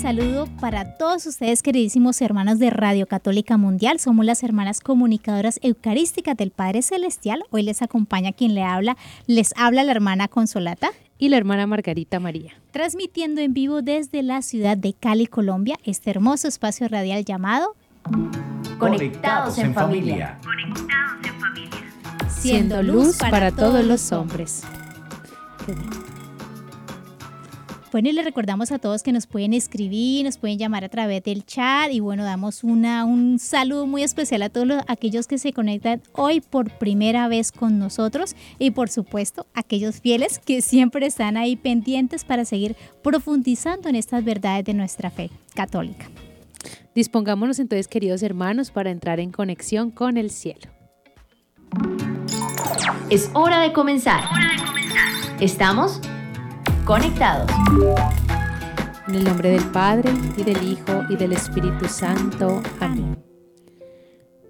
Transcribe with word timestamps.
Saludo 0.00 0.46
para 0.62 0.96
todos 0.96 1.26
ustedes, 1.26 1.62
queridísimos 1.62 2.22
hermanos 2.22 2.58
de 2.58 2.70
Radio 2.70 3.06
Católica 3.06 3.58
Mundial. 3.58 4.00
Somos 4.00 4.24
las 4.24 4.42
hermanas 4.42 4.80
comunicadoras 4.80 5.60
eucarísticas 5.62 6.38
del 6.38 6.52
Padre 6.52 6.80
Celestial. 6.80 7.44
Hoy 7.50 7.64
les 7.64 7.82
acompaña 7.82 8.32
quien 8.32 8.54
le 8.54 8.62
habla. 8.62 8.96
Les 9.26 9.52
habla 9.58 9.84
la 9.84 9.92
hermana 9.92 10.26
Consolata. 10.26 10.88
Y 11.18 11.28
la 11.28 11.36
hermana 11.36 11.66
Margarita 11.66 12.18
María. 12.18 12.54
Transmitiendo 12.70 13.42
en 13.42 13.52
vivo 13.52 13.82
desde 13.82 14.22
la 14.22 14.40
ciudad 14.40 14.78
de 14.78 14.94
Cali, 14.94 15.26
Colombia, 15.26 15.76
este 15.84 16.08
hermoso 16.08 16.48
espacio 16.48 16.88
radial 16.88 17.26
llamado 17.26 17.76
Conectados 18.78 19.58
en 19.58 19.74
familia. 19.74 20.38
Conectados 20.42 21.26
en 21.26 21.40
familia. 21.40 22.30
Siendo 22.30 22.82
luz 22.82 23.18
para 23.18 23.52
todos 23.52 23.84
los 23.84 24.12
hombres. 24.12 24.62
Bueno, 27.92 28.08
y 28.08 28.12
les 28.12 28.24
recordamos 28.24 28.70
a 28.70 28.78
todos 28.78 29.02
que 29.02 29.10
nos 29.10 29.26
pueden 29.26 29.52
escribir, 29.52 30.24
nos 30.24 30.38
pueden 30.38 30.58
llamar 30.58 30.84
a 30.84 30.88
través 30.88 31.24
del 31.24 31.44
chat 31.44 31.90
y 31.90 31.98
bueno, 31.98 32.22
damos 32.22 32.62
una, 32.62 33.04
un 33.04 33.40
saludo 33.40 33.84
muy 33.86 34.04
especial 34.04 34.42
a 34.42 34.48
todos 34.48 34.66
los- 34.66 34.82
aquellos 34.86 35.26
que 35.26 35.38
se 35.38 35.52
conectan 35.52 36.00
hoy 36.12 36.40
por 36.40 36.70
primera 36.78 37.26
vez 37.26 37.50
con 37.50 37.80
nosotros 37.80 38.36
y 38.60 38.70
por 38.70 38.90
supuesto 38.90 39.46
aquellos 39.54 40.00
fieles 40.00 40.38
que 40.38 40.62
siempre 40.62 41.04
están 41.06 41.36
ahí 41.36 41.56
pendientes 41.56 42.24
para 42.24 42.44
seguir 42.44 42.76
profundizando 43.02 43.88
en 43.88 43.96
estas 43.96 44.22
verdades 44.24 44.64
de 44.66 44.74
nuestra 44.74 45.10
fe 45.10 45.28
católica. 45.54 46.08
Dispongámonos 46.94 47.58
entonces, 47.58 47.88
queridos 47.88 48.22
hermanos, 48.22 48.70
para 48.70 48.90
entrar 48.90 49.18
en 49.18 49.32
conexión 49.32 49.90
con 49.90 50.16
el 50.16 50.30
cielo. 50.30 50.70
Es 53.08 53.30
hora 53.34 53.60
de 53.60 53.72
comenzar. 53.72 54.22
Estamos 55.40 56.00
conectados. 56.90 57.48
En 59.06 59.14
el 59.14 59.22
nombre 59.22 59.50
del 59.50 59.62
Padre, 59.70 60.10
y 60.36 60.42
del 60.42 60.60
Hijo, 60.60 61.04
y 61.08 61.14
del 61.14 61.32
Espíritu 61.32 61.86
Santo. 61.86 62.60
Amén. 62.80 63.16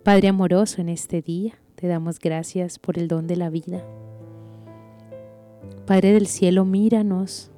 Padre 0.02 0.28
amoroso, 0.28 0.80
en 0.80 0.88
este 0.88 1.20
día 1.20 1.60
te 1.74 1.86
damos 1.86 2.18
gracias 2.18 2.78
por 2.78 2.98
el 2.98 3.08
don 3.08 3.26
de 3.26 3.36
la 3.36 3.50
vida. 3.50 3.84
Padre 5.84 6.14
del 6.14 6.26
cielo, 6.26 6.64
míranos, 6.64 7.50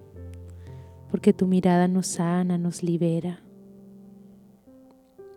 porque 1.12 1.32
tu 1.32 1.46
mirada 1.46 1.86
nos 1.86 2.08
sana, 2.08 2.58
nos 2.58 2.82
libera, 2.82 3.40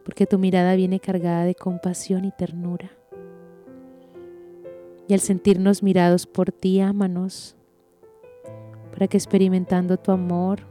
porque 0.06 0.26
tu 0.26 0.40
mirada 0.40 0.74
viene 0.74 1.00
cargada 1.00 1.44
de 1.44 1.54
compasión 1.54 2.26
y 2.26 2.32
ternura. 2.32 2.90
Y 5.08 5.14
al 5.14 5.20
sentirnos 5.20 5.84
mirados 5.84 6.26
por 6.26 6.52
ti, 6.52 6.80
ámanos, 6.80 7.56
para 8.96 9.10
que 9.10 9.18
experimentando 9.18 9.98
tu 9.98 10.14
amor, 10.14 10.62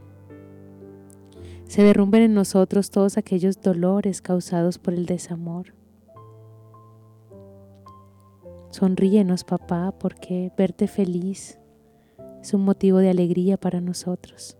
se 1.65 1.83
derrumben 1.83 2.23
en 2.23 2.33
nosotros 2.33 2.89
todos 2.89 3.19
aquellos 3.19 3.61
dolores 3.61 4.19
causados 4.19 4.79
por 4.79 4.95
el 4.95 5.05
desamor. 5.05 5.75
Sonríenos, 8.71 9.43
papá, 9.43 9.93
porque 9.99 10.51
verte 10.57 10.87
feliz 10.87 11.59
es 12.41 12.55
un 12.55 12.65
motivo 12.65 12.97
de 12.97 13.11
alegría 13.11 13.57
para 13.57 13.79
nosotros 13.79 14.57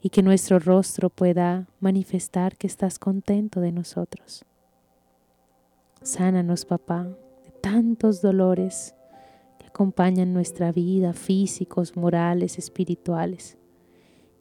y 0.00 0.08
que 0.08 0.22
nuestro 0.22 0.58
rostro 0.58 1.10
pueda 1.10 1.68
manifestar 1.78 2.56
que 2.56 2.66
estás 2.66 2.98
contento 2.98 3.60
de 3.60 3.72
nosotros. 3.72 4.46
Sánanos, 6.00 6.64
papá, 6.64 7.04
de 7.44 7.50
tantos 7.60 8.22
dolores 8.22 8.94
acompañan 9.76 10.32
nuestra 10.32 10.72
vida, 10.72 11.12
físicos, 11.12 11.98
morales, 11.98 12.56
espirituales 12.56 13.58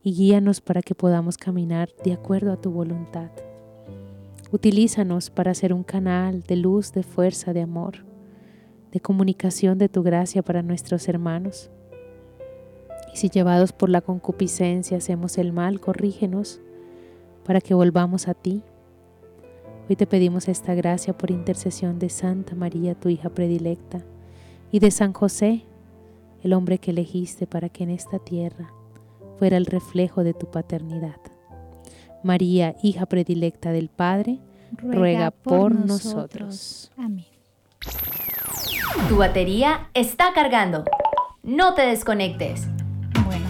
y 0.02 0.14
guíanos 0.14 0.62
para 0.62 0.82
que 0.82 0.96
podamos 0.96 1.38
caminar 1.38 1.90
de 2.06 2.14
acuerdo 2.14 2.54
a 2.54 2.62
tu 2.62 2.72
voluntad. 2.72 3.32
Utilízanos 4.54 5.30
para 5.30 5.54
ser 5.54 5.74
un 5.74 5.84
canal 5.84 6.44
de 6.44 6.56
luz, 6.56 6.94
de 6.94 7.04
fuerza, 7.04 7.52
de 7.52 7.64
amor, 7.64 8.06
de 8.94 9.02
comunicación 9.02 9.78
de 9.78 9.90
tu 9.90 10.04
gracia 10.04 10.42
para 10.42 10.62
nuestros 10.62 11.10
hermanos. 11.10 11.70
Y 13.14 13.18
si 13.18 13.28
llevados 13.28 13.74
por 13.74 13.90
la 13.90 14.00
concupiscencia 14.00 14.96
hacemos 14.96 15.38
el 15.38 15.52
mal, 15.52 15.82
corrígenos 15.82 16.62
para 17.44 17.60
que 17.60 17.74
volvamos 17.74 18.30
a 18.30 18.36
ti. 18.36 18.62
Hoy 19.90 19.98
te 19.98 20.08
pedimos 20.08 20.48
esta 20.48 20.74
gracia 20.76 21.12
por 21.12 21.30
intercesión 21.30 22.00
de 22.00 22.08
Santa 22.08 22.56
María, 22.56 22.96
tu 22.96 23.10
hija 23.10 23.30
predilecta, 23.30 24.06
y 24.76 24.80
de 24.80 24.92
San 24.92 25.14
José, 25.14 25.64
el 26.44 26.52
hombre 26.52 26.80
que 26.80 26.92
elegiste 26.92 27.48
para 27.48 27.70
que 27.70 27.86
en 27.86 27.92
esta 27.92 28.20
tierra 28.20 28.74
fuera 29.40 29.56
el 29.56 29.68
reflejo 29.68 30.26
de 30.26 30.34
tu 30.34 30.52
paternidad. 30.52 31.16
María, 32.26 32.76
hija 32.84 33.06
predilecta 33.06 33.72
del 33.72 33.88
Padre, 33.88 34.42
ruega 34.78 35.32
por 35.32 35.74
nosotros. 35.74 36.92
Amén. 36.98 37.24
Tu 39.08 39.16
batería 39.16 39.88
está 39.94 40.34
cargando. 40.34 40.84
No 41.42 41.74
te 41.74 41.84
desconectes. 41.84 42.68
Bueno, 43.26 43.46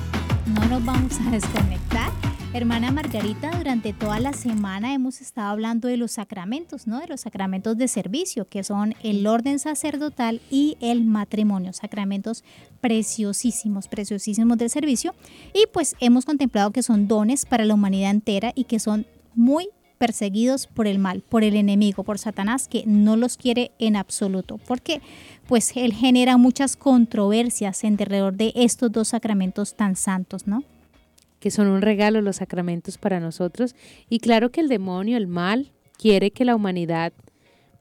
no 0.46 0.64
nos 0.66 0.86
vamos 0.86 1.20
a 1.22 1.32
desconectar. 1.32 2.25
Hermana 2.56 2.90
Margarita, 2.90 3.52
durante 3.52 3.92
toda 3.92 4.18
la 4.22 4.32
semana 4.32 4.94
hemos 4.94 5.20
estado 5.20 5.50
hablando 5.50 5.90
de 5.90 5.98
los 5.98 6.14
sacramentos, 6.14 6.88
¿no? 6.88 7.02
De 7.02 7.08
los 7.08 7.20
sacramentos 7.20 7.78
de 7.78 7.90
servicio, 7.90 8.48
que 8.48 8.64
son 8.64 8.96
el 9.04 9.28
orden 9.28 9.60
sacerdotal 9.60 10.40
y 10.50 10.78
el 10.80 11.04
matrimonio, 11.04 11.74
sacramentos 11.74 12.46
preciosísimos, 12.80 13.90
preciosísimos 13.90 14.58
del 14.58 14.70
servicio. 14.70 15.14
Y 15.54 15.66
pues 15.74 15.98
hemos 16.00 16.24
contemplado 16.24 16.72
que 16.72 16.82
son 16.82 17.10
dones 17.10 17.46
para 17.46 17.66
la 17.66 17.74
humanidad 17.74 18.12
entera 18.12 18.54
y 18.56 18.64
que 18.64 18.80
son 18.80 19.06
muy 19.34 19.68
perseguidos 19.98 20.68
por 20.68 20.88
el 20.88 20.98
mal, 20.98 21.24
por 21.28 21.44
el 21.44 21.58
enemigo, 21.58 22.06
por 22.06 22.20
Satanás, 22.20 22.70
que 22.70 22.86
no 22.86 23.18
los 23.18 23.36
quiere 23.36 23.74
en 23.80 23.98
absoluto, 23.98 24.62
porque 24.66 25.02
pues 25.46 25.74
él 25.76 25.92
genera 25.92 26.38
muchas 26.38 26.78
controversias 26.78 27.84
en 27.84 27.98
alrededor 28.00 28.36
de 28.36 28.54
estos 28.56 28.94
dos 28.94 29.10
sacramentos 29.10 29.76
tan 29.76 29.98
santos, 29.98 30.48
¿no? 30.48 30.64
Que 31.46 31.52
son 31.52 31.68
un 31.68 31.84
regalo 31.84 32.22
los 32.22 32.38
sacramentos 32.38 32.98
para 32.98 33.20
nosotros. 33.20 33.76
Y 34.10 34.18
claro 34.18 34.50
que 34.50 34.62
el 34.62 34.68
demonio, 34.68 35.16
el 35.16 35.28
mal, 35.28 35.74
quiere 35.96 36.32
que 36.32 36.44
la 36.44 36.56
humanidad 36.56 37.14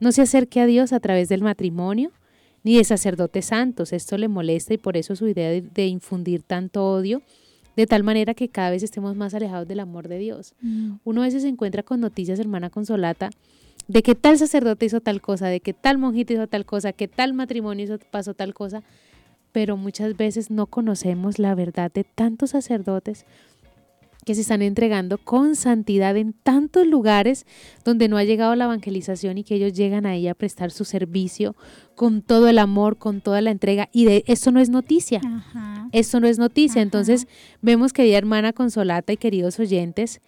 no 0.00 0.12
se 0.12 0.20
acerque 0.20 0.60
a 0.60 0.66
Dios 0.66 0.92
a 0.92 1.00
través 1.00 1.30
del 1.30 1.40
matrimonio 1.40 2.12
ni 2.62 2.76
de 2.76 2.84
sacerdotes 2.84 3.46
santos. 3.46 3.94
Esto 3.94 4.18
le 4.18 4.28
molesta 4.28 4.74
y 4.74 4.76
por 4.76 4.98
eso 4.98 5.16
su 5.16 5.28
idea 5.28 5.48
de, 5.48 5.62
de 5.62 5.86
infundir 5.86 6.42
tanto 6.42 6.84
odio, 6.84 7.22
de 7.74 7.86
tal 7.86 8.02
manera 8.02 8.34
que 8.34 8.50
cada 8.50 8.68
vez 8.68 8.82
estemos 8.82 9.16
más 9.16 9.32
alejados 9.32 9.66
del 9.66 9.80
amor 9.80 10.08
de 10.08 10.18
Dios. 10.18 10.52
Uno 11.02 11.22
a 11.22 11.24
veces 11.24 11.40
se 11.40 11.48
encuentra 11.48 11.82
con 11.82 12.00
noticias, 12.00 12.38
hermana 12.38 12.68
Consolata, 12.68 13.30
de 13.88 14.02
que 14.02 14.14
tal 14.14 14.36
sacerdote 14.36 14.84
hizo 14.84 15.00
tal 15.00 15.22
cosa, 15.22 15.46
de 15.46 15.60
que 15.60 15.72
tal 15.72 15.96
monjita 15.96 16.34
hizo 16.34 16.48
tal 16.48 16.66
cosa, 16.66 16.92
que 16.92 17.08
tal 17.08 17.32
matrimonio 17.32 17.82
hizo, 17.82 17.98
pasó 18.10 18.34
tal 18.34 18.52
cosa, 18.52 18.82
pero 19.54 19.76
muchas 19.76 20.16
veces 20.16 20.50
no 20.50 20.66
conocemos 20.66 21.38
la 21.38 21.54
verdad 21.54 21.90
de 21.92 22.02
tantos 22.02 22.50
sacerdotes 22.50 23.24
que 24.24 24.34
se 24.34 24.40
están 24.40 24.62
entregando 24.62 25.18
con 25.18 25.56
santidad 25.56 26.16
en 26.16 26.32
tantos 26.32 26.86
lugares 26.86 27.46
donde 27.84 28.08
no 28.08 28.16
ha 28.16 28.24
llegado 28.24 28.54
la 28.54 28.64
evangelización 28.64 29.38
y 29.38 29.44
que 29.44 29.54
ellos 29.54 29.72
llegan 29.72 30.06
ahí 30.06 30.28
a 30.28 30.34
prestar 30.34 30.70
su 30.70 30.84
servicio 30.84 31.54
con 31.94 32.22
todo 32.22 32.48
el 32.48 32.58
amor, 32.58 32.96
con 32.96 33.20
toda 33.20 33.40
la 33.40 33.50
entrega. 33.50 33.88
Y 33.92 34.04
de 34.04 34.24
esto 34.26 34.50
no 34.50 34.60
es 34.60 34.70
noticia. 34.70 35.20
Ajá. 35.24 35.88
Esto 35.92 36.20
no 36.20 36.26
es 36.26 36.38
noticia. 36.38 36.80
Ajá. 36.80 36.82
Entonces 36.82 37.28
vemos, 37.62 37.92
querida 37.92 38.18
hermana 38.18 38.52
Consolata 38.52 39.12
y 39.12 39.16
queridos 39.16 39.58
oyentes, 39.60 40.20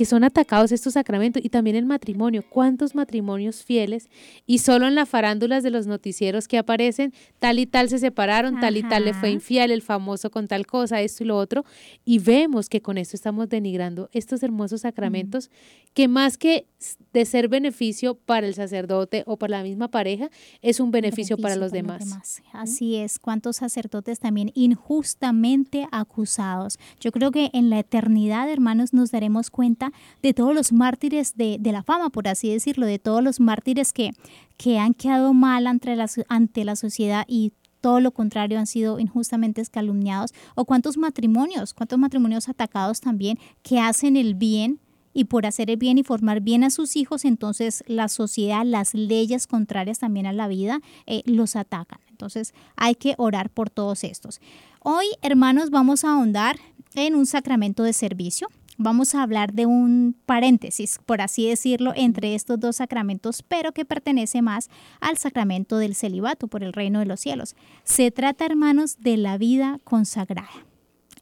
que 0.00 0.06
son 0.06 0.24
atacados 0.24 0.72
estos 0.72 0.94
sacramentos 0.94 1.44
y 1.44 1.50
también 1.50 1.76
el 1.76 1.84
matrimonio. 1.84 2.42
¿Cuántos 2.48 2.94
matrimonios 2.94 3.62
fieles? 3.62 4.08
Y 4.46 4.60
solo 4.60 4.88
en 4.88 4.94
las 4.94 5.06
farándulas 5.06 5.62
de 5.62 5.68
los 5.68 5.86
noticieros 5.86 6.48
que 6.48 6.56
aparecen, 6.56 7.12
tal 7.38 7.58
y 7.58 7.66
tal 7.66 7.90
se 7.90 7.98
separaron, 7.98 8.60
tal 8.60 8.78
y 8.78 8.82
tal 8.82 9.04
le 9.04 9.12
fue 9.12 9.28
infiel, 9.28 9.70
el 9.70 9.82
famoso 9.82 10.30
con 10.30 10.48
tal 10.48 10.66
cosa, 10.66 11.02
esto 11.02 11.24
y 11.24 11.26
lo 11.26 11.36
otro. 11.36 11.66
Y 12.06 12.18
vemos 12.18 12.70
que 12.70 12.80
con 12.80 12.96
esto 12.96 13.14
estamos 13.14 13.50
denigrando 13.50 14.08
estos 14.14 14.42
hermosos 14.42 14.80
sacramentos 14.80 15.50
que 15.92 16.08
más 16.08 16.38
que 16.38 16.64
de 17.12 17.24
ser 17.24 17.48
beneficio 17.48 18.14
para 18.14 18.46
el 18.46 18.54
sacerdote 18.54 19.22
o 19.26 19.36
para 19.36 19.58
la 19.58 19.62
misma 19.62 19.88
pareja, 19.88 20.30
es 20.62 20.80
un 20.80 20.90
beneficio, 20.90 21.36
para 21.36 21.56
los 21.56 21.72
demás. 21.72 22.42
Así 22.52 22.96
es, 22.96 23.18
cuántos 23.18 23.56
sacerdotes 23.56 24.18
también 24.18 24.50
injustamente 24.54 25.86
acusados. 25.92 26.78
Yo 27.00 27.12
creo 27.12 27.30
que 27.30 27.50
en 27.52 27.70
la 27.70 27.78
eternidad, 27.78 28.50
hermanos, 28.50 28.92
nos 28.92 29.10
daremos 29.10 29.50
cuenta 29.50 29.92
de 30.22 30.34
todos 30.34 30.54
los 30.54 30.72
mártires 30.72 31.36
de, 31.36 31.58
de 31.60 31.72
la 31.72 31.82
fama, 31.82 32.10
por 32.10 32.28
así 32.28 32.50
decirlo, 32.50 32.86
de 32.86 32.98
todos 32.98 33.22
los 33.22 33.40
mártires 33.40 33.92
que, 33.92 34.12
que 34.56 34.78
han 34.78 34.94
quedado 34.94 35.34
mal 35.34 35.66
ante 35.66 35.94
la, 35.96 36.08
ante 36.28 36.64
la 36.64 36.76
sociedad 36.76 37.24
y 37.28 37.52
todo 37.80 38.00
lo 38.00 38.10
contrario, 38.10 38.58
han 38.58 38.66
sido 38.66 38.98
injustamente 39.00 39.64
calumniados, 39.70 40.32
o 40.54 40.66
cuántos 40.66 40.98
matrimonios, 40.98 41.72
cuántos 41.72 41.98
matrimonios 41.98 42.48
atacados 42.48 43.00
también 43.00 43.38
que 43.62 43.80
hacen 43.80 44.16
el 44.16 44.34
bien 44.34 44.80
y 45.12 45.24
por 45.24 45.46
hacer 45.46 45.70
el 45.70 45.76
bien 45.76 45.98
y 45.98 46.02
formar 46.02 46.40
bien 46.40 46.64
a 46.64 46.70
sus 46.70 46.96
hijos, 46.96 47.24
entonces 47.24 47.82
la 47.86 48.08
sociedad, 48.08 48.64
las 48.64 48.94
leyes 48.94 49.46
contrarias 49.46 49.98
también 49.98 50.26
a 50.26 50.32
la 50.32 50.48
vida 50.48 50.80
eh, 51.06 51.22
los 51.26 51.56
atacan. 51.56 52.00
Entonces 52.08 52.54
hay 52.76 52.94
que 52.94 53.14
orar 53.18 53.50
por 53.50 53.70
todos 53.70 54.04
estos. 54.04 54.40
Hoy, 54.80 55.06
hermanos, 55.22 55.70
vamos 55.70 56.04
a 56.04 56.12
ahondar 56.12 56.56
en 56.94 57.14
un 57.14 57.26
sacramento 57.26 57.82
de 57.82 57.92
servicio. 57.92 58.48
Vamos 58.82 59.14
a 59.14 59.22
hablar 59.22 59.52
de 59.52 59.66
un 59.66 60.16
paréntesis, 60.24 61.00
por 61.04 61.20
así 61.20 61.46
decirlo, 61.46 61.92
entre 61.94 62.34
estos 62.34 62.58
dos 62.58 62.76
sacramentos, 62.76 63.42
pero 63.42 63.72
que 63.72 63.84
pertenece 63.84 64.40
más 64.40 64.70
al 65.00 65.18
sacramento 65.18 65.76
del 65.76 65.94
celibato 65.94 66.48
por 66.48 66.62
el 66.62 66.72
reino 66.72 66.98
de 66.98 67.04
los 67.04 67.20
cielos. 67.20 67.56
Se 67.84 68.10
trata, 68.10 68.46
hermanos, 68.46 68.96
de 68.98 69.18
la 69.18 69.36
vida 69.36 69.78
consagrada, 69.84 70.48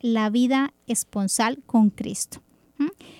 la 0.00 0.30
vida 0.30 0.72
esponsal 0.86 1.60
con 1.66 1.90
Cristo. 1.90 2.40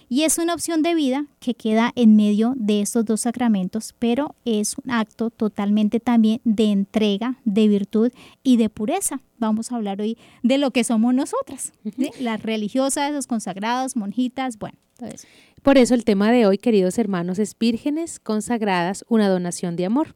Y 0.08 0.22
es 0.22 0.38
una 0.38 0.54
opción 0.54 0.82
de 0.82 0.94
vida 0.94 1.26
que 1.38 1.54
queda 1.54 1.92
en 1.94 2.16
medio 2.16 2.54
de 2.56 2.80
estos 2.80 3.04
dos 3.04 3.22
sacramentos, 3.22 3.94
pero 3.98 4.34
es 4.44 4.76
un 4.82 4.90
acto 4.90 5.30
totalmente 5.30 6.00
también 6.00 6.40
de 6.44 6.70
entrega, 6.72 7.38
de 7.44 7.68
virtud 7.68 8.10
y 8.42 8.56
de 8.56 8.70
pureza. 8.70 9.20
Vamos 9.38 9.70
a 9.70 9.76
hablar 9.76 10.00
hoy 10.00 10.16
de 10.42 10.58
lo 10.58 10.70
que 10.70 10.84
somos 10.84 11.14
nosotras, 11.14 11.72
las 12.20 12.42
religiosas, 12.42 13.12
los 13.12 13.26
consagrados, 13.26 13.96
monjitas, 13.96 14.58
bueno, 14.58 14.78
eso. 15.12 15.26
Por 15.62 15.76
eso 15.76 15.94
el 15.94 16.04
tema 16.04 16.32
de 16.32 16.46
hoy, 16.46 16.58
queridos 16.58 16.98
hermanos, 16.98 17.38
es 17.38 17.56
vírgenes 17.58 18.20
consagradas, 18.20 19.04
una 19.08 19.28
donación 19.28 19.76
de 19.76 19.86
amor. 19.86 20.14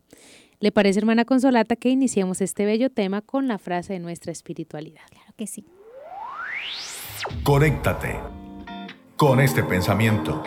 ¿Le 0.61 0.71
parece, 0.71 1.01
hermana 1.01 1.25
Consolata, 1.25 1.77
que 1.77 1.91
iniciemos 1.91 2.41
este 2.41 2.65
bello 2.65 2.89
tema 2.89 3.21
con 3.21 3.49
la 3.49 3.59
frase 3.59 3.95
de 3.95 3.99
nuestra 3.99 4.31
espiritualidad? 4.31 5.03
Claro 5.11 5.35
que 5.37 5.49
sí. 5.49 5.65
Conéctate 7.43 8.42
con 9.23 9.39
este 9.39 9.63
pensamiento. 9.63 10.43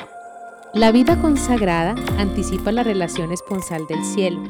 La 0.73 0.91
vida 0.91 1.21
consagrada 1.21 1.95
anticipa 2.17 2.73
la 2.73 2.83
relación 2.83 3.31
esponsal 3.31 3.87
del 3.87 4.03
cielo. 4.03 4.43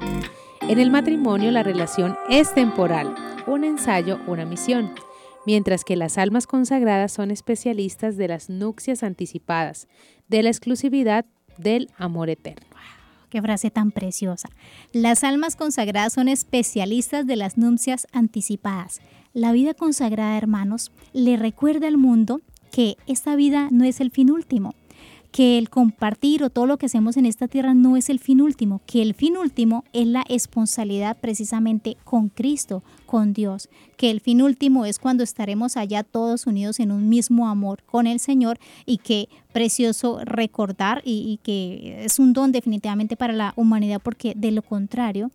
En 0.62 0.80
el 0.80 0.89
matrimonio 0.89 1.51
la 1.51 1.62
relación 1.62 2.18
es 2.27 2.51
temporal, 2.56 3.13
un 3.45 3.63
ensayo, 3.63 4.19
una 4.25 4.44
misión, 4.44 4.95
mientras 5.45 5.83
que 5.83 5.95
las 5.95 6.18
almas 6.18 6.48
consagradas 6.48 7.12
son 7.12 7.30
especialistas 7.30 8.18
de 8.18 8.27
las 8.27 8.50
nupcias 8.50 9.04
anticipadas, 9.04 9.88
de 10.27 10.42
la 10.42 10.50
exclusividad 10.50 11.27
del 11.60 11.92
amor 11.95 12.31
eterno. 12.31 12.66
Qué 13.30 13.44
frase 13.44 13.69
tan 13.69 13.92
preciosa. 13.92 14.50
Las 14.92 15.24
almas 15.24 15.56
consagradas 15.56 16.13
son 16.13 16.30
especialistas 16.30 17.27
de 17.27 17.36
las 17.36 17.60
nupcias 17.60 18.07
anticipadas. 18.12 19.01
La 19.33 19.51
vida 19.51 19.75
consagrada, 19.75 20.36
hermanos, 20.36 20.92
le 21.13 21.38
recuerda 21.38 21.88
al 21.88 21.98
mundo 21.98 22.42
que 22.75 22.98
esta 23.07 23.38
vida 23.38 23.69
no 23.72 23.86
es 23.86 24.01
el 24.01 24.12
fin 24.12 24.30
último, 24.30 24.74
que 25.31 25.57
el 25.57 25.69
compartir 25.69 26.44
o 26.44 26.50
todo 26.50 26.66
lo 26.66 26.75
que 26.75 26.88
hacemos 26.88 27.16
en 27.16 27.25
esta 27.25 27.48
tierra 27.48 27.74
no 27.74 27.95
es 27.95 28.10
el 28.10 28.19
fin 28.19 28.42
último, 28.42 28.81
que 28.86 29.01
el 29.01 29.13
fin 29.13 29.38
último 29.38 29.86
es 29.94 30.06
la 30.07 30.25
responsabilidad 30.27 31.16
precisamente 31.22 31.95
con 32.04 32.27
Cristo, 32.27 32.83
con 33.06 33.31
Dios, 33.31 33.69
que 33.95 34.12
el 34.12 34.19
fin 34.19 34.42
último 34.42 34.86
es 34.86 35.00
cuando 35.00 35.24
estaremos 35.24 35.77
allá 35.77 36.04
todos 36.04 36.48
unidos 36.48 36.81
en 36.81 36.92
un 36.92 37.07
mismo 37.07 37.48
amor 37.48 37.81
con 37.86 38.07
el 38.07 38.19
Señor. 38.19 38.60
Y 38.86 38.98
que 38.98 39.30
precioso 39.54 40.19
recordar 40.25 41.01
y, 41.06 41.24
y 41.31 41.38
que 41.44 42.04
es 42.04 42.19
un 42.19 42.33
don 42.33 42.51
definitivamente 42.51 43.16
para 43.16 43.31
la 43.31 43.54
humanidad 43.56 44.01
porque 44.04 44.33
de 44.36 44.51
lo 44.51 44.62
contrario, 44.62 45.31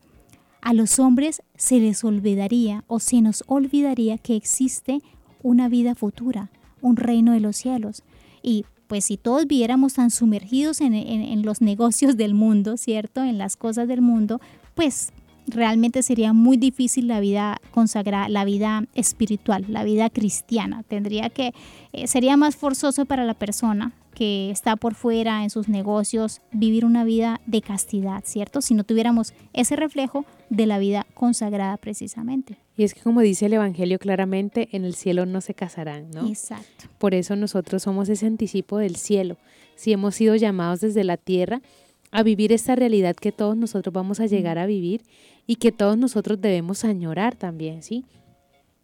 a 0.60 0.74
los 0.74 0.98
hombres 0.98 1.40
se 1.56 1.80
les 1.80 2.04
olvidaría 2.04 2.84
o 2.86 3.00
se 3.00 3.22
nos 3.22 3.44
olvidaría 3.46 4.18
que 4.18 4.36
existe 4.36 5.00
una 5.42 5.70
vida 5.70 5.94
futura, 5.94 6.50
un 6.82 6.96
reino 6.96 7.32
de 7.32 7.40
los 7.40 7.56
cielos. 7.56 8.02
Y 8.42 8.64
pues 8.86 9.04
si 9.04 9.16
todos 9.16 9.46
viéramos 9.46 9.94
tan 9.94 10.10
sumergidos 10.10 10.80
en, 10.80 11.42
los 11.42 11.60
negocios 11.60 12.16
del 12.16 12.34
mundo, 12.34 12.76
¿cierto? 12.76 13.22
En 13.22 13.38
las 13.38 13.56
cosas 13.56 13.86
del 13.86 14.00
mundo, 14.00 14.40
pues 14.74 15.12
realmente 15.46 16.02
sería 16.02 16.32
muy 16.32 16.56
difícil 16.56 17.06
la 17.06 17.20
vida 17.20 17.60
consagrada, 17.70 18.28
la 18.28 18.44
vida 18.44 18.84
espiritual, 18.94 19.64
la 19.68 19.84
vida 19.84 20.10
cristiana. 20.10 20.82
Tendría 20.82 21.30
que, 21.30 21.54
eh, 21.92 22.06
sería 22.08 22.36
más 22.36 22.56
forzoso 22.56 23.04
para 23.04 23.24
la 23.24 23.34
persona 23.34 23.92
que 24.20 24.50
está 24.50 24.76
por 24.76 24.94
fuera 24.94 25.44
en 25.44 25.48
sus 25.48 25.70
negocios 25.70 26.42
vivir 26.52 26.84
una 26.84 27.04
vida 27.04 27.40
de 27.46 27.62
castidad, 27.62 28.22
¿cierto? 28.26 28.60
Si 28.60 28.74
no 28.74 28.84
tuviéramos 28.84 29.32
ese 29.54 29.76
reflejo 29.76 30.26
de 30.50 30.66
la 30.66 30.78
vida 30.78 31.06
consagrada 31.14 31.78
precisamente. 31.78 32.58
Y 32.76 32.84
es 32.84 32.92
que 32.92 33.00
como 33.00 33.22
dice 33.22 33.46
el 33.46 33.54
Evangelio 33.54 33.98
claramente, 33.98 34.68
en 34.72 34.84
el 34.84 34.94
cielo 34.94 35.24
no 35.24 35.40
se 35.40 35.54
casarán, 35.54 36.10
¿no? 36.10 36.28
Exacto. 36.28 36.84
Por 36.98 37.14
eso 37.14 37.34
nosotros 37.34 37.82
somos 37.82 38.10
ese 38.10 38.26
anticipo 38.26 38.76
del 38.76 38.96
cielo. 38.96 39.38
Si 39.74 39.90
hemos 39.90 40.16
sido 40.16 40.36
llamados 40.36 40.82
desde 40.82 41.02
la 41.02 41.16
tierra 41.16 41.62
a 42.10 42.22
vivir 42.22 42.52
esta 42.52 42.76
realidad 42.76 43.16
que 43.16 43.32
todos 43.32 43.56
nosotros 43.56 43.90
vamos 43.90 44.20
a 44.20 44.26
llegar 44.26 44.58
a 44.58 44.66
vivir 44.66 45.00
y 45.46 45.56
que 45.56 45.72
todos 45.72 45.96
nosotros 45.96 46.38
debemos 46.42 46.84
añorar 46.84 47.36
también, 47.36 47.82
¿sí? 47.82 48.04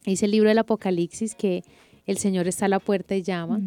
Dice 0.07 0.25
el 0.25 0.31
libro 0.31 0.49
del 0.49 0.61
Apocalipsis 0.61 1.35
que 1.35 1.63
el 2.07 2.17
Señor 2.17 2.49
está 2.49 2.65
a 2.65 2.69
la 2.71 2.79
puerta 2.79 3.15
y 3.15 3.21
llama 3.21 3.61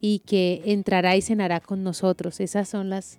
y 0.00 0.20
que 0.20 0.62
entrará 0.66 1.16
y 1.16 1.22
cenará 1.22 1.60
con 1.60 1.82
nosotros. 1.82 2.40
Esas 2.40 2.68
son 2.68 2.90
las 2.90 3.18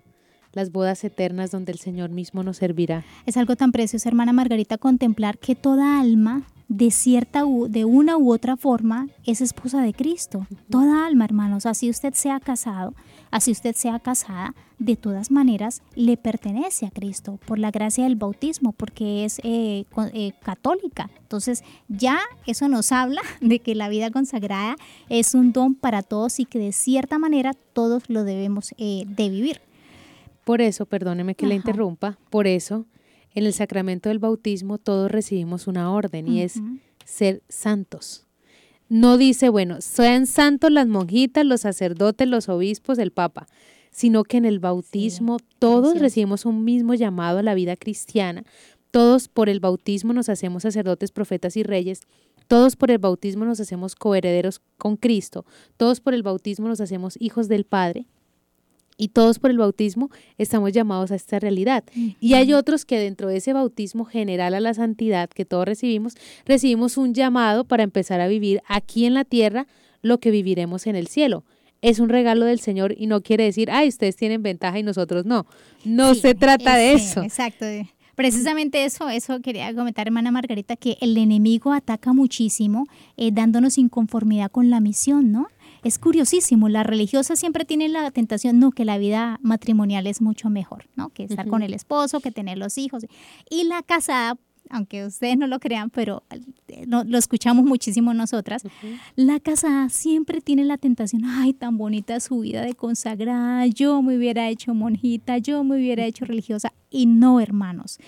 las 0.53 0.71
bodas 0.71 1.03
eternas 1.03 1.51
donde 1.51 1.71
el 1.71 1.79
Señor 1.79 2.09
mismo 2.09 2.43
nos 2.43 2.57
servirá. 2.57 3.03
Es 3.25 3.37
algo 3.37 3.55
tan 3.55 3.71
precioso, 3.71 4.09
hermana 4.09 4.33
Margarita, 4.33 4.77
contemplar 4.77 5.37
que 5.37 5.55
toda 5.55 5.99
alma 5.99 6.43
de 6.67 6.91
cierta 6.91 7.43
de 7.67 7.85
una 7.85 8.17
u 8.17 8.31
otra 8.31 8.55
forma 8.55 9.07
es 9.25 9.41
esposa 9.41 9.81
de 9.81 9.93
Cristo. 9.93 10.47
Toda 10.69 11.05
alma, 11.05 11.25
hermanos, 11.25 11.65
así 11.65 11.89
usted 11.89 12.13
sea 12.13 12.39
casado, 12.39 12.93
así 13.31 13.51
usted 13.51 13.75
sea 13.75 13.99
casada, 13.99 14.55
de 14.77 14.95
todas 14.95 15.29
maneras 15.29 15.81
le 15.95 16.15
pertenece 16.17 16.85
a 16.85 16.91
Cristo 16.91 17.39
por 17.45 17.59
la 17.59 17.71
gracia 17.71 18.05
del 18.05 18.15
bautismo, 18.15 18.71
porque 18.71 19.25
es 19.25 19.39
eh, 19.43 19.85
eh, 20.13 20.31
católica. 20.41 21.09
Entonces 21.19 21.63
ya 21.87 22.19
eso 22.45 22.67
nos 22.67 22.91
habla 22.91 23.21
de 23.41 23.59
que 23.59 23.75
la 23.75 23.89
vida 23.89 24.09
consagrada 24.11 24.75
es 25.09 25.33
un 25.33 25.51
don 25.51 25.75
para 25.75 26.01
todos 26.01 26.39
y 26.39 26.45
que 26.45 26.59
de 26.59 26.71
cierta 26.71 27.19
manera 27.19 27.53
todos 27.73 28.09
lo 28.09 28.23
debemos 28.23 28.73
eh, 28.77 29.03
de 29.05 29.29
vivir. 29.29 29.61
Por 30.45 30.61
eso, 30.61 30.85
perdóneme 30.85 31.35
que 31.35 31.45
le 31.45 31.53
interrumpa, 31.53 32.17
por 32.31 32.47
eso 32.47 32.85
en 33.35 33.45
el 33.45 33.53
sacramento 33.53 34.09
del 34.09 34.19
bautismo 34.19 34.79
todos 34.79 35.11
recibimos 35.11 35.67
una 35.67 35.91
orden 35.91 36.27
y 36.27 36.41
es 36.41 36.59
ser 37.05 37.43
santos. 37.49 38.25
No 38.89 39.17
dice, 39.17 39.49
bueno, 39.49 39.81
sean 39.81 40.25
santos 40.25 40.71
las 40.71 40.87
monjitas, 40.87 41.45
los 41.45 41.61
sacerdotes, 41.61 42.27
los 42.27 42.49
obispos, 42.49 42.97
el 42.97 43.11
papa, 43.11 43.47
sino 43.91 44.23
que 44.23 44.37
en 44.37 44.45
el 44.45 44.59
bautismo 44.59 45.37
todos 45.59 45.99
recibimos 45.99 46.45
un 46.45 46.63
mismo 46.63 46.95
llamado 46.95 47.37
a 47.37 47.43
la 47.43 47.53
vida 47.53 47.75
cristiana. 47.75 48.43
Todos 48.89 49.27
por 49.27 49.47
el 49.47 49.59
bautismo 49.59 50.13
nos 50.13 50.27
hacemos 50.27 50.63
sacerdotes, 50.63 51.11
profetas 51.11 51.55
y 51.55 51.61
reyes. 51.61 52.01
Todos 52.47 52.75
por 52.75 52.89
el 52.89 52.97
bautismo 52.97 53.45
nos 53.45 53.59
hacemos 53.59 53.93
coherederos 53.93 54.59
con 54.79 54.97
Cristo. 54.97 55.45
Todos 55.77 56.01
por 56.01 56.15
el 56.15 56.23
bautismo 56.23 56.67
nos 56.67 56.81
hacemos 56.81 57.15
hijos 57.19 57.47
del 57.47 57.65
Padre 57.65 58.07
y 58.99 59.07
todos 59.07 59.39
por 59.39 59.49
el 59.49 59.57
bautismo 59.57 60.11
estamos 60.37 60.73
llamados 60.73 61.11
a 61.11 61.15
esta 61.15 61.39
realidad. 61.39 61.85
Y 62.19 62.33
hay 62.33 62.53
otros 62.53 62.85
que 62.85 62.99
dentro 62.99 63.29
de 63.29 63.37
ese 63.37 63.53
bautismo 63.53 64.03
general 64.03 64.53
a 64.53 64.59
la 64.59 64.73
santidad 64.73 65.29
que 65.29 65.45
todos 65.45 65.65
recibimos, 65.65 66.15
recibimos 66.45 66.97
un 66.97 67.13
llamado 67.13 67.63
para 67.63 67.83
empezar 67.83 68.19
a 68.19 68.27
vivir 68.27 68.61
aquí 68.67 69.05
en 69.05 69.13
la 69.13 69.23
tierra 69.23 69.65
lo 70.01 70.19
que 70.19 70.31
viviremos 70.31 70.85
en 70.85 70.97
el 70.97 71.07
cielo. 71.07 71.45
Es 71.81 71.99
un 71.99 72.09
regalo 72.09 72.45
del 72.45 72.59
Señor 72.59 72.93
y 72.97 73.07
no 73.07 73.21
quiere 73.21 73.45
decir, 73.45 73.71
ay, 73.71 73.87
ustedes 73.87 74.17
tienen 74.17 74.43
ventaja 74.43 74.77
y 74.77 74.83
nosotros 74.83 75.25
no. 75.25 75.47
No 75.85 76.13
se 76.13 76.35
trata 76.35 76.75
de 76.75 76.91
eso. 76.91 77.23
Exacto. 77.23 77.65
Precisamente 78.15 78.83
eso, 78.83 79.07
eso 79.07 79.39
quería 79.39 79.73
comentar, 79.73 80.07
hermana 80.07 80.29
Margarita, 80.29 80.75
que 80.75 80.97
el 80.99 81.15
enemigo 81.15 81.71
ataca 81.71 82.11
muchísimo, 82.11 82.85
eh, 83.15 83.29
dándonos 83.31 83.77
inconformidad 83.77 84.51
con 84.51 84.69
la 84.69 84.81
misión, 84.81 85.31
¿no? 85.31 85.47
Es 85.83 85.99
curiosísimo, 85.99 86.69
la 86.69 86.83
religiosa 86.83 87.35
siempre 87.35 87.65
tiene 87.65 87.89
la 87.89 88.11
tentación, 88.11 88.59
no, 88.59 88.71
que 88.71 88.85
la 88.85 88.97
vida 88.97 89.39
matrimonial 89.41 90.07
es 90.07 90.21
mucho 90.21 90.49
mejor, 90.49 90.89
¿no? 90.95 91.09
Que 91.09 91.23
estar 91.23 91.47
con 91.47 91.61
el 91.61 91.73
esposo, 91.73 92.19
que 92.19 92.31
tener 92.31 92.57
los 92.57 92.77
hijos. 92.77 93.05
Y 93.49 93.63
la 93.63 93.81
casada, 93.81 94.37
aunque 94.69 95.05
ustedes 95.05 95.37
no 95.37 95.47
lo 95.47 95.59
crean, 95.59 95.89
pero 95.89 96.23
eh, 96.67 96.85
lo 96.85 97.17
escuchamos 97.17 97.65
muchísimo 97.65 98.13
nosotras, 98.13 98.63
la 99.15 99.39
casada 99.39 99.89
siempre 99.89 100.41
tiene 100.41 100.65
la 100.65 100.77
tentación, 100.77 101.23
ay, 101.25 101.53
tan 101.53 101.77
bonita 101.77 102.19
su 102.19 102.39
vida 102.39 102.61
de 102.61 102.73
consagrada, 102.73 103.65
yo 103.67 104.01
me 104.01 104.17
hubiera 104.17 104.49
hecho 104.49 104.73
monjita, 104.73 105.37
yo 105.37 105.63
me 105.63 105.77
hubiera 105.77 106.05
hecho 106.05 106.25
religiosa. 106.25 106.73
Y 106.89 107.05
no, 107.05 107.39
hermanos. 107.39 107.99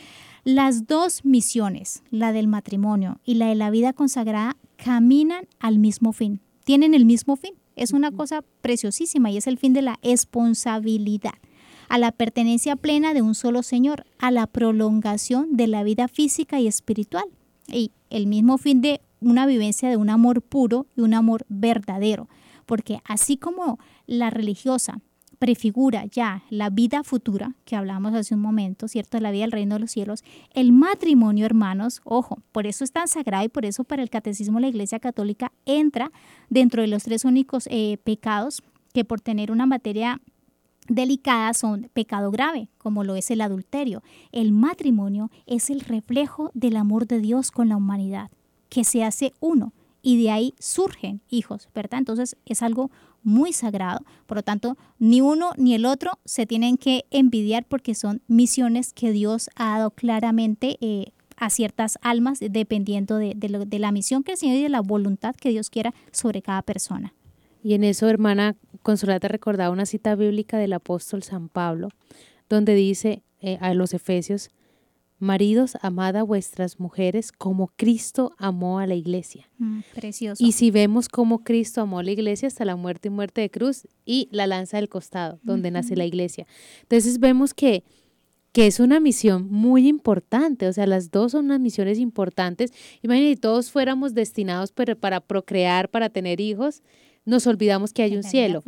Las 0.44 0.88
dos 0.88 1.24
misiones, 1.24 2.04
la 2.10 2.34
del 2.34 2.48
matrimonio 2.48 3.20
y 3.24 3.36
la 3.36 3.48
de 3.48 3.56
la 3.56 3.70
vida 3.70 3.94
consagrada, 3.94 4.58
caminan 4.76 5.46
al 5.60 5.78
mismo 5.78 6.14
fin, 6.14 6.42
tienen 6.64 6.96
el 6.96 7.06
mismo 7.06 7.36
fin. 7.36 7.54
Es 7.82 7.94
una 7.94 8.12
cosa 8.12 8.44
preciosísima 8.62 9.32
y 9.32 9.38
es 9.38 9.48
el 9.48 9.58
fin 9.58 9.74
de 9.74 9.82
la 9.82 9.98
responsabilidad, 10.04 11.34
a 11.90 11.98
la 11.98 12.12
pertenencia 12.12 12.76
plena 12.76 13.16
de 13.16 13.24
un 13.24 13.34
solo 13.34 13.64
Señor, 13.64 14.06
a 14.20 14.30
la 14.30 14.46
prolongación 14.46 15.58
de 15.58 15.66
la 15.66 15.82
vida 15.82 16.08
física 16.08 16.60
y 16.60 16.68
espiritual. 16.68 17.26
Y 17.68 17.90
el 18.12 18.28
mismo 18.28 18.60
fin 18.60 18.82
de 18.82 19.02
una 19.20 19.48
vivencia 19.48 19.90
de 19.90 19.98
un 19.98 20.12
amor 20.12 20.44
puro 20.44 20.86
y 20.96 21.02
un 21.02 21.16
amor 21.16 21.44
verdadero. 21.50 22.30
Porque 22.68 23.00
así 23.04 23.36
como 23.36 23.80
la 24.06 24.30
religiosa 24.30 25.02
prefigura 25.42 26.06
ya 26.06 26.44
la 26.52 26.70
vida 26.70 27.04
futura 27.04 27.56
que 27.66 27.76
hablamos 27.76 28.14
hace 28.14 28.36
un 28.36 28.42
momento, 28.42 28.88
¿cierto? 28.88 29.20
La 29.20 29.32
vida 29.32 29.42
del 29.42 29.52
reino 29.52 29.74
de 29.74 29.80
los 29.80 29.90
cielos. 29.90 30.24
El 30.54 30.72
matrimonio, 30.72 31.48
hermanos, 31.48 32.00
ojo, 32.04 32.44
por 32.52 32.68
eso 32.68 32.84
es 32.84 32.92
tan 32.92 33.08
sagrado 33.08 33.44
y 33.46 33.50
por 33.50 33.66
eso 33.66 33.84
para 33.84 34.04
el 34.04 34.12
catecismo 34.12 34.60
la 34.60 34.68
Iglesia 34.68 35.00
Católica 35.00 35.52
entra 35.66 36.12
dentro 36.52 36.84
de 36.84 36.90
los 36.90 37.02
tres 37.02 37.26
únicos 37.26 37.68
eh, 37.72 37.98
pecados 38.04 38.62
que 38.94 39.04
por 39.04 39.20
tener 39.20 39.52
una 39.52 39.66
materia 39.66 40.22
delicada 40.88 41.56
son 41.56 41.90
pecado 41.92 42.30
grave, 42.30 42.70
como 42.78 43.04
lo 43.04 43.16
es 43.16 43.32
el 43.32 43.42
adulterio. 43.42 44.04
El 44.32 44.52
matrimonio 44.52 45.32
es 45.48 45.72
el 45.72 45.80
reflejo 45.80 46.52
del 46.54 46.78
amor 46.78 47.08
de 47.08 47.18
Dios 47.18 47.50
con 47.50 47.68
la 47.68 47.78
humanidad, 47.78 48.30
que 48.70 48.84
se 48.84 49.04
hace 49.04 49.34
uno 49.40 49.74
y 50.04 50.22
de 50.22 50.30
ahí 50.30 50.54
surgen 50.60 51.22
hijos, 51.30 51.68
¿verdad? 51.74 51.98
Entonces 51.98 52.38
es 52.46 52.62
algo 52.62 52.92
muy 53.24 53.54
sagrado. 53.54 54.06
Por 54.26 54.38
lo 54.38 54.44
tanto, 54.44 54.78
ni 55.00 55.22
uno 55.22 55.52
ni 55.58 55.74
el 55.76 55.86
otro 55.86 56.20
se 56.26 56.46
tienen 56.46 56.78
que 56.78 57.06
envidiar 57.12 57.66
porque 57.66 57.96
son 57.96 58.22
misiones 58.28 58.94
que 58.94 59.12
Dios 59.12 59.50
ha 59.56 59.78
dado 59.78 59.92
claramente 59.92 60.78
eh, 60.82 61.12
a 61.38 61.50
ciertas 61.50 61.98
almas 62.02 62.40
dependiendo 62.40 63.18
de, 63.18 63.34
de, 63.36 63.80
la 63.80 63.92
misión 63.92 64.24
que 64.24 64.34
el 64.34 64.38
Señor 64.38 64.58
y 64.58 64.64
de 64.64 64.70
la 64.70 64.82
voluntad 64.82 65.36
que 65.36 65.50
Dios 65.50 65.70
quiera 65.70 65.94
sobre 66.12 66.42
cada 66.42 66.62
persona. 66.62 67.14
Y 67.64 67.74
en 67.74 67.84
eso, 67.84 68.08
hermana 68.08 68.56
Consolata, 68.84 69.28
recordaba 69.28 69.72
una 69.72 69.86
cita 69.86 70.16
bíblica 70.16 70.58
del 70.58 70.74
apóstol 70.74 71.24
San 71.24 71.50
Pablo, 71.50 71.90
donde 72.50 72.76
dice 72.76 73.24
eh, 73.40 73.58
a 73.62 73.74
los 73.74 73.94
Efesios, 73.94 74.50
Maridos, 75.22 75.78
amad 75.84 76.16
a 76.18 76.24
vuestras 76.24 76.80
mujeres 76.80 77.32
como 77.32 77.68
Cristo 77.76 78.34
amó 78.40 78.80
a 78.80 78.88
la 78.88 78.96
iglesia. 78.96 79.48
Mm, 79.60 79.82
precioso. 79.94 80.44
Y 80.44 80.54
si 80.54 80.72
vemos 80.72 81.10
cómo 81.10 81.44
Cristo 81.44 81.80
amó 81.82 82.00
a 82.00 82.04
la 82.04 82.10
iglesia 82.10 82.48
hasta 82.48 82.66
la 82.66 82.76
muerte 82.76 83.10
y 83.10 83.12
muerte 83.12 83.42
de 83.42 83.52
cruz 83.52 83.88
y 84.04 84.30
la 84.32 84.48
lanza 84.48 84.78
del 84.78 84.90
costado, 84.90 85.40
donde 85.44 85.70
nace 85.70 85.96
la 85.96 86.06
iglesia. 86.06 86.48
Entonces 86.82 87.20
vemos 87.20 87.54
que, 87.54 87.84
que 88.52 88.66
es 88.66 88.80
una 88.80 89.00
misión 89.00 89.48
muy 89.52 89.88
importante, 89.88 90.68
o 90.68 90.74
sea, 90.74 90.88
las 90.88 91.12
dos 91.12 91.34
son 91.34 91.46
unas 91.46 91.60
misiones 91.60 92.00
importantes. 92.00 92.74
Imagínate, 93.04 93.40
todos 93.40 93.70
fuéramos 93.70 94.16
destinados 94.16 94.72
para, 94.72 94.96
para 94.96 95.20
procrear, 95.20 95.88
para 95.90 96.10
tener 96.10 96.42
hijos, 96.42 96.82
nos 97.24 97.46
olvidamos 97.46 97.94
que 97.94 98.02
hay 98.02 98.16
un 98.16 98.24
cielo. 98.24 98.64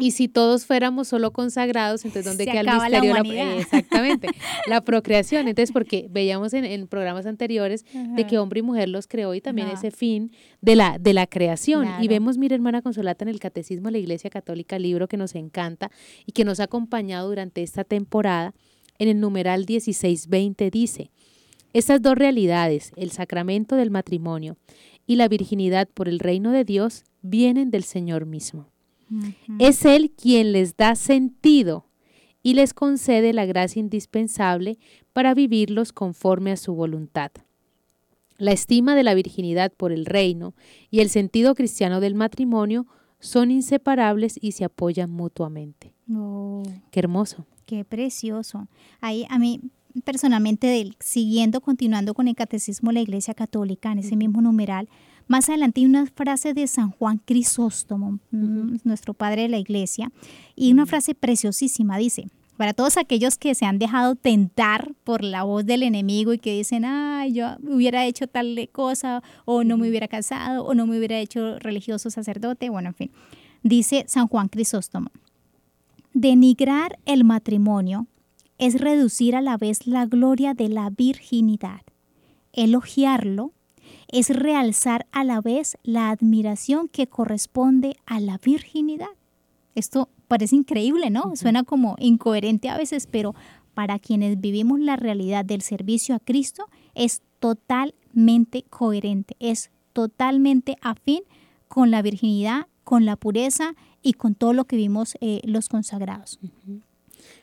Y 0.00 0.10
si 0.10 0.28
todos 0.28 0.66
fuéramos 0.66 1.08
solo 1.08 1.32
consagrados, 1.32 2.04
entonces 2.04 2.24
¿dónde 2.24 2.44
queda 2.44 2.60
el 2.60 2.66
misterio? 2.66 3.14
La, 3.22 3.56
exactamente, 3.56 4.28
la 4.66 4.80
procreación. 4.80 5.46
Entonces, 5.46 5.72
porque 5.72 6.08
veíamos 6.10 6.52
en, 6.52 6.86
programas 6.88 7.26
anteriores 7.26 7.84
de 7.92 8.26
que 8.26 8.38
hombre 8.38 8.60
y 8.60 8.62
mujer 8.62 8.88
los 8.88 9.06
creó 9.06 9.34
y 9.34 9.40
también 9.40 9.68
ese 9.68 9.90
fin 9.90 10.32
de 10.60 10.74
la, 10.76 10.98
de 10.98 11.14
la 11.14 11.26
creación. 11.26 11.88
Y 12.00 12.08
vemos, 12.08 12.38
mira, 12.38 12.54
hermana 12.54 12.82
Consolata, 12.82 13.24
en 13.24 13.28
el 13.28 13.38
Catecismo 13.38 13.88
de 13.88 13.92
la 13.92 13.98
Iglesia 13.98 14.30
Católica, 14.30 14.78
libro 14.78 15.06
que 15.06 15.16
nos 15.16 15.34
encanta 15.34 15.90
y 16.26 16.32
que 16.32 16.44
nos 16.44 16.58
ha 16.60 16.64
acompañado 16.64 17.28
durante 17.28 17.62
esta 17.62 17.84
temporada, 17.84 18.52
en 18.98 19.08
el 19.08 19.20
numeral 19.20 19.60
1620 19.60 20.70
dice, 20.70 21.10
estas 21.72 22.02
dos 22.02 22.16
realidades, 22.16 22.92
el 22.96 23.12
sacramento 23.12 23.76
del 23.76 23.90
matrimonio 23.90 24.56
y 25.06 25.16
la 25.16 25.28
virginidad 25.28 25.88
por 25.88 26.08
el 26.08 26.18
reino 26.18 26.50
de 26.50 26.64
Dios, 26.64 27.04
vienen 27.22 27.70
del 27.70 27.84
Señor 27.84 28.26
mismo. 28.26 28.66
Es 29.58 29.84
Él 29.84 30.12
quien 30.12 30.52
les 30.52 30.76
da 30.76 30.94
sentido 30.94 31.86
y 32.42 32.54
les 32.54 32.72
concede 32.72 33.32
la 33.32 33.44
gracia 33.44 33.80
indispensable 33.80 34.78
para 35.12 35.34
vivirlos 35.34 35.92
conforme 35.92 36.52
a 36.52 36.56
su 36.56 36.74
voluntad. 36.74 37.32
La 38.38 38.52
estima 38.52 38.94
de 38.94 39.02
la 39.02 39.14
virginidad 39.14 39.72
por 39.72 39.92
el 39.92 40.06
reino 40.06 40.54
y 40.90 41.00
el 41.00 41.10
sentido 41.10 41.54
cristiano 41.54 42.00
del 42.00 42.14
matrimonio 42.14 42.86
son 43.18 43.50
inseparables 43.50 44.38
y 44.40 44.52
se 44.52 44.64
apoyan 44.64 45.10
mutuamente. 45.10 45.92
Oh. 46.10 46.62
Qué 46.90 47.00
hermoso. 47.00 47.46
Qué 47.66 47.84
precioso. 47.84 48.68
Ahí 49.00 49.26
a 49.28 49.38
mí 49.38 49.60
personalmente, 50.04 50.90
siguiendo, 51.00 51.60
continuando 51.60 52.14
con 52.14 52.28
el 52.28 52.34
catecismo 52.34 52.90
de 52.90 52.94
la 52.94 53.00
Iglesia 53.00 53.34
Católica, 53.34 53.92
en 53.92 53.98
ese 53.98 54.16
mismo 54.16 54.40
numeral, 54.40 54.88
más 55.30 55.48
adelante 55.48 55.80
hay 55.80 55.86
una 55.86 56.06
frase 56.06 56.54
de 56.54 56.66
San 56.66 56.90
Juan 56.90 57.18
Crisóstomo, 57.24 58.18
mm, 58.32 58.78
nuestro 58.82 59.14
padre 59.14 59.42
de 59.42 59.48
la 59.48 59.58
iglesia, 59.58 60.10
y 60.56 60.72
una 60.72 60.86
frase 60.86 61.14
preciosísima, 61.14 61.98
dice, 61.98 62.26
para 62.56 62.74
todos 62.74 62.96
aquellos 62.96 63.38
que 63.38 63.54
se 63.54 63.64
han 63.64 63.78
dejado 63.78 64.16
tentar 64.16 64.92
por 65.04 65.22
la 65.22 65.44
voz 65.44 65.64
del 65.64 65.84
enemigo 65.84 66.32
y 66.32 66.38
que 66.38 66.56
dicen, 66.56 66.84
ay, 66.84 67.32
yo 67.32 67.46
hubiera 67.62 68.06
hecho 68.06 68.26
tal 68.26 68.68
cosa, 68.72 69.22
o 69.44 69.62
no 69.62 69.76
me 69.76 69.88
hubiera 69.88 70.08
casado, 70.08 70.64
o 70.64 70.74
no 70.74 70.84
me 70.88 70.98
hubiera 70.98 71.20
hecho 71.20 71.60
religioso 71.60 72.10
sacerdote, 72.10 72.68
bueno, 72.68 72.88
en 72.88 72.94
fin, 72.96 73.10
dice 73.62 74.04
San 74.08 74.26
Juan 74.26 74.48
Crisóstomo, 74.48 75.12
denigrar 76.12 76.98
el 77.04 77.22
matrimonio 77.22 78.08
es 78.58 78.80
reducir 78.80 79.36
a 79.36 79.42
la 79.42 79.56
vez 79.56 79.86
la 79.86 80.06
gloria 80.06 80.54
de 80.54 80.70
la 80.70 80.90
virginidad, 80.90 81.82
elogiarlo 82.52 83.52
es 84.12 84.30
realzar 84.30 85.06
a 85.12 85.24
la 85.24 85.40
vez 85.40 85.76
la 85.82 86.10
admiración 86.10 86.88
que 86.88 87.06
corresponde 87.06 87.96
a 88.06 88.20
la 88.20 88.38
virginidad. 88.38 89.08
Esto 89.74 90.08
parece 90.28 90.56
increíble, 90.56 91.10
¿no? 91.10 91.36
Suena 91.36 91.64
como 91.64 91.96
incoherente 91.98 92.68
a 92.68 92.76
veces, 92.76 93.06
pero 93.06 93.34
para 93.74 93.98
quienes 93.98 94.40
vivimos 94.40 94.80
la 94.80 94.96
realidad 94.96 95.44
del 95.44 95.62
servicio 95.62 96.14
a 96.14 96.20
Cristo 96.20 96.66
es 96.94 97.22
totalmente 97.38 98.64
coherente, 98.68 99.36
es 99.38 99.70
totalmente 99.92 100.76
afín 100.82 101.22
con 101.68 101.90
la 101.90 102.02
virginidad, 102.02 102.66
con 102.84 103.04
la 103.04 103.16
pureza 103.16 103.74
y 104.02 104.14
con 104.14 104.34
todo 104.34 104.52
lo 104.52 104.64
que 104.64 104.76
vimos 104.76 105.16
eh, 105.20 105.40
los 105.44 105.68
consagrados. 105.68 106.38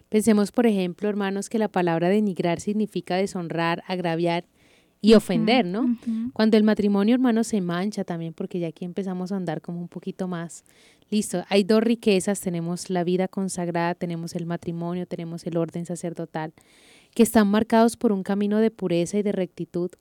Pensemos, 0.09 0.51
por 0.51 0.67
ejemplo, 0.67 1.09
hermanos, 1.09 1.49
que 1.49 1.59
la 1.59 1.67
palabra 1.67 2.09
denigrar 2.09 2.59
significa 2.59 3.15
deshonrar, 3.15 3.83
agraviar 3.87 4.45
y 5.01 5.13
ofender, 5.13 5.65
¿no? 5.65 5.97
Cuando 6.33 6.57
el 6.57 6.63
matrimonio, 6.63 7.13
hermano, 7.13 7.43
se 7.43 7.61
mancha 7.61 8.03
también, 8.03 8.33
porque 8.33 8.59
ya 8.59 8.67
aquí 8.67 8.85
empezamos 8.85 9.31
a 9.31 9.35
andar 9.35 9.61
como 9.61 9.79
un 9.79 9.87
poquito 9.87 10.27
más. 10.27 10.63
Listo, 11.09 11.45
hay 11.49 11.63
dos 11.63 11.83
riquezas, 11.83 12.41
tenemos 12.41 12.89
la 12.89 13.03
vida 13.03 13.27
consagrada, 13.27 13.95
tenemos 13.95 14.35
el 14.35 14.45
matrimonio, 14.45 15.05
tenemos 15.05 15.45
el 15.45 15.57
orden 15.57 15.85
sacerdotal, 15.85 16.53
que 17.13 17.23
están 17.23 17.47
marcados 17.47 17.95
por 17.95 18.11
un 18.11 18.23
camino 18.23 18.59
de 18.59 18.71
pureza 18.71 19.17
y 19.17 19.23
de 19.23 19.31
rectitud, 19.31 19.91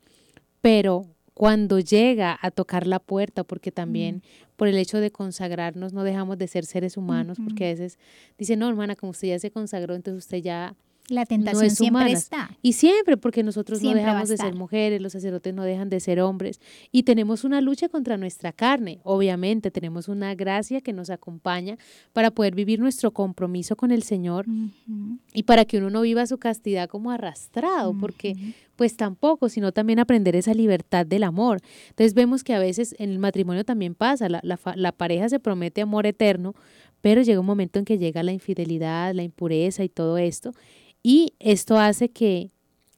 pero 0.61 1.07
cuando 1.35 1.79
llega 1.79 2.39
a 2.41 2.51
tocar 2.51 2.87
la 2.87 2.99
puerta, 2.99 3.45
porque 3.45 3.71
también 3.71 4.23
por 4.57 4.69
el 4.69 4.79
hecho 4.79 4.99
de 4.99 5.11
consagrarnos 5.11 5.93
no 5.93 6.03
dejamos 6.03 6.39
de 6.39 6.49
ser 6.49 6.65
seres 6.65 6.97
humanos, 6.97 7.39
porque 7.45 7.67
a 7.67 7.69
veces 7.69 7.99
dice, 8.39 8.57
no, 8.57 8.69
hermana, 8.69 8.97
como 8.97 9.11
usted 9.11 9.29
ya 9.29 9.39
se 9.39 9.51
consagró, 9.51 9.95
entonces 9.95 10.25
usted 10.25 10.39
ya 10.39 10.75
la 11.09 11.25
tentación 11.25 11.71
siempre 11.71 12.13
está. 12.13 12.51
Y 12.63 12.73
siempre, 12.73 13.17
porque 13.17 13.43
nosotros 13.43 13.81
no 13.83 13.95
dejamos 13.95 14.29
de 14.29 14.37
ser 14.37 14.55
mujeres, 14.55 15.01
los 15.01 15.13
sacerdotes 15.13 15.55
no 15.55 15.63
dejan 15.63 15.89
de 15.89 16.01
ser 16.01 16.21
hombres. 16.21 16.61
Y 16.91 17.05
tenemos 17.05 17.45
una 17.45 17.61
lucha 17.61 17.89
contra 17.89 18.17
nuestra 18.17 18.53
carne. 18.53 18.99
Obviamente, 19.05 19.71
tenemos 19.71 20.09
una 20.09 20.35
gracia 20.35 20.81
que 20.81 20.93
nos 20.93 21.11
acompaña 21.11 21.79
para 22.13 22.33
poder 22.33 22.55
vivir 22.55 22.81
nuestro 22.81 23.13
compromiso 23.13 23.77
con 23.77 23.93
el 23.93 24.03
Señor 24.03 24.47
y 25.33 25.45
para 25.45 25.65
que 25.65 25.79
uno 25.79 25.91
no 25.91 26.01
viva 26.01 26.27
su 26.27 26.39
castidad 26.39 26.89
como 26.89 27.13
arrastrado, 27.13 27.95
porque 27.99 28.55
pues 28.75 28.97
tampoco, 28.97 29.49
sino 29.49 29.73
también 29.73 30.01
aprender 30.01 30.35
esa 30.35 30.55
libertad 30.55 31.07
del 31.07 31.23
amor. 31.23 31.61
Entonces 31.91 32.15
vemos 32.15 32.43
que 32.43 32.53
a 32.53 32.59
veces 32.59 32.97
en 32.99 33.11
el 33.11 33.19
matrimonio 33.19 33.65
también 33.65 33.95
pasa, 33.95 34.29
la, 34.29 34.41
la 34.43 34.93
pareja 34.93 35.29
se 35.29 35.39
promete 35.39 35.83
amor 35.83 36.07
eterno, 36.07 36.55
pero 37.01 37.23
llega 37.23 37.39
un 37.39 37.47
momento 37.47 37.79
en 37.79 37.85
que 37.85 37.99
llega 37.99 38.23
la 38.23 38.33
infidelidad, 38.33 39.15
la 39.15 39.23
impureza 39.23 39.85
y 39.85 39.89
todo 39.89 40.19
esto. 40.19 40.53
Y 41.09 41.35
esto 41.39 41.79
hace 41.79 42.09
que, 42.09 42.51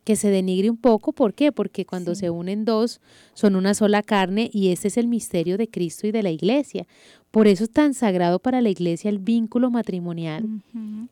que 0.04 0.16
se 0.16 0.30
denigre 0.30 0.70
un 0.70 0.78
poco. 0.78 1.12
¿Por 1.12 1.34
qué? 1.34 1.52
Porque 1.52 1.84
cuando 1.84 2.14
se 2.14 2.30
unen 2.30 2.64
dos, 2.64 3.02
son 3.34 3.54
una 3.54 3.74
sola 3.74 4.02
carne 4.02 4.48
y 4.50 4.68
ese 4.68 4.88
es 4.88 4.96
el 4.96 5.08
misterio 5.08 5.58
de 5.58 5.68
Cristo 5.68 6.06
y 6.06 6.10
de 6.10 6.22
la 6.22 6.30
iglesia. 6.30 6.86
Por 7.30 7.46
eso 7.46 7.64
es 7.64 7.70
tan 7.70 7.92
sagrado 7.92 8.38
para 8.38 8.62
la 8.62 8.70
iglesia 8.70 9.10
el 9.10 9.18
vínculo 9.18 9.70
matrimonial 9.70 10.46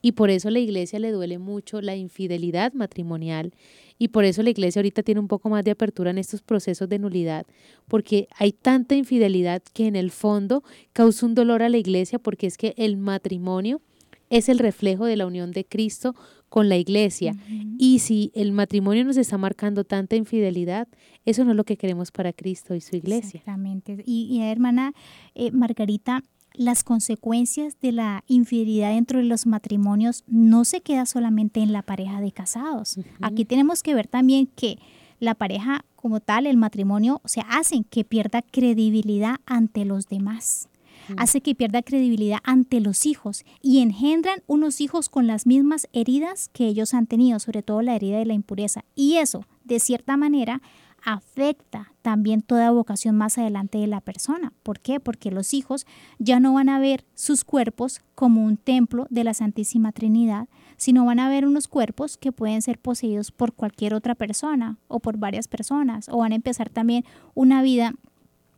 y 0.01 0.13
por 0.13 0.31
eso 0.31 0.49
a 0.49 0.53
la 0.53 0.59
iglesia 0.59 0.99
le 0.99 1.11
duele 1.11 1.37
mucho 1.37 1.83
la 1.83 1.97
infidelidad 1.97 2.73
matrimonial 2.73 3.53
y 3.99 4.09
por 4.09 4.25
eso 4.25 4.43
la 4.43 4.49
iglesia 4.49 4.81
ahorita 4.81 5.03
tiene 5.03 5.21
un 5.21 5.29
poco 5.29 5.51
más 5.51 5.67
de 5.67 5.73
apertura 5.73 6.13
en 6.13 6.17
estos 6.17 6.41
procesos 6.41 6.89
de 6.89 6.99
nulidad, 6.99 7.45
porque 7.89 8.27
hay 8.39 8.53
tanta 8.53 8.95
infidelidad 8.95 9.63
que 9.75 9.87
en 9.87 9.97
el 9.97 10.11
fondo 10.11 10.65
causa 10.95 11.27
un 11.27 11.35
dolor 11.35 11.63
a 11.63 11.69
la 11.69 11.77
iglesia 11.77 12.19
porque 12.19 12.47
es 12.47 12.57
que 12.57 12.73
el 12.79 12.97
matrimonio 12.97 13.83
es 14.31 14.49
el 14.49 14.59
reflejo 14.59 15.05
de 15.05 15.17
la 15.17 15.27
unión 15.27 15.53
de 15.53 15.65
Cristo 15.65 16.15
con 16.57 16.71
la 16.71 16.79
iglesia. 16.79 17.37
Y 17.77 17.99
si 17.99 18.33
el 18.35 18.51
matrimonio 18.53 19.05
nos 19.05 19.19
está 19.19 19.37
marcando 19.37 19.85
tanta 19.85 20.17
infidelidad, 20.17 20.89
eso 21.27 21.45
no 21.45 21.51
es 21.51 21.57
lo 21.59 21.65
que 21.65 21.77
queremos 21.77 22.11
para 22.11 22.33
Cristo 22.33 22.75
y 22.75 22.81
su 22.81 22.97
iglesia. 22.97 23.41
Exactamente. 23.41 24.03
Y, 24.07 24.41
hermana 24.41 24.95
eh, 25.35 25.51
Margarita, 25.51 26.23
las 26.55 26.83
consecuencias 26.83 27.79
de 27.83 27.93
la 27.93 28.25
infidelidad 28.27 28.95
dentro 28.95 29.19
de 29.19 29.27
los 29.27 29.45
matrimonios 29.45 30.25
no 30.29 30.65
se 30.65 30.81
queda 30.81 31.05
solamente 31.05 31.61
en 31.61 31.75
la 31.75 31.83
pareja 31.83 32.23
de 32.23 32.33
casados. 32.33 32.99
Aquí 33.21 33.45
tenemos 33.45 33.83
que 33.83 33.95
ver 33.95 34.07
también 34.07 34.47
que 34.47 34.79
la 35.21 35.35
pareja 35.35 35.85
como 35.95 36.21
tal, 36.21 36.47
el 36.47 36.57
matrimonio, 36.57 37.21
o 37.23 37.29
sea, 37.29 37.45
hacen 37.51 37.85
que 37.85 38.03
pierda 38.03 38.41
credibilidad 38.41 39.41
ante 39.45 39.85
los 39.85 40.09
demás. 40.09 40.71
Hace 41.17 41.41
que 41.41 41.55
pierda 41.55 41.83
credibilidad 41.83 42.39
ante 42.45 42.81
los 42.81 43.07
hijos 43.07 43.45
y 43.63 43.81
engendran 43.81 44.43
unos 44.47 44.81
hijos 44.81 45.09
con 45.09 45.27
las 45.27 45.47
mismas 45.47 45.89
heridas 45.93 46.51
que 46.53 46.67
ellos 46.67 46.95
han 46.95 47.07
tenido, 47.07 47.39
sobre 47.39 47.63
todo 47.63 47.83
la 47.83 47.95
herida 47.95 48.19
de 48.19 48.27
la 48.27 48.35
impureza. 48.35 48.85
Y 48.95 49.17
eso, 49.17 49.47
de 49.65 49.81
cierta 49.81 50.17
manera, 50.17 50.61
afecta 51.07 51.93
también 52.03 52.43
toda 52.43 52.73
vocación 52.73 53.17
más 53.17 53.39
adelante 53.39 53.79
de 53.79 53.87
la 53.87 54.01
persona. 54.01 54.53
¿Por 54.65 54.81
qué? 54.81 54.99
Porque 54.99 55.31
los 55.31 55.55
hijos 55.55 55.87
ya 56.19 56.41
no 56.41 56.55
van 56.55 56.69
a 56.69 56.81
ver 56.81 57.05
sus 57.15 57.45
cuerpos 57.45 58.03
como 58.17 58.45
un 58.45 58.57
templo 58.57 59.07
de 59.09 59.23
la 59.23 59.33
Santísima 59.33 59.93
Trinidad, 59.93 60.49
sino 60.77 61.05
van 61.05 61.21
a 61.21 61.29
ver 61.29 61.47
unos 61.47 61.69
cuerpos 61.69 62.17
que 62.17 62.33
pueden 62.33 62.61
ser 62.61 62.79
poseídos 62.79 63.31
por 63.31 63.53
cualquier 63.53 63.95
otra 63.95 64.17
persona 64.17 64.79
o 64.89 64.99
por 64.99 65.17
varias 65.17 65.47
personas, 65.47 66.09
o 66.09 66.19
van 66.19 66.33
a 66.33 66.37
empezar 66.37 66.71
también 66.71 67.05
una 67.35 67.63
vida 67.63 67.95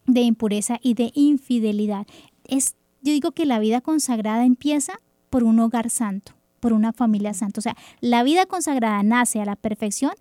de 0.06 0.22
impureza 0.22 0.78
y 0.82 0.94
de 0.94 1.12
infidelidad. 1.14 2.06
Es, 2.48 2.74
yo 3.02 3.12
digo 3.12 3.30
que 3.32 3.46
la 3.46 3.60
vida 3.60 3.80
consagrada 3.80 4.44
empieza 4.44 4.94
por 5.30 5.44
un 5.44 5.60
hogar 5.60 5.90
santo, 5.90 6.32
por 6.58 6.72
una 6.72 6.92
familia 6.92 7.34
santa. 7.34 7.60
O 7.60 7.62
sea, 7.62 7.76
la 8.00 8.24
vida 8.24 8.46
consagrada 8.46 9.02
nace 9.02 9.40
a 9.40 9.44
la 9.44 9.54
perfección 9.54 10.12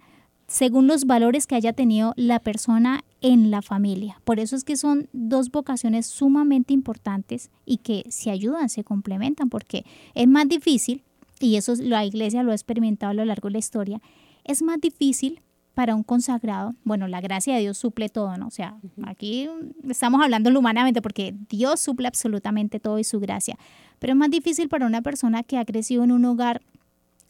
según 0.47 0.87
los 0.87 1.05
valores 1.05 1.45
que 1.45 1.55
haya 1.55 1.73
tenido 1.73 2.13
la 2.15 2.39
persona 2.39 3.03
en 3.21 3.51
la 3.51 3.61
familia. 3.61 4.21
Por 4.23 4.39
eso 4.39 4.55
es 4.55 4.63
que 4.63 4.77
son 4.77 5.09
dos 5.11 5.51
vocaciones 5.51 6.07
sumamente 6.07 6.73
importantes 6.73 7.51
y 7.65 7.77
que 7.77 8.05
se 8.09 8.31
ayudan, 8.31 8.69
se 8.69 8.83
complementan, 8.83 9.49
porque 9.49 9.85
es 10.15 10.27
más 10.27 10.47
difícil, 10.47 11.03
y 11.39 11.57
eso 11.57 11.73
la 11.79 12.05
iglesia 12.05 12.43
lo 12.43 12.51
ha 12.51 12.55
experimentado 12.55 13.11
a 13.11 13.13
lo 13.13 13.25
largo 13.25 13.49
de 13.49 13.53
la 13.53 13.59
historia, 13.59 14.01
es 14.45 14.61
más 14.61 14.79
difícil 14.79 15.41
para 15.77 15.93
un 15.93 16.01
consagrado, 16.01 16.73
bueno, 16.83 17.07
la 17.07 17.21
gracia 17.21 17.53
de 17.53 17.61
Dios 17.61 17.77
suple 17.77 18.09
todo, 18.09 18.35
¿no? 18.35 18.47
O 18.47 18.49
sea, 18.49 18.75
aquí 19.03 19.47
estamos 19.87 20.23
hablando 20.23 20.49
humanamente 20.57 21.03
porque 21.03 21.35
Dios 21.49 21.79
suple 21.79 22.07
absolutamente 22.07 22.79
todo 22.79 22.97
y 22.97 23.03
su 23.03 23.19
gracia, 23.19 23.59
pero 23.99 24.13
es 24.13 24.17
más 24.17 24.31
difícil 24.31 24.69
para 24.69 24.87
una 24.87 25.03
persona 25.03 25.43
que 25.43 25.59
ha 25.59 25.65
crecido 25.65 26.03
en 26.03 26.11
un 26.11 26.25
hogar, 26.25 26.63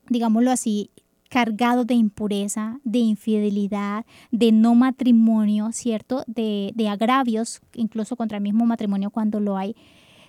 digámoslo 0.08 0.50
así, 0.50 0.92
cargado 1.30 1.84
de 1.84 1.96
impureza, 1.96 2.80
de 2.86 3.00
infidelidad, 3.00 4.06
de 4.32 4.54
no 4.54 4.76
matrimonio, 4.76 5.74
¿cierto? 5.74 6.24
De, 6.26 6.74
agravios, 6.90 7.60
incluso 7.74 8.16
contra 8.16 8.38
el 8.38 8.44
mismo 8.44 8.66
matrimonio 8.66 9.10
cuando 9.10 9.42
lo 9.42 9.58
hay, 9.58 9.76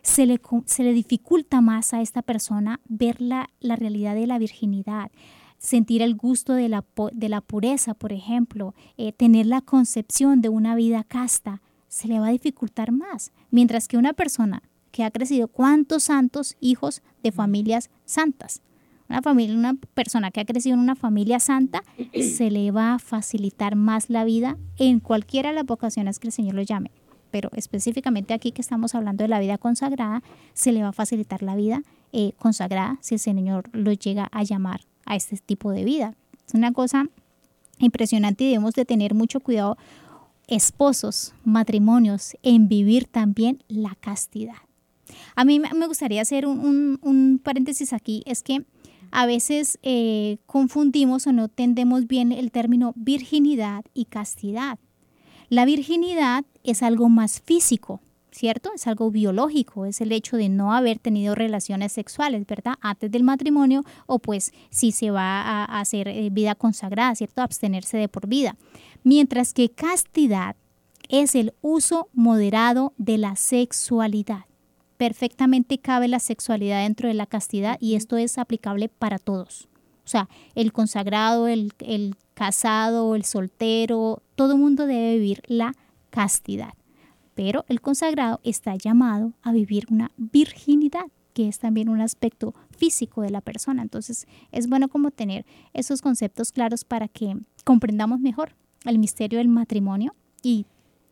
se 0.03 0.27
le, 0.27 0.41
se 0.65 0.83
le 0.83 0.93
dificulta 0.93 1.61
más 1.61 1.95
a 1.95 2.01
esta 2.01 2.23
persona 2.23 2.81
ver 2.89 3.21
la, 3.21 3.49
realidad 3.61 4.17
de 4.17 4.27
la 4.27 4.41
virginidad, 4.41 5.13
sentir 5.59 6.03
el 6.03 6.15
gusto 6.15 6.55
de 6.55 6.69
la, 6.69 6.85
de 7.13 7.29
la 7.29 7.41
pureza, 7.41 7.95
por 7.95 8.13
ejemplo, 8.13 8.75
eh, 8.97 9.13
tener 9.13 9.47
la 9.47 9.61
concepción 9.61 10.41
de 10.41 10.49
una 10.49 10.75
vida 10.75 11.05
casta, 11.05 11.61
se 11.89 12.09
le 12.09 12.21
va 12.21 12.29
a 12.29 12.33
dificultar 12.33 12.93
más. 12.93 13.33
Mientras 13.51 13.89
que 13.89 13.97
una 13.97 14.13
persona 14.13 14.63
que 14.91 15.05
ha 15.05 15.11
crecido, 15.11 15.49
¿cuántos 15.49 16.05
santos 16.05 16.57
hijos 16.61 17.03
de 17.23 17.33
familias 17.33 17.91
santas? 18.05 18.63
una 19.09 19.23
familia, 19.23 19.57
una 19.57 19.75
persona 19.95 20.31
que 20.31 20.41
ha 20.41 20.45
crecido 20.45 20.75
en 20.75 20.81
una 20.81 20.95
familia 20.95 21.41
santa, 21.41 21.83
se 22.15 22.51
le 22.51 22.71
va 22.71 22.95
a 22.95 22.99
facilitar 22.99 23.75
más 23.75 24.11
la 24.11 24.25
vida 24.25 24.57
en 24.77 25.01
cualquiera 25.01 25.51
de 25.51 25.55
las 25.55 25.67
vocaciones 25.67 26.19
que 26.19 26.29
el 26.29 26.33
Señor 26.33 26.55
lo 26.55 26.63
llame. 26.63 26.91
Pero 27.31 27.51
específicamente 27.55 28.33
aquí 28.33 28.53
que 28.53 28.63
estamos 28.63 28.95
hablando 28.95 29.25
de 29.25 29.29
la 29.29 29.41
vida 29.41 29.59
consagrada, 29.59 30.23
se 30.55 30.73
le 30.73 30.83
va 30.83 30.89
a 30.89 30.93
facilitar 30.93 31.43
la 31.43 31.57
vida 31.57 31.83
eh, 32.13 32.33
consagrada 32.39 32.99
si 33.01 33.15
el 33.17 33.19
Señor 33.19 33.69
lo 33.73 33.93
llega 33.93 34.29
a 34.33 34.43
llamar 34.43 34.83
a 35.09 35.17
este 35.17 35.37
tipo 35.39 35.73
de 35.73 35.85
vida. 35.85 36.15
Es 36.47 36.55
una 36.55 36.73
cosa 36.73 37.07
impresionante 37.79 38.45
y 38.45 38.49
debemos 38.49 38.75
de 38.75 38.85
tener 38.85 39.15
mucho 39.15 39.41
cuidado, 39.41 39.77
esposos, 40.47 41.35
matrimonios, 41.45 42.37
en 42.43 42.69
vivir 42.69 43.07
también 43.07 43.63
la 43.69 43.97
castidad. 44.01 44.57
A 45.35 45.45
mí 45.45 45.59
me 45.59 45.87
gustaría 45.87 46.23
hacer 46.23 46.47
un, 46.47 46.99
un 47.03 47.41
paréntesis 47.43 47.93
aquí, 47.93 48.23
es 48.27 48.43
que 48.43 48.65
a 49.11 49.27
veces 49.27 49.79
eh, 49.83 50.39
confundimos 50.47 51.27
o 51.27 51.33
no 51.33 51.45
entendemos 51.45 52.07
bien 52.07 52.33
el 52.33 52.51
término 52.51 52.93
virginidad 52.97 53.85
y 53.95 54.05
castidad. 54.05 54.79
La 55.49 55.65
virginidad 55.65 56.45
es 56.63 56.83
algo 56.83 57.09
más 57.09 57.41
físico, 57.41 58.01
¿cierto? 58.39 58.71
Es 58.73 58.87
algo 58.87 59.11
biológico, 59.11 59.85
es 59.85 60.01
el 60.01 60.13
hecho 60.13 60.37
de 60.37 60.49
no 60.49 60.73
haber 60.73 61.01
tenido 61.01 61.35
relaciones 61.35 61.91
sexuales, 61.91 62.47
¿verdad? 62.47 62.75
Antes 62.81 63.11
del 63.11 63.25
matrimonio 63.25 63.85
o 64.07 64.21
pues 64.21 64.53
si 64.71 64.93
se 64.93 65.11
va 65.11 65.43
a 65.43 65.81
hacer 65.81 66.07
eh, 66.07 66.31
vida 66.31 66.55
consagrada, 66.55 67.17
¿cierto? 67.17 67.43
Abstenerse 67.43 67.97
de 67.97 68.09
por 68.09 68.29
vida. 68.29 68.57
Mientras 69.03 69.53
que 69.53 69.71
castidad 69.71 70.55
es 71.09 71.35
el 71.35 71.53
uso 71.63 72.09
moderado 72.13 72.93
de 72.97 73.19
la 73.19 73.35
sexualidad 73.35 74.45
perfectamente 74.99 75.79
cabe 75.79 76.09
la 76.09 76.19
sexualidad 76.19 76.83
dentro 76.83 77.07
de 77.09 77.15
la 77.15 77.27
castidad 77.27 77.79
y 77.81 77.95
esto 77.95 78.17
es 78.17 78.37
aplicable 78.37 78.89
para 78.89 79.19
todos. 79.19 79.69
O 80.05 80.09
sea, 80.09 80.29
el 80.57 80.73
consagrado, 80.73 81.47
el, 81.47 81.73
el 81.79 82.17
casado, 82.35 83.15
el 83.15 83.25
soltero, 83.25 84.23
todo 84.35 84.55
el 84.55 84.59
mundo 84.59 84.87
debe 84.87 85.15
vivir 85.15 85.43
la 85.47 85.75
castidad. 86.11 86.75
Pero 87.39 87.65
el 87.69 87.81
consagrado 87.81 88.41
está 88.43 88.75
llamado 88.75 89.33
a 89.43 89.53
vivir 89.53 89.87
una 89.91 90.11
virginidad, 90.17 91.05
que 91.35 91.47
es 91.47 91.61
también 91.61 91.89
un 91.89 92.01
aspecto 92.01 92.53
físico 92.77 93.23
de 93.23 93.31
la 93.31 93.41
persona. 93.41 93.81
Entonces, 93.81 94.27
es 94.51 94.69
bueno 94.69 94.89
como 94.89 95.13
tener 95.13 95.47
esos 95.73 96.03
conceptos 96.03 96.51
claros 96.51 96.85
para 96.85 97.07
que 97.07 97.37
comprendamos 97.63 98.19
mejor 98.19 98.57
el 98.85 98.99
misterio 98.99 99.39
del 99.39 99.47
matrimonio 99.47 100.17
y 100.43 100.67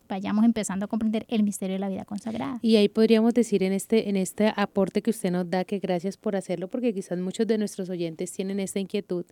vayamos 0.08 0.44
empezando 0.44 0.86
a 0.86 0.88
comprender 0.88 1.26
el 1.28 1.44
misterio 1.44 1.74
de 1.74 1.78
la 1.78 1.88
vida 1.88 2.04
consagrada. 2.04 2.58
Y 2.60 2.74
ahí 2.74 2.88
podríamos 2.88 3.32
decir 3.32 3.62
en 3.62 3.72
este, 3.72 4.08
en 4.08 4.16
este 4.16 4.52
aporte 4.56 5.02
que 5.02 5.10
usted 5.10 5.30
nos 5.30 5.48
da, 5.48 5.64
que 5.64 5.78
gracias 5.78 6.16
por 6.16 6.34
hacerlo, 6.34 6.66
porque 6.66 6.92
quizás 6.92 7.20
muchos 7.20 7.46
de 7.46 7.56
nuestros 7.56 7.88
oyentes 7.88 8.32
tienen 8.32 8.58
esta 8.58 8.80
inquietud, 8.80 9.26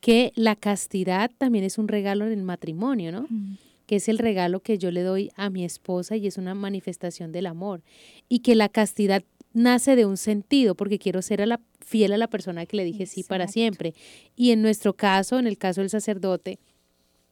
que 0.00 0.32
la 0.34 0.56
castidad 0.56 1.30
también 1.36 1.66
es 1.66 1.76
un 1.76 1.88
regalo 1.88 2.24
en 2.24 2.32
el 2.32 2.42
matrimonio, 2.42 3.12
¿no? 3.12 3.26
Que 3.92 3.96
es 3.96 4.08
el 4.08 4.16
regalo 4.16 4.60
que 4.60 4.78
yo 4.78 4.90
le 4.90 5.02
doy 5.02 5.30
a 5.36 5.50
mi 5.50 5.66
esposa 5.66 6.16
y 6.16 6.26
es 6.26 6.38
una 6.38 6.54
manifestación 6.54 7.30
del 7.30 7.44
amor. 7.44 7.82
Y 8.26 8.38
que 8.38 8.54
la 8.54 8.70
castidad 8.70 9.22
nace 9.52 9.96
de 9.96 10.06
un 10.06 10.16
sentido, 10.16 10.74
porque 10.74 10.98
quiero 10.98 11.20
ser 11.20 11.42
a 11.42 11.46
la, 11.46 11.60
fiel 11.84 12.14
a 12.14 12.16
la 12.16 12.26
persona 12.26 12.64
que 12.64 12.78
le 12.78 12.84
dije 12.84 13.04
sí 13.04 13.22
para 13.22 13.48
siempre. 13.48 13.92
Y 14.34 14.52
en 14.52 14.62
nuestro 14.62 14.94
caso, 14.94 15.38
en 15.38 15.46
el 15.46 15.58
caso 15.58 15.82
del 15.82 15.90
sacerdote, 15.90 16.58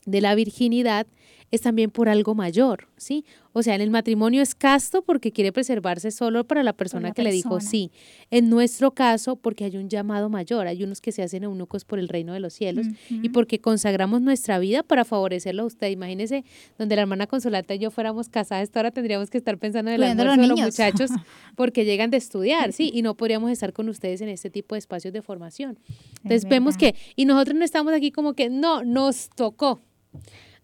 de 0.04 0.20
la 0.20 0.34
virginidad, 0.34 1.06
es 1.50 1.62
también 1.62 1.90
por 1.90 2.08
algo 2.08 2.34
mayor, 2.34 2.86
¿sí? 2.96 3.24
O 3.52 3.62
sea, 3.62 3.74
en 3.74 3.80
el 3.80 3.90
matrimonio 3.90 4.40
es 4.42 4.54
casto 4.54 5.02
porque 5.02 5.32
quiere 5.32 5.50
preservarse 5.52 6.12
solo 6.12 6.44
para 6.44 6.62
la 6.62 6.72
persona 6.72 7.10
que 7.10 7.22
le 7.22 7.32
dijo 7.32 7.60
sí. 7.60 7.90
En 8.30 8.48
nuestro 8.48 8.92
caso, 8.92 9.34
porque 9.34 9.64
hay 9.64 9.76
un 9.76 9.88
llamado 9.88 10.28
mayor, 10.28 10.68
hay 10.68 10.84
unos 10.84 11.00
que 11.00 11.10
se 11.10 11.22
hacen 11.22 11.42
eunucos 11.42 11.84
por 11.84 11.98
el 11.98 12.08
reino 12.08 12.32
de 12.32 12.38
los 12.38 12.52
cielos 12.52 12.86
y 13.08 13.30
porque 13.30 13.60
consagramos 13.60 14.20
nuestra 14.22 14.60
vida 14.60 14.84
para 14.84 15.04
favorecerlo 15.04 15.64
a 15.64 15.66
usted. 15.66 15.90
Imagínese, 15.90 16.44
donde 16.78 16.94
la 16.94 17.02
hermana 17.02 17.26
Consolata 17.26 17.74
y 17.74 17.80
yo 17.80 17.90
fuéramos 17.90 18.28
casadas, 18.28 18.70
ahora 18.74 18.92
tendríamos 18.92 19.30
que 19.30 19.38
estar 19.38 19.58
pensando 19.58 19.90
en 19.90 20.00
el 20.00 20.20
amor 20.20 20.38
de 20.38 20.46
los 20.46 20.60
muchachos 20.60 21.10
porque 21.56 21.84
llegan 21.84 22.10
de 22.10 22.18
estudiar, 22.18 22.72
¿sí? 22.72 22.90
Y 22.94 23.02
no 23.02 23.16
podríamos 23.16 23.50
estar 23.50 23.72
con 23.72 23.88
ustedes 23.88 24.20
en 24.20 24.28
este 24.28 24.50
tipo 24.50 24.76
de 24.76 24.78
espacios 24.78 25.12
de 25.12 25.22
formación. 25.22 25.78
Entonces 26.22 26.48
vemos 26.48 26.76
que, 26.76 26.94
y 27.16 27.24
nosotros 27.24 27.56
no 27.56 27.64
estamos 27.64 27.92
aquí 27.92 28.12
como 28.12 28.34
que, 28.34 28.48
no, 28.48 28.84
nos 28.84 29.30
tocó. 29.30 29.80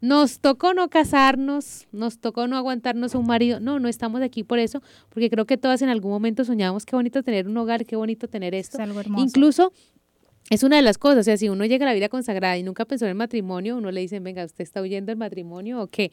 Nos 0.01 0.41
tocó 0.41 0.75
no 0.75 0.89
casarnos, 0.89 1.87
nos 1.93 2.19
tocó 2.19 2.47
no 2.47 2.57
aguantarnos 2.57 3.15
un 3.15 3.27
marido. 3.27 3.61
No, 3.61 3.79
no 3.81 3.89
estamos 3.89 4.21
aquí 4.23 4.45
por 4.45 4.59
eso, 4.59 4.83
porque 5.09 5.31
creo 5.31 5.47
que 5.47 5.57
todas 5.57 5.83
en 5.83 5.89
algún 5.89 6.11
momento 6.11 6.45
soñamos 6.45 6.85
qué 6.85 6.97
bonito 6.97 7.23
tener 7.23 7.49
un 7.49 7.57
hogar, 7.57 7.87
qué 7.87 7.97
bonito 7.97 8.29
tener 8.29 8.55
esto. 8.55 8.79
Incluso 9.17 9.73
es 10.51 10.63
una 10.63 10.77
de 10.77 10.83
las 10.83 10.97
cosas, 10.97 11.21
o 11.21 11.23
sea, 11.25 11.37
si 11.37 11.49
uno 11.49 11.65
llega 11.65 11.85
a 11.87 11.89
la 11.89 11.95
vida 11.95 12.09
consagrada 12.09 12.57
y 12.57 12.63
nunca 12.63 12.85
pensó 12.85 13.05
en 13.07 13.11
el 13.11 13.15
matrimonio, 13.17 13.77
uno 13.77 13.91
le 13.91 14.01
dicen, 14.01 14.23
venga, 14.23 14.45
¿usted 14.45 14.63
está 14.63 14.81
huyendo 14.81 15.11
del 15.11 15.19
matrimonio 15.19 15.81
o 15.81 15.89
qué? 15.89 16.13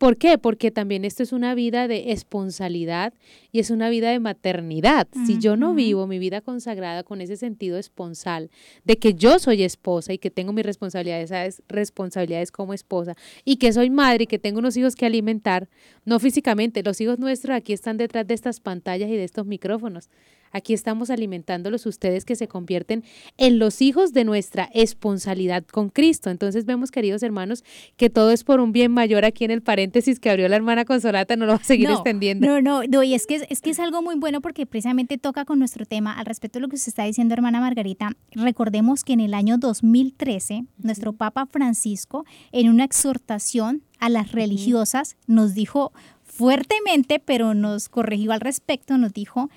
¿Por 0.00 0.16
qué? 0.16 0.38
Porque 0.38 0.70
también 0.70 1.04
esto 1.04 1.22
es 1.22 1.30
una 1.30 1.54
vida 1.54 1.86
de 1.86 2.12
esponsalidad 2.12 3.12
y 3.52 3.58
es 3.60 3.68
una 3.68 3.90
vida 3.90 4.10
de 4.10 4.18
maternidad. 4.18 5.06
Si 5.26 5.38
yo 5.38 5.58
no 5.58 5.74
vivo 5.74 6.06
mi 6.06 6.18
vida 6.18 6.40
consagrada 6.40 7.02
con 7.02 7.20
ese 7.20 7.36
sentido 7.36 7.76
esponsal 7.76 8.50
de 8.86 8.96
que 8.96 9.12
yo 9.12 9.38
soy 9.38 9.62
esposa 9.62 10.14
y 10.14 10.18
que 10.18 10.30
tengo 10.30 10.54
mis 10.54 10.64
responsabilidades, 10.64 11.62
responsabilidades 11.68 12.50
como 12.50 12.72
esposa 12.72 13.14
y 13.44 13.56
que 13.56 13.74
soy 13.74 13.90
madre 13.90 14.24
y 14.24 14.26
que 14.26 14.38
tengo 14.38 14.60
unos 14.60 14.74
hijos 14.78 14.96
que 14.96 15.04
alimentar, 15.04 15.68
no 16.06 16.18
físicamente, 16.18 16.82
los 16.82 16.98
hijos 17.02 17.18
nuestros 17.18 17.54
aquí 17.54 17.74
están 17.74 17.98
detrás 17.98 18.26
de 18.26 18.32
estas 18.32 18.60
pantallas 18.60 19.10
y 19.10 19.16
de 19.16 19.24
estos 19.24 19.44
micrófonos. 19.44 20.08
Aquí 20.52 20.74
estamos 20.74 21.10
alimentándolos 21.10 21.86
ustedes 21.86 22.24
que 22.24 22.36
se 22.36 22.48
convierten 22.48 23.04
en 23.36 23.58
los 23.58 23.82
hijos 23.82 24.12
de 24.12 24.24
nuestra 24.24 24.68
esponsalidad 24.74 25.64
con 25.64 25.88
Cristo. 25.90 26.30
Entonces 26.30 26.64
vemos, 26.64 26.90
queridos 26.90 27.22
hermanos, 27.22 27.64
que 27.96 28.10
todo 28.10 28.30
es 28.30 28.44
por 28.44 28.60
un 28.60 28.72
bien 28.72 28.92
mayor 28.92 29.24
aquí 29.24 29.44
en 29.44 29.50
el 29.50 29.62
paréntesis 29.62 30.18
que 30.18 30.30
abrió 30.30 30.48
la 30.48 30.56
hermana 30.56 30.84
Consolata, 30.84 31.36
no 31.36 31.46
lo 31.46 31.52
va 31.52 31.58
a 31.58 31.64
seguir 31.64 31.90
extendiendo. 31.90 32.46
No, 32.46 32.60
no, 32.60 32.82
no, 32.84 33.02
y 33.02 33.14
es 33.14 33.26
que, 33.26 33.46
es 33.48 33.60
que 33.60 33.70
es 33.70 33.80
algo 33.80 34.02
muy 34.02 34.16
bueno 34.16 34.40
porque 34.40 34.66
precisamente 34.66 35.18
toca 35.18 35.44
con 35.44 35.58
nuestro 35.58 35.86
tema 35.86 36.18
al 36.18 36.26
respecto 36.26 36.58
de 36.58 36.62
lo 36.62 36.68
que 36.68 36.76
se 36.76 36.90
está 36.90 37.04
diciendo, 37.04 37.34
hermana 37.34 37.60
Margarita. 37.60 38.10
Recordemos 38.32 39.04
que 39.04 39.12
en 39.12 39.20
el 39.20 39.34
año 39.34 39.58
2013, 39.58 40.64
nuestro 40.78 41.12
Papa 41.12 41.46
Francisco, 41.46 42.24
en 42.52 42.68
una 42.68 42.84
exhortación 42.84 43.82
a 43.98 44.08
las 44.08 44.32
religiosas, 44.32 45.16
nos 45.26 45.54
dijo 45.54 45.92
fuertemente, 46.24 47.18
pero 47.18 47.54
nos 47.54 47.88
corrigió 47.88 48.32
al 48.32 48.40
respecto, 48.40 48.96
nos 48.96 49.12
dijo, 49.12 49.50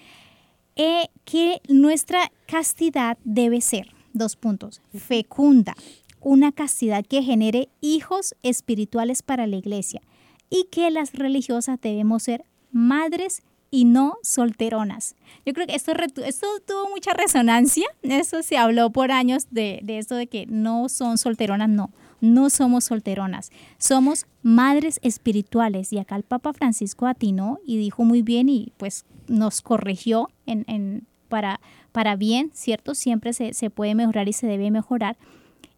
eh, 0.75 1.07
que 1.25 1.61
nuestra 1.67 2.31
castidad 2.47 3.17
debe 3.23 3.61
ser, 3.61 3.87
dos 4.13 4.35
puntos, 4.35 4.81
fecunda, 4.95 5.75
una 6.21 6.51
castidad 6.51 7.05
que 7.05 7.21
genere 7.21 7.69
hijos 7.81 8.35
espirituales 8.43 9.21
para 9.21 9.45
la 9.47 9.57
iglesia 9.57 10.01
y 10.49 10.65
que 10.71 10.89
las 10.91 11.13
religiosas 11.13 11.79
debemos 11.81 12.23
ser 12.23 12.45
madres 12.71 13.43
y 13.69 13.85
no 13.85 14.17
solteronas. 14.21 15.15
Yo 15.45 15.53
creo 15.53 15.65
que 15.65 15.75
esto, 15.75 15.93
esto 15.93 16.47
tuvo 16.65 16.89
mucha 16.89 17.13
resonancia, 17.13 17.87
eso 18.03 18.43
se 18.43 18.57
habló 18.57 18.91
por 18.91 19.11
años 19.11 19.47
de, 19.49 19.79
de 19.83 19.97
esto 19.97 20.15
de 20.15 20.27
que 20.27 20.45
no 20.45 20.89
son 20.89 21.17
solteronas, 21.17 21.69
no, 21.69 21.91
no 22.23 22.49
somos 22.49 22.85
solteronas, 22.85 23.51
somos 23.77 24.27
madres 24.43 24.97
espirituales. 25.03 25.91
Y 25.91 25.99
acá 25.99 26.15
el 26.15 26.23
Papa 26.23 26.53
Francisco 26.53 27.05
atinó 27.05 27.59
y 27.65 27.75
dijo 27.75 28.05
muy 28.05 28.21
bien 28.21 28.47
y 28.47 28.71
pues 28.77 29.03
nos 29.27 29.61
corrigió 29.61 30.29
en, 30.45 31.05
para, 31.27 31.59
para 31.91 32.15
bien, 32.15 32.49
¿cierto? 32.53 32.95
Siempre 32.95 33.33
se, 33.33 33.53
se 33.53 33.69
puede 33.69 33.93
mejorar 33.93 34.29
y 34.29 34.33
se 34.33 34.47
debe 34.47 34.71
mejorar, 34.71 35.17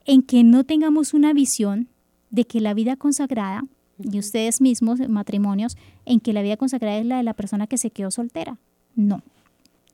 en 0.05 0.21
que 0.21 0.43
no 0.43 0.63
tengamos 0.63 1.15
una 1.15 1.33
visión 1.33 1.87
de 2.29 2.45
que 2.45 2.61
la 2.61 2.75
vida 2.75 2.95
consagrada, 2.95 3.63
y 3.97 4.19
ustedes 4.19 4.61
mismos, 4.61 4.99
matrimonios, 5.09 5.77
en 6.05 6.19
que 6.19 6.31
la 6.31 6.43
vida 6.43 6.57
consagrada 6.57 6.99
es 6.99 7.07
la 7.07 7.17
de 7.17 7.23
la 7.23 7.33
persona 7.33 7.65
que 7.65 7.79
se 7.79 7.89
quedó 7.89 8.11
soltera. 8.11 8.59
No, 8.95 9.23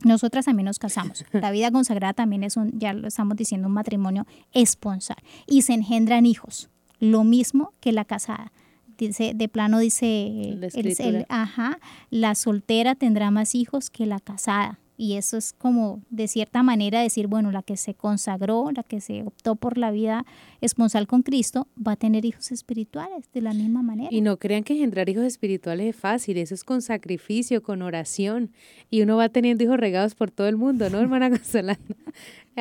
nosotras 0.03 0.45
también 0.45 0.65
nos 0.65 0.79
casamos. 0.79 1.25
La 1.31 1.51
vida 1.51 1.71
consagrada 1.71 2.13
también 2.13 2.43
es 2.43 2.57
un, 2.57 2.77
ya 2.79 2.93
lo 2.93 3.07
estamos 3.07 3.37
diciendo, 3.37 3.67
un 3.67 3.73
matrimonio 3.73 4.25
esponsal. 4.53 5.17
Y 5.47 5.61
se 5.61 5.73
engendran 5.73 6.25
hijos, 6.25 6.69
lo 6.99 7.23
mismo 7.23 7.73
que 7.79 7.91
la 7.91 8.05
casada. 8.05 8.51
Dice, 8.97 9.33
de 9.33 9.49
plano 9.49 9.79
dice, 9.79 10.59
el, 10.73 11.25
ajá, 11.29 11.79
la 12.11 12.35
soltera 12.35 12.93
tendrá 12.93 13.31
más 13.31 13.55
hijos 13.55 13.89
que 13.89 14.05
la 14.05 14.19
casada. 14.19 14.80
Y 15.01 15.15
eso 15.15 15.35
es 15.35 15.53
como, 15.53 16.03
de 16.11 16.27
cierta 16.27 16.61
manera, 16.61 17.01
decir, 17.01 17.25
bueno, 17.25 17.51
la 17.51 17.63
que 17.63 17.75
se 17.75 17.95
consagró, 17.95 18.69
la 18.71 18.83
que 18.83 19.01
se 19.01 19.23
optó 19.23 19.55
por 19.55 19.79
la 19.79 19.89
vida 19.89 20.27
esponsal 20.61 21.07
con 21.07 21.23
Cristo, 21.23 21.67
va 21.75 21.93
a 21.93 21.95
tener 21.95 22.23
hijos 22.23 22.51
espirituales 22.51 23.27
de 23.33 23.41
la 23.41 23.51
misma 23.51 23.81
manera. 23.81 24.09
Y 24.11 24.21
no 24.21 24.37
crean 24.37 24.63
que 24.63 24.73
engendrar 24.73 25.09
hijos 25.09 25.23
espirituales 25.23 25.87
es 25.87 25.95
fácil, 25.95 26.37
eso 26.37 26.53
es 26.53 26.63
con 26.63 26.83
sacrificio, 26.83 27.63
con 27.63 27.81
oración. 27.81 28.51
Y 28.91 29.01
uno 29.01 29.17
va 29.17 29.29
teniendo 29.29 29.63
hijos 29.63 29.77
regados 29.77 30.13
por 30.13 30.29
todo 30.29 30.47
el 30.47 30.57
mundo, 30.57 30.87
¿no, 30.91 30.99
hermana 30.99 31.29
Consolanda? 31.31 31.81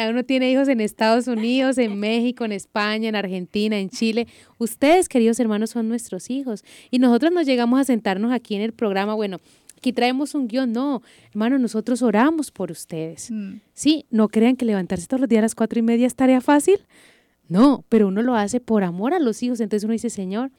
Uno 0.09 0.25
tiene 0.25 0.51
hijos 0.51 0.69
en 0.69 0.81
Estados 0.81 1.27
Unidos, 1.27 1.77
en 1.77 1.99
México, 1.99 2.47
en 2.47 2.53
España, 2.53 3.11
en 3.11 3.17
Argentina, 3.17 3.79
en 3.79 3.91
Chile. 3.91 4.29
Ustedes, 4.57 5.11
queridos 5.11 5.39
hermanos, 5.41 5.71
son 5.71 5.91
nuestros 5.91 6.31
hijos. 6.31 6.65
Y 6.91 7.01
nosotros 7.01 7.33
nos 7.33 7.45
llegamos 7.45 7.79
a 7.81 7.85
sentarnos 7.85 8.33
aquí 8.33 8.55
en 8.55 8.63
el 8.63 8.73
programa, 8.73 9.13
bueno, 9.13 9.41
aquí 9.81 9.93
traemos 9.95 10.35
un 10.35 10.47
guion. 10.47 10.73
No, 10.73 11.03
hermano, 11.31 11.59
nosotros 11.59 12.03
oramos 12.03 12.51
por 12.51 12.71
ustedes. 12.71 13.31
Mm. 13.31 13.61
Sí, 13.73 14.05
no 14.11 14.29
crean 14.29 14.57
que 14.57 14.67
levantarse 14.67 15.07
todos 15.07 15.23
los 15.23 15.29
días 15.29 15.41
a 15.41 15.43
las 15.43 15.55
cuatro 15.55 15.79
y 15.79 15.83
media 15.83 16.07
es 16.07 16.15
tarea 16.15 16.41
fácil. 16.41 16.79
No, 17.49 17.85
pero 17.89 18.09
uno 18.09 18.23
lo 18.23 18.37
hace 18.37 18.61
por 18.61 18.85
amor 18.85 19.15
a 19.15 19.19
los 19.19 19.43
hijos. 19.43 19.59
Entonces 19.59 19.85
uno 19.85 19.93
dice, 19.93 20.11
Señor, 20.11 20.53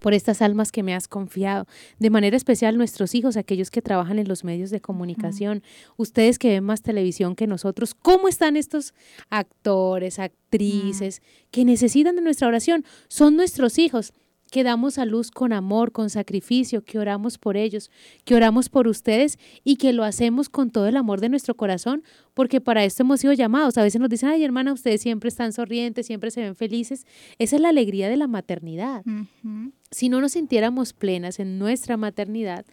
por 0.00 0.14
estas 0.14 0.42
almas 0.42 0.72
que 0.72 0.82
me 0.82 0.94
has 0.94 1.06
confiado. 1.06 1.66
De 2.00 2.10
manera 2.10 2.36
especial 2.36 2.76
nuestros 2.76 3.14
hijos, 3.14 3.36
aquellos 3.36 3.70
que 3.70 3.80
trabajan 3.80 4.18
en 4.18 4.26
los 4.26 4.42
medios 4.42 4.70
de 4.70 4.80
comunicación, 4.80 5.62
ustedes 5.96 6.38
que 6.40 6.48
ven 6.48 6.64
más 6.64 6.82
televisión 6.82 7.36
que 7.36 7.46
nosotros, 7.46 7.94
¿cómo 7.94 8.26
están 8.26 8.56
estos 8.56 8.94
actores, 9.30 10.18
actrices 10.18 11.22
que 11.52 11.64
necesitan 11.64 12.16
de 12.16 12.22
nuestra 12.22 12.48
oración? 12.48 12.84
Son 13.08 13.36
nuestros 13.36 13.78
hijos 13.78 14.12
que 14.54 14.62
damos 14.62 14.98
a 14.98 15.04
luz 15.04 15.32
con 15.32 15.52
amor, 15.52 15.90
con 15.90 16.10
sacrificio, 16.10 16.84
que 16.84 17.00
oramos 17.00 17.38
por 17.38 17.56
ellos, 17.56 17.90
que 18.24 18.36
oramos 18.36 18.68
por 18.68 18.86
ustedes 18.86 19.36
y 19.64 19.74
que 19.74 19.92
lo 19.92 20.04
hacemos 20.04 20.48
con 20.48 20.70
todo 20.70 20.86
el 20.86 20.96
amor 20.96 21.20
de 21.20 21.28
nuestro 21.28 21.56
corazón, 21.56 22.04
porque 22.34 22.60
para 22.60 22.84
esto 22.84 23.02
hemos 23.02 23.18
sido 23.18 23.32
llamados. 23.32 23.76
A 23.78 23.82
veces 23.82 24.00
nos 24.00 24.08
dicen, 24.08 24.28
ay 24.28 24.44
hermana, 24.44 24.72
ustedes 24.72 25.02
siempre 25.02 25.26
están 25.26 25.52
sonrientes, 25.52 26.06
siempre 26.06 26.30
se 26.30 26.40
ven 26.40 26.54
felices. 26.54 27.04
Esa 27.40 27.56
es 27.56 27.62
la 27.62 27.70
alegría 27.70 28.08
de 28.08 28.16
la 28.16 28.28
maternidad. 28.28 29.02
Si 29.90 30.08
no 30.08 30.20
nos 30.20 30.30
sintiéramos 30.34 30.92
plenas 30.92 31.40
en 31.40 31.58
nuestra 31.58 31.96
maternidad, 31.96 32.64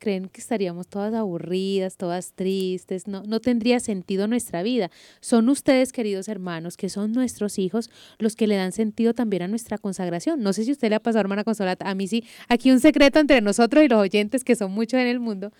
creen 0.00 0.28
que 0.28 0.40
estaríamos 0.40 0.88
todas 0.88 1.14
aburridas, 1.14 1.96
todas 1.96 2.32
tristes, 2.32 3.06
no, 3.06 3.22
no 3.22 3.38
tendría 3.38 3.78
sentido 3.78 4.26
nuestra 4.26 4.64
vida. 4.64 4.90
Son 5.20 5.48
ustedes, 5.48 5.92
queridos 5.92 6.26
hermanos, 6.26 6.76
que 6.76 6.88
son 6.88 7.12
nuestros 7.12 7.58
hijos, 7.58 7.90
los 8.18 8.34
que 8.34 8.48
le 8.48 8.56
dan 8.56 8.72
sentido 8.72 9.14
también 9.14 9.42
a 9.42 9.48
nuestra 9.48 9.78
consagración. 9.78 10.42
No 10.42 10.52
sé 10.52 10.64
si 10.64 10.72
usted 10.72 10.88
le 10.88 10.96
ha 10.96 11.00
pasado, 11.00 11.20
hermana 11.20 11.44
Consolata, 11.44 11.88
a 11.88 11.94
mí 11.94 12.08
sí. 12.08 12.24
Aquí 12.48 12.72
un 12.72 12.80
secreto 12.80 13.20
entre 13.20 13.40
nosotros 13.40 13.84
y 13.84 13.88
los 13.88 14.00
oyentes, 14.00 14.42
que 14.42 14.56
son 14.56 14.72
muchos 14.72 14.98
en 14.98 15.06
el 15.06 15.20
mundo. 15.20 15.52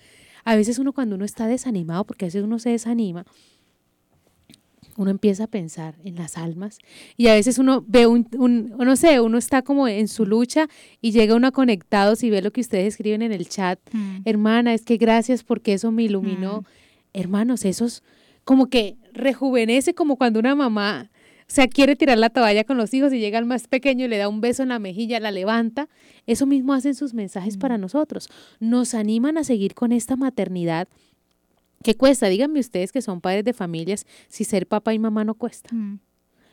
A 0.44 0.56
veces 0.56 0.78
uno 0.78 0.92
cuando 0.92 1.16
uno 1.16 1.24
está 1.24 1.46
desanimado, 1.46 2.04
porque 2.04 2.24
a 2.24 2.28
veces 2.28 2.42
uno 2.42 2.58
se 2.58 2.70
desanima, 2.70 3.26
uno 5.00 5.10
empieza 5.10 5.44
a 5.44 5.46
pensar 5.46 5.94
en 6.04 6.16
las 6.16 6.36
almas 6.36 6.78
y 7.16 7.28
a 7.28 7.34
veces 7.34 7.56
uno 7.56 7.82
ve 7.88 8.06
un, 8.06 8.28
un, 8.36 8.68
no 8.76 8.96
sé, 8.96 9.18
uno 9.20 9.38
está 9.38 9.62
como 9.62 9.88
en 9.88 10.08
su 10.08 10.26
lucha 10.26 10.68
y 11.00 11.12
llega 11.12 11.34
uno 11.34 11.46
a 11.46 11.52
conectados 11.52 12.22
y 12.22 12.28
ve 12.28 12.42
lo 12.42 12.50
que 12.50 12.60
ustedes 12.60 12.88
escriben 12.88 13.22
en 13.22 13.32
el 13.32 13.48
chat. 13.48 13.80
Mm. 13.92 14.18
Hermana, 14.26 14.74
es 14.74 14.84
que 14.84 14.98
gracias 14.98 15.42
porque 15.42 15.72
eso 15.72 15.90
me 15.90 16.02
iluminó. 16.02 16.60
Mm. 16.60 16.64
Hermanos, 17.14 17.64
esos 17.64 18.02
como 18.44 18.66
que 18.66 18.98
rejuvenece 19.14 19.94
como 19.94 20.16
cuando 20.16 20.38
una 20.38 20.54
mamá, 20.54 21.10
o 21.40 21.44
sea, 21.46 21.66
quiere 21.66 21.96
tirar 21.96 22.18
la 22.18 22.28
toalla 22.28 22.64
con 22.64 22.76
los 22.76 22.92
hijos 22.92 23.10
y 23.14 23.20
llega 23.20 23.38
al 23.38 23.46
más 23.46 23.68
pequeño 23.68 24.04
y 24.04 24.08
le 24.08 24.18
da 24.18 24.28
un 24.28 24.42
beso 24.42 24.62
en 24.62 24.68
la 24.68 24.78
mejilla, 24.78 25.18
la 25.18 25.30
levanta. 25.30 25.88
Eso 26.26 26.44
mismo 26.44 26.74
hacen 26.74 26.94
sus 26.94 27.14
mensajes 27.14 27.56
para 27.56 27.78
mm. 27.78 27.80
nosotros. 27.80 28.28
Nos 28.60 28.92
animan 28.92 29.38
a 29.38 29.44
seguir 29.44 29.72
con 29.72 29.92
esta 29.92 30.16
maternidad 30.16 30.88
¿Qué 31.82 31.96
cuesta? 31.96 32.28
Díganme 32.28 32.60
ustedes 32.60 32.92
que 32.92 33.00
son 33.00 33.22
padres 33.22 33.44
de 33.44 33.54
familias 33.54 34.04
si 34.28 34.44
ser 34.44 34.66
papá 34.66 34.92
y 34.92 34.98
mamá 34.98 35.24
no 35.24 35.34
cuesta. 35.34 35.74
Mm. 35.74 36.00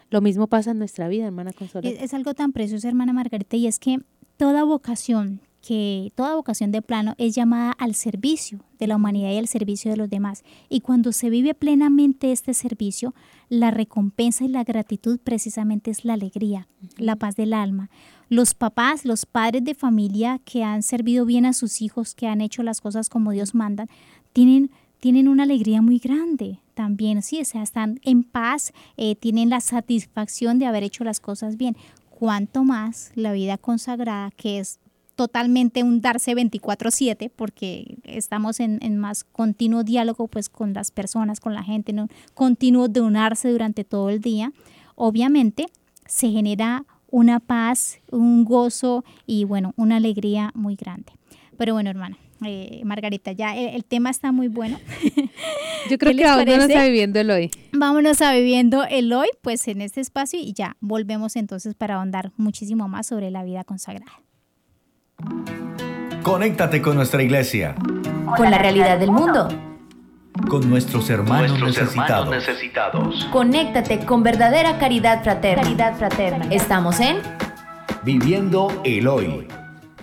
Lo 0.09 0.21
mismo 0.21 0.47
pasa 0.47 0.71
en 0.71 0.79
nuestra 0.79 1.09
vida, 1.09 1.25
hermana 1.25 1.51
Consuelo. 1.51 1.87
Es, 1.87 2.13
algo 2.13 2.33
tan 2.33 2.53
precioso, 2.53 2.87
hermana 2.87 3.11
Margarita, 3.11 3.57
y 3.57 3.67
es 3.67 3.77
que 3.77 3.99
toda 4.37 4.63
vocación, 4.63 5.41
que 5.61 6.13
toda 6.15 6.35
vocación 6.35 6.71
de 6.71 6.81
plano 6.81 7.13
es 7.17 7.35
llamada 7.35 7.73
al 7.73 7.93
servicio 7.93 8.63
de 8.79 8.87
la 8.87 8.95
humanidad 8.95 9.31
y 9.31 9.37
al 9.37 9.49
servicio 9.49 9.91
de 9.91 9.97
los 9.97 10.09
demás. 10.09 10.45
Y 10.69 10.79
cuando 10.79 11.11
se 11.11 11.29
vive 11.29 11.53
plenamente 11.53 12.31
este 12.31 12.53
servicio, 12.53 13.13
la 13.49 13.69
recompensa 13.69 14.45
y 14.45 14.47
la 14.47 14.63
gratitud 14.63 15.19
precisamente 15.21 15.91
es 15.91 16.05
la 16.05 16.13
alegría, 16.13 16.69
la 16.95 17.17
paz 17.17 17.35
del 17.35 17.53
alma. 17.53 17.89
Los 18.29 18.53
papás, 18.53 19.03
los 19.03 19.25
padres 19.25 19.65
de 19.65 19.75
familia 19.75 20.39
que 20.45 20.63
han 20.63 20.83
servido 20.83 21.25
bien 21.25 21.45
a 21.45 21.51
sus 21.51 21.81
hijos, 21.81 22.15
que 22.15 22.27
han 22.27 22.39
hecho 22.39 22.63
las 22.63 22.79
cosas 22.79 23.09
como 23.09 23.31
Dios 23.31 23.53
manda, 23.55 23.87
tienen 24.31 24.71
tienen 24.99 25.27
una 25.27 25.43
alegría 25.43 25.81
muy 25.81 25.99
grande 25.99 26.59
también, 26.73 27.23
sí, 27.23 27.41
o 27.41 27.45
sea, 27.45 27.63
están 27.63 27.99
en 28.03 28.23
paz, 28.23 28.71
eh, 28.97 29.15
tienen 29.15 29.49
la 29.49 29.61
satisfacción 29.61 30.59
de 30.59 30.67
haber 30.67 30.83
hecho 30.83 31.03
las 31.03 31.19
cosas 31.19 31.57
bien. 31.57 31.75
Cuanto 32.11 32.63
más 32.63 33.11
la 33.15 33.31
vida 33.31 33.57
consagrada, 33.57 34.29
que 34.31 34.59
es 34.59 34.79
totalmente 35.15 35.81
un 35.81 36.01
darse 36.01 36.35
24/7, 36.35 37.31
porque 37.35 37.97
estamos 38.03 38.59
en, 38.59 38.97
más 38.99 39.23
continuo 39.23 39.83
diálogo 39.83 40.27
pues 40.27 40.49
con 40.49 40.73
las 40.73 40.91
personas, 40.91 41.39
con 41.39 41.55
la 41.55 41.63
gente, 41.63 41.91
¿no? 41.93 42.07
continuo 42.35 42.87
de 42.87 43.01
unarse 43.01 43.49
durante 43.51 43.83
todo 43.83 44.11
el 44.11 44.21
día, 44.21 44.53
obviamente 44.95 45.65
se 46.05 46.29
genera 46.29 46.85
una 47.09 47.39
paz, 47.39 47.99
un 48.11 48.45
gozo 48.45 49.03
y 49.25 49.45
bueno, 49.45 49.73
una 49.77 49.95
alegría 49.95 50.51
muy 50.53 50.75
grande. 50.75 51.13
Pero 51.57 51.73
bueno, 51.73 51.89
hermana, 51.89 52.17
eh, 52.45 52.81
Margarita, 52.83 53.31
ya 53.31 53.55
el, 53.55 53.83
tema 53.83 54.09
está 54.09 54.31
muy 54.31 54.47
bueno. 54.47 54.79
Yo 55.89 55.97
creo 55.97 56.15
que 56.15 56.23
vámonos 56.23 56.69
a 56.69 56.83
viviendo 56.85 57.19
el 57.19 57.31
hoy. 57.31 57.51
Vámonos 57.73 58.21
a 58.21 58.33
viviendo 58.33 58.83
el 58.83 59.11
hoy, 59.13 59.27
pues 59.41 59.67
en 59.67 59.81
este 59.81 60.01
espacio 60.01 60.39
y 60.39 60.53
ya 60.53 60.77
volvemos 60.79 61.35
entonces 61.35 61.73
para 61.75 61.95
ahondar 61.95 62.31
muchísimo 62.37 62.87
más 62.87 63.07
sobre 63.07 63.31
la 63.31 63.43
vida 63.43 63.63
consagrada. 63.63 64.11
Conéctate 66.21 66.81
con 66.81 66.95
nuestra 66.95 67.23
iglesia. 67.23 67.75
Con 68.35 68.51
la 68.51 68.57
realidad 68.57 68.99
del 68.99 69.11
mundo. 69.11 69.47
Con 70.47 70.69
nuestros 70.69 71.09
hermanos, 71.09 71.59
necesitados. 71.59 72.29
necesitados. 72.29 73.25
Conéctate 73.31 74.05
con 74.05 74.21
verdadera 74.21 74.77
caridad 74.77 75.23
fraterna. 75.23 75.63
Caridad 75.63 75.97
fraterna. 75.97 76.47
Estamos 76.51 76.99
en 76.99 77.17
Viviendo 78.03 78.69
el 78.85 79.07
hoy. 79.07 79.47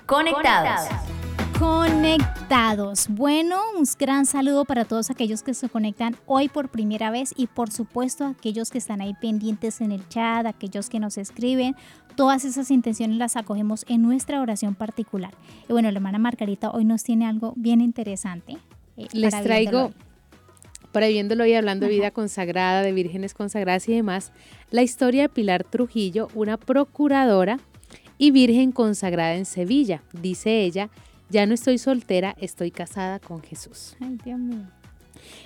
Conectados. 0.04 0.88
Conectados 0.88 1.13
conectados. 1.58 3.06
Bueno, 3.08 3.60
un 3.76 3.84
gran 3.98 4.26
saludo 4.26 4.64
para 4.64 4.84
todos 4.84 5.10
aquellos 5.10 5.42
que 5.42 5.54
se 5.54 5.68
conectan 5.68 6.16
hoy 6.26 6.48
por 6.48 6.68
primera 6.68 7.10
vez 7.10 7.32
y 7.36 7.46
por 7.46 7.70
supuesto 7.70 8.26
aquellos 8.26 8.70
que 8.70 8.78
están 8.78 9.00
ahí 9.00 9.14
pendientes 9.20 9.80
en 9.80 9.92
el 9.92 10.08
chat, 10.08 10.46
aquellos 10.46 10.88
que 10.88 11.00
nos 11.00 11.18
escriben. 11.18 11.76
Todas 12.16 12.44
esas 12.44 12.70
intenciones 12.70 13.16
las 13.16 13.36
acogemos 13.36 13.84
en 13.88 14.02
nuestra 14.02 14.40
oración 14.40 14.74
particular. 14.74 15.34
Y 15.68 15.72
bueno, 15.72 15.90
la 15.90 15.98
hermana 15.98 16.18
Margarita 16.18 16.70
hoy 16.70 16.84
nos 16.84 17.02
tiene 17.02 17.26
algo 17.26 17.52
bien 17.56 17.80
interesante. 17.80 18.56
Eh, 18.96 19.08
Les 19.12 19.42
traigo, 19.42 19.92
para 20.92 21.08
viéndolo 21.08 21.44
y 21.46 21.54
hablando 21.54 21.86
de 21.86 21.92
vida 21.92 22.10
consagrada, 22.10 22.82
de 22.82 22.92
vírgenes 22.92 23.34
consagradas 23.34 23.88
y 23.88 23.94
demás, 23.94 24.32
la 24.70 24.82
historia 24.82 25.22
de 25.22 25.28
Pilar 25.28 25.64
Trujillo, 25.64 26.28
una 26.34 26.56
procuradora 26.56 27.58
y 28.16 28.30
virgen 28.30 28.70
consagrada 28.70 29.34
en 29.34 29.44
Sevilla. 29.44 30.02
Dice 30.12 30.62
ella, 30.62 30.88
ya 31.30 31.46
no 31.46 31.54
estoy 31.54 31.78
soltera, 31.78 32.34
estoy 32.38 32.70
casada 32.70 33.18
con 33.18 33.42
Jesús. 33.42 33.96
Ay, 34.00 34.18
Dios 34.24 34.38
mío. 34.38 34.66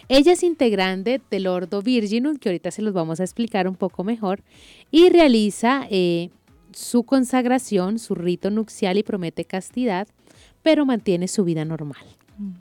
Ella 0.08 0.32
es 0.32 0.42
integrante 0.42 1.20
del 1.30 1.46
Ordo 1.46 1.82
Virginum, 1.82 2.36
que 2.36 2.48
ahorita 2.48 2.70
se 2.70 2.82
los 2.82 2.92
vamos 2.92 3.20
a 3.20 3.24
explicar 3.24 3.68
un 3.68 3.76
poco 3.76 4.04
mejor, 4.04 4.42
y 4.90 5.08
realiza 5.08 5.86
eh, 5.90 6.30
su 6.72 7.04
consagración, 7.04 7.98
su 7.98 8.14
rito 8.14 8.50
nupcial 8.50 8.98
y 8.98 9.02
promete 9.02 9.44
castidad, 9.44 10.08
pero 10.62 10.84
mantiene 10.84 11.28
su 11.28 11.44
vida 11.44 11.64
normal. 11.64 12.04
Mm. 12.38 12.52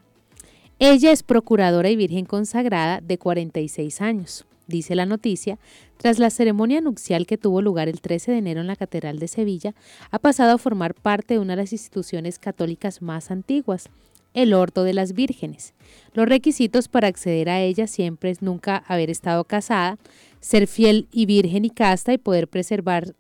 Ella 0.80 1.12
es 1.12 1.24
procuradora 1.24 1.90
y 1.90 1.96
virgen 1.96 2.26
consagrada 2.26 3.02
de 3.02 3.18
46 3.18 4.02
años 4.02 4.46
dice 4.68 4.96
la 4.96 5.06
noticia, 5.06 5.58
tras 5.98 6.20
la 6.20 6.30
ceremonia 6.30 6.82
nupcial 6.82 7.26
que 7.26 7.38
tuvo 7.38 7.62
lugar 7.62 7.90
el 7.90 8.02
13 8.02 8.32
de 8.32 8.38
enero 8.38 8.62
en 8.62 8.68
la 8.68 8.76
Catedral 8.76 9.20
de 9.20 9.28
Sevilla, 9.28 9.74
ha 10.12 10.20
pasado 10.20 10.54
a 10.54 10.58
formar 10.58 10.94
parte 10.94 11.36
de 11.36 11.40
una 11.40 11.54
de 11.54 11.64
las 11.64 11.74
instituciones 11.74 12.40
católicas 12.40 13.02
más 13.02 13.32
antiguas, 13.32 13.90
el 14.34 14.54
Ordo 14.54 14.84
de 14.84 14.94
las 14.94 15.14
Vírgenes. 15.14 15.74
Los 16.14 16.28
requisitos 16.28 16.88
para 16.88 17.08
acceder 17.08 17.50
a 17.50 17.62
ella 17.62 17.88
siempre 17.88 18.30
es 18.30 18.42
nunca 18.42 18.84
haber 18.88 19.10
estado 19.10 19.44
casada, 19.46 19.98
ser 20.42 20.68
fiel 20.68 21.08
y 21.12 21.26
virgen 21.26 21.66
y 21.66 21.70
casta 21.70 22.14
y 22.14 22.18
poder 22.18 22.48
preservar, 22.48 23.16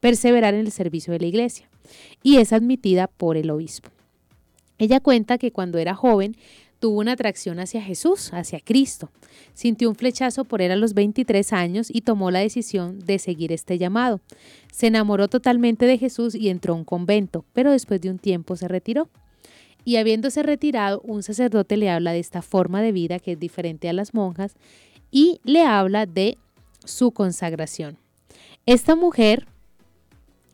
perseverar 0.00 0.54
en 0.54 0.60
el 0.60 0.72
servicio 0.72 1.12
de 1.12 1.20
la 1.20 1.26
Iglesia. 1.26 1.68
Y 2.22 2.36
es 2.36 2.52
admitida 2.52 3.08
por 3.08 3.36
el 3.36 3.50
obispo. 3.50 3.90
Ella 4.78 5.00
cuenta 5.00 5.38
que 5.38 5.52
cuando 5.52 5.78
era 5.78 5.94
joven 5.94 6.36
tuvo 6.82 6.98
una 6.98 7.12
atracción 7.12 7.60
hacia 7.60 7.80
Jesús, 7.80 8.32
hacia 8.32 8.58
Cristo. 8.58 9.12
Sintió 9.54 9.88
un 9.88 9.94
flechazo 9.94 10.44
por 10.44 10.62
él 10.62 10.72
a 10.72 10.76
los 10.76 10.94
23 10.94 11.52
años 11.52 11.86
y 11.88 12.00
tomó 12.00 12.32
la 12.32 12.40
decisión 12.40 12.98
de 12.98 13.20
seguir 13.20 13.52
este 13.52 13.78
llamado. 13.78 14.20
Se 14.72 14.88
enamoró 14.88 15.28
totalmente 15.28 15.86
de 15.86 15.96
Jesús 15.96 16.34
y 16.34 16.48
entró 16.48 16.74
a 16.74 16.76
un 16.76 16.84
convento, 16.84 17.44
pero 17.52 17.70
después 17.70 18.00
de 18.00 18.10
un 18.10 18.18
tiempo 18.18 18.56
se 18.56 18.66
retiró. 18.66 19.08
Y 19.84 19.94
habiéndose 19.94 20.42
retirado, 20.42 21.00
un 21.04 21.22
sacerdote 21.22 21.76
le 21.76 21.88
habla 21.88 22.10
de 22.12 22.18
esta 22.18 22.42
forma 22.42 22.82
de 22.82 22.90
vida 22.90 23.20
que 23.20 23.32
es 23.32 23.38
diferente 23.38 23.88
a 23.88 23.92
las 23.92 24.12
monjas 24.12 24.56
y 25.12 25.40
le 25.44 25.62
habla 25.62 26.06
de 26.06 26.36
su 26.84 27.12
consagración. 27.12 27.96
Esta 28.66 28.96
mujer 28.96 29.46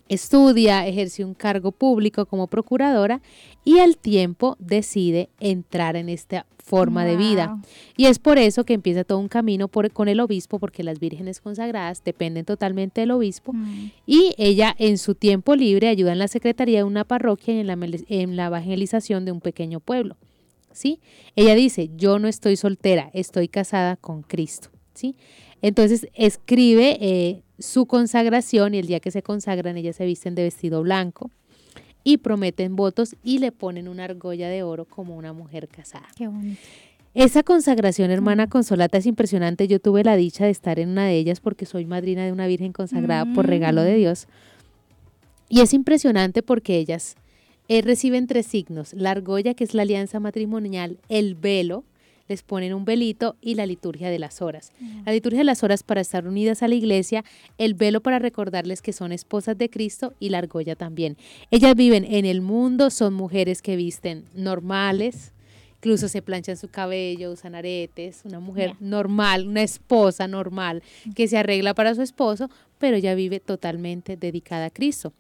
estudia, 0.09 0.87
ejerce 0.87 1.25
un 1.25 1.35
cargo 1.35 1.73
público 1.73 2.27
como 2.27 2.47
procuradora 2.47 3.21
y 3.65 3.79
al 3.79 3.97
tiempo 3.97 4.57
decide 4.59 5.29
entrar 5.41 5.97
en 5.97 6.09
esta 6.09 6.47
forma 6.69 7.05
de 7.05 7.17
vida. 7.17 7.61
Y 7.97 8.07
es 8.07 8.19
por 8.19 8.39
eso 8.39 8.65
que 8.65 8.75
empieza 8.75 9.05
todo 9.05 9.19
un 9.19 9.29
camino 9.29 9.69
por, 9.69 9.91
con 9.91 10.09
el 10.09 10.21
obispo, 10.21 10.59
porque 10.59 10.83
las 10.83 11.01
vírgenes 11.01 11.41
consagradas 11.41 12.05
dependen 12.05 12.45
totalmente 12.45 13.01
del 13.01 13.11
obispo. 13.11 13.53
Mm. 13.53 13.91
Y 14.07 14.35
ella 14.37 14.75
en 14.79 14.99
su 14.99 15.15
tiempo 15.15 15.57
libre 15.57 15.89
ayuda 15.89 16.13
en 16.13 16.19
la 16.19 16.29
secretaría 16.29 16.79
de 16.79 16.85
una 16.85 17.05
parroquia 17.05 17.55
y 17.55 17.61
en 17.61 17.67
la, 17.67 17.79
en 18.09 18.37
la 18.37 18.47
evangelización 18.47 19.25
de 19.25 19.33
un 19.33 19.41
pequeño 19.41 19.81
pueblo. 19.81 20.17
¿Sí? 20.73 21.01
Ella 21.35 21.55
dice, 21.55 21.91
yo 21.97 22.19
no 22.19 22.29
estoy 22.29 22.57
soltera, 22.57 23.11
estoy 23.15 23.49
casada 23.49 23.97
con 23.97 24.23
Cristo. 24.23 24.69
¿Sí? 24.95 25.17
Entonces 25.63 26.09
escribe 26.15 26.99
eh, 27.01 27.43
su 27.59 27.87
consagración 27.87 28.75
y 28.75 28.79
el 28.79 28.87
día 28.87 29.01
que 29.01 29.11
se 29.11 29.23
consagran 29.23 29.77
ellas 29.77 29.97
se 29.97 30.07
visten 30.07 30.35
de 30.35 30.45
vestido 30.45 30.83
blanco 30.83 31.31
y 32.05 32.19
prometen 32.19 32.77
votos 32.77 33.17
y 33.23 33.39
le 33.39 33.53
ponen 33.53 33.89
una 33.89 34.05
argolla 34.05 34.49
de 34.49 34.63
oro 34.63 34.85
como 34.85 35.17
una 35.17 35.33
mujer 35.33 35.69
casada. 35.69 36.09
Qué 36.17 36.29
bonito. 36.29 36.61
Esa 37.15 37.43
consagración, 37.43 38.11
hermana 38.11 38.47
mm. 38.47 38.49
Consolata, 38.49 38.99
es 38.99 39.07
impresionante. 39.07 39.67
Yo 39.67 39.81
tuve 39.81 40.05
la 40.05 40.17
dicha 40.17 40.45
de 40.45 40.51
estar 40.51 40.79
en 40.79 40.91
una 40.91 41.07
de 41.07 41.17
ellas 41.17 41.41
porque 41.41 41.67
soy 41.67 41.85
madrina 41.85 42.25
de 42.25 42.33
una 42.33 42.47
Virgen 42.47 42.73
consagrada 42.73 43.27
por 43.35 43.47
regalo 43.47 43.83
de 43.83 43.95
mm. 43.95 43.99
Dios. 43.99 44.29
Y 45.49 45.61
es 45.61 45.75
impresionante 45.75 46.43
porque 46.43 46.77
ellas 46.77 47.17
eh, 47.69 47.83
reciben 47.83 48.27
tres 48.27 48.47
signos. 48.47 48.93
La 48.95 49.11
argolla, 49.11 49.55
que 49.55 49.65
es 49.65 49.75
la 49.75 49.83
alianza 49.83 50.21
matrimonial, 50.21 50.99
el 51.09 51.35
velo, 51.35 51.85
les 52.29 52.43
ponen 52.43 52.75
un 52.75 52.85
velito 52.85 53.37
y 53.41 53.55
la 53.55 53.67
liturgia 53.67 54.11
de 54.11 54.19
las 54.19 54.43
horas. 54.43 54.73
La 55.05 55.13
liturgia 55.13 55.39
de 55.39 55.45
las 55.45 55.63
horas 55.65 55.83
para 55.83 56.01
estar 56.01 56.27
unidas 56.27 56.63
a 56.63 56.69
la 56.69 56.75
iglesia, 56.75 57.25
el 57.57 57.75
velo 57.75 58.03
para 58.03 58.19
recordarles 58.19 58.83
que 58.83 58.93
son 58.93 59.13
esposas 59.13 59.57
de 59.57 59.71
Cristo 59.71 60.15
y 60.21 60.29
la 60.29 60.39
argolla 60.39 60.77
también. 60.77 61.17
Ellas 61.51 61.75
viven 61.75 62.05
en 62.05 62.25
el 62.25 62.41
mundo, 62.41 62.91
son 62.91 63.15
mujeres 63.15 63.63
que 63.63 63.77
visten 63.77 64.25
normales, 64.35 65.33
incluso 65.77 66.09
se 66.09 66.23
planchan 66.23 66.57
su 66.57 66.69
cabello, 66.69 67.33
usan 67.33 67.55
aretes, 67.55 68.23
una 68.25 68.41
mujer 68.41 68.75
normal, 68.81 69.47
una 69.47 69.63
esposa 69.63 70.29
normal 70.29 70.83
que 71.15 71.29
se 71.29 71.39
arregla 71.39 71.75
para 71.75 71.95
su 71.95 72.03
esposo, 72.03 72.51
pero 72.79 72.97
ella 72.97 73.15
vive 73.15 73.41
totalmente 73.41 74.17
dedicada 74.17 74.67
a 74.67 74.71
Cristo. 74.71 75.13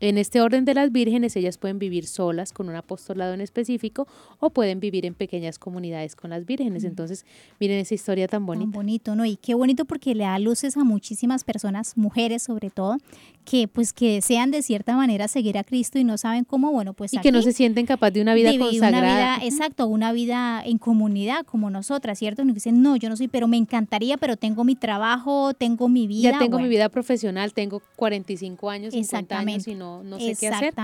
En 0.00 0.18
este 0.18 0.40
orden 0.40 0.64
de 0.64 0.74
las 0.74 0.92
vírgenes, 0.92 1.36
ellas 1.36 1.56
pueden 1.56 1.78
vivir 1.78 2.06
solas 2.06 2.52
con 2.52 2.68
un 2.68 2.76
apostolado 2.76 3.32
en 3.32 3.40
específico 3.40 4.06
o 4.40 4.50
pueden 4.50 4.78
vivir 4.78 5.06
en 5.06 5.14
pequeñas 5.14 5.58
comunidades 5.58 6.16
con 6.16 6.30
las 6.30 6.44
vírgenes. 6.44 6.84
Entonces, 6.84 7.24
miren 7.58 7.78
esa 7.78 7.94
historia 7.94 8.28
tan 8.28 8.44
bonita. 8.44 8.64
Tan 8.64 8.72
bonito, 8.72 9.16
¿no? 9.16 9.24
Y 9.24 9.36
qué 9.36 9.54
bonito 9.54 9.86
porque 9.86 10.14
le 10.14 10.24
da 10.24 10.38
luces 10.38 10.76
a 10.76 10.84
muchísimas 10.84 11.44
personas, 11.44 11.96
mujeres 11.96 12.42
sobre 12.42 12.68
todo, 12.68 12.98
que 13.44 13.68
pues 13.68 13.92
que 13.92 14.14
desean 14.14 14.50
de 14.50 14.62
cierta 14.62 14.96
manera 14.96 15.28
seguir 15.28 15.56
a 15.56 15.64
Cristo 15.64 15.98
y 15.98 16.04
no 16.04 16.18
saben 16.18 16.44
cómo, 16.44 16.72
bueno, 16.72 16.92
pues 16.92 17.14
Y 17.14 17.18
que 17.18 17.32
no 17.32 17.40
se 17.40 17.52
sienten 17.52 17.86
capaz 17.86 18.10
de 18.10 18.20
una 18.20 18.34
vida 18.34 18.56
consagrada. 18.58 19.38
exacto, 19.42 19.86
una 19.86 20.12
vida 20.12 20.62
en 20.64 20.78
comunidad 20.78 21.46
como 21.46 21.70
nosotras, 21.70 22.18
¿cierto? 22.18 22.42
Y 22.42 22.52
dicen, 22.52 22.82
no, 22.82 22.96
yo 22.96 23.08
no 23.08 23.16
soy, 23.16 23.28
pero 23.28 23.48
me 23.48 23.56
encantaría, 23.56 24.18
pero 24.18 24.36
tengo 24.36 24.64
mi 24.64 24.74
trabajo, 24.74 25.54
tengo 25.54 25.88
mi 25.88 26.06
vida. 26.06 26.32
Ya 26.32 26.38
tengo 26.38 26.58
mi 26.58 26.68
vida 26.68 26.88
profesional, 26.88 27.54
tengo 27.54 27.80
45 27.96 28.70
años, 28.70 28.92
50 28.92 29.38
años 29.38 29.68
y 29.68 29.74
no 29.74 29.85
no, 30.04 30.18
sé 30.18 30.36
qué 30.38 30.48
hacer. 30.48 30.74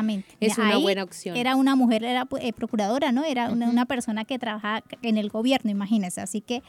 Es 0.40 0.58
una 0.58 0.78
buena 0.78 1.02
opción. 1.04 1.36
Era 1.36 1.56
una 1.56 1.76
mujer, 1.76 2.04
era 2.04 2.26
eh, 2.40 2.52
procuradora, 2.52 3.12
¿no? 3.12 3.24
Era 3.24 3.50
una, 3.50 3.68
una, 3.68 3.86
persona 3.86 4.24
que 4.24 4.38
trabajaba 4.38 4.82
en 5.02 5.16
el 5.18 5.28
gobierno, 5.28 5.70
imagínense. 5.70 6.20
Así 6.20 6.40
que 6.40 6.62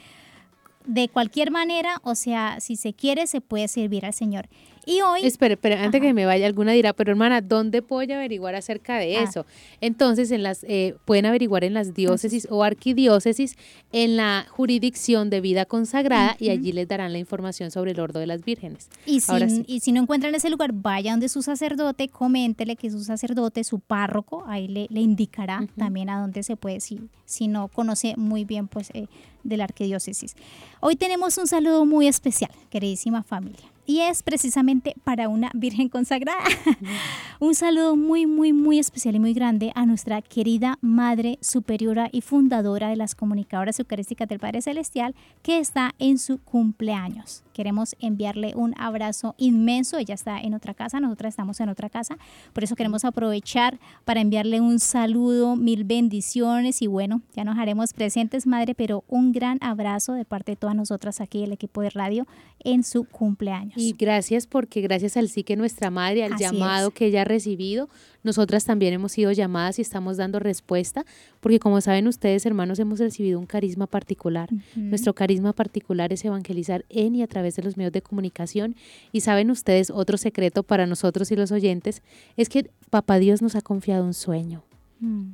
de 0.86 1.08
cualquier 1.08 1.50
manera, 1.50 2.00
o 2.02 2.14
sea, 2.14 2.60
si 2.60 2.76
se 2.76 2.92
quiere, 2.92 3.26
se 3.26 3.40
puede 3.40 3.68
servir 3.68 4.04
al 4.06 4.12
Señor. 4.12 4.48
Y 4.86 5.00
hoy... 5.00 5.20
Espere, 5.24 5.56
pero 5.56 5.76
antes 5.76 6.00
que 6.00 6.12
me 6.12 6.26
vaya, 6.26 6.46
alguna 6.46 6.72
dirá, 6.72 6.92
pero 6.92 7.10
hermana, 7.10 7.40
¿dónde 7.40 7.82
puedo 7.82 8.14
averiguar 8.14 8.54
acerca 8.54 8.98
de 8.98 9.16
ah. 9.16 9.22
eso? 9.22 9.46
Entonces, 9.80 10.30
en 10.30 10.42
las 10.42 10.64
eh, 10.64 10.94
pueden 11.04 11.26
averiguar 11.26 11.64
en 11.64 11.74
las 11.74 11.94
diócesis 11.94 12.46
o 12.50 12.64
arquidiócesis, 12.64 13.56
en 13.92 14.16
la 14.16 14.46
jurisdicción 14.50 15.30
de 15.30 15.40
vida 15.40 15.64
consagrada, 15.64 16.36
y 16.38 16.50
allí 16.50 16.72
les 16.72 16.88
darán 16.88 17.12
la 17.12 17.18
información 17.18 17.70
sobre 17.70 17.92
el 17.92 18.00
Ordo 18.00 18.20
de 18.20 18.26
las 18.26 18.44
Vírgenes. 18.44 18.88
Y 19.06 19.20
si, 19.20 19.64
y 19.66 19.80
si 19.80 19.92
no 19.92 20.02
encuentran 20.02 20.34
ese 20.34 20.50
lugar, 20.50 20.72
vaya 20.72 21.12
donde 21.12 21.28
su 21.28 21.42
sacerdote, 21.42 22.08
coméntele 22.08 22.76
que 22.76 22.90
su 22.90 23.02
sacerdote, 23.04 23.64
su 23.64 23.80
párroco, 23.80 24.44
ahí 24.46 24.68
le, 24.68 24.86
le 24.90 25.00
indicará 25.00 25.66
también 25.76 26.10
a 26.10 26.20
dónde 26.20 26.42
se 26.42 26.56
puede, 26.56 26.80
si, 26.80 27.00
si 27.24 27.48
no 27.48 27.68
conoce 27.68 28.14
muy 28.16 28.44
bien, 28.44 28.68
pues, 28.68 28.90
eh, 28.94 29.06
de 29.42 29.56
la 29.56 29.64
arquidiócesis. 29.64 30.34
Hoy 30.80 30.96
tenemos 30.96 31.36
un 31.38 31.46
saludo 31.46 31.84
muy 31.84 32.08
especial, 32.08 32.50
queridísima 32.70 33.22
familia 33.22 33.73
y 33.86 34.00
es 34.00 34.22
precisamente 34.22 34.94
para 35.04 35.28
una 35.28 35.50
Virgen 35.54 35.88
consagrada. 35.88 36.44
Un 37.40 37.54
saludo 37.54 37.96
muy, 37.96 38.26
muy, 38.26 38.52
muy 38.52 38.78
especial 38.78 39.14
y 39.14 39.20
muy 39.20 39.34
grande 39.34 39.72
a 39.74 39.86
nuestra 39.86 40.22
querida 40.22 40.78
Madre 40.80 41.38
Superiora 41.40 42.08
y 42.10 42.20
fundadora 42.20 42.88
de 42.88 42.96
las 42.96 43.14
Comunicadoras 43.14 43.78
Eucarísticas 43.78 44.28
del 44.28 44.40
Padre 44.40 44.62
Celestial, 44.62 45.14
que 45.42 45.58
está 45.58 45.94
en 45.98 46.18
su 46.18 46.38
cumpleaños. 46.38 47.43
Queremos 47.54 47.96
enviarle 48.00 48.52
un 48.54 48.74
abrazo 48.76 49.34
inmenso. 49.38 49.96
Ella 49.96 50.14
está 50.14 50.38
en 50.40 50.52
otra 50.52 50.74
casa, 50.74 51.00
nosotras 51.00 51.30
estamos 51.30 51.60
en 51.60 51.70
otra 51.70 51.88
casa. 51.88 52.18
Por 52.52 52.64
eso 52.64 52.76
queremos 52.76 53.04
aprovechar 53.04 53.78
para 54.04 54.20
enviarle 54.20 54.60
un 54.60 54.80
saludo, 54.80 55.56
mil 55.56 55.84
bendiciones 55.84 56.82
y 56.82 56.88
bueno, 56.88 57.22
ya 57.34 57.44
nos 57.44 57.56
haremos 57.56 57.92
presentes, 57.92 58.46
Madre, 58.46 58.74
pero 58.74 59.04
un 59.08 59.32
gran 59.32 59.58
abrazo 59.62 60.14
de 60.14 60.24
parte 60.24 60.52
de 60.52 60.56
todas 60.56 60.76
nosotras 60.76 61.20
aquí, 61.20 61.44
el 61.44 61.52
equipo 61.52 61.80
de 61.80 61.90
radio, 61.90 62.26
en 62.58 62.82
su 62.82 63.04
cumpleaños. 63.04 63.74
Y 63.76 63.94
gracias 63.96 64.46
porque 64.46 64.80
gracias 64.80 65.16
al 65.16 65.28
sí 65.28 65.44
que 65.44 65.56
nuestra 65.56 65.90
madre, 65.90 66.24
al 66.24 66.36
llamado 66.36 66.90
que 66.90 67.06
ella 67.06 67.22
ha 67.22 67.24
recibido, 67.24 67.88
nosotras 68.24 68.64
también 68.64 68.94
hemos 68.94 69.12
sido 69.12 69.30
llamadas 69.30 69.78
y 69.78 69.82
estamos 69.82 70.16
dando 70.16 70.40
respuesta, 70.40 71.04
porque 71.40 71.60
como 71.60 71.80
saben 71.80 72.08
ustedes, 72.08 72.44
hermanos, 72.46 72.78
hemos 72.78 72.98
recibido 72.98 73.38
un 73.38 73.46
carisma 73.46 73.86
particular. 73.86 74.48
Nuestro 74.74 75.14
carisma 75.14 75.52
particular 75.52 76.12
es 76.12 76.24
evangelizar 76.24 76.84
en 76.88 77.14
y 77.14 77.22
a 77.22 77.26
través 77.26 77.54
de 77.54 77.62
los 77.62 77.76
medios 77.76 77.92
de 77.92 78.02
comunicación. 78.02 78.76
Y 79.12 79.20
saben 79.20 79.50
ustedes, 79.50 79.90
otro 79.90 80.16
secreto 80.16 80.62
para 80.62 80.86
nosotros 80.86 81.30
y 81.30 81.36
los 81.36 81.52
oyentes 81.52 82.02
es 82.36 82.48
que 82.48 82.70
Papá 82.90 83.18
Dios 83.18 83.42
nos 83.42 83.54
ha 83.56 83.60
confiado 83.60 84.04
un 84.04 84.14
sueño. 84.14 84.64
Mm. 85.00 85.32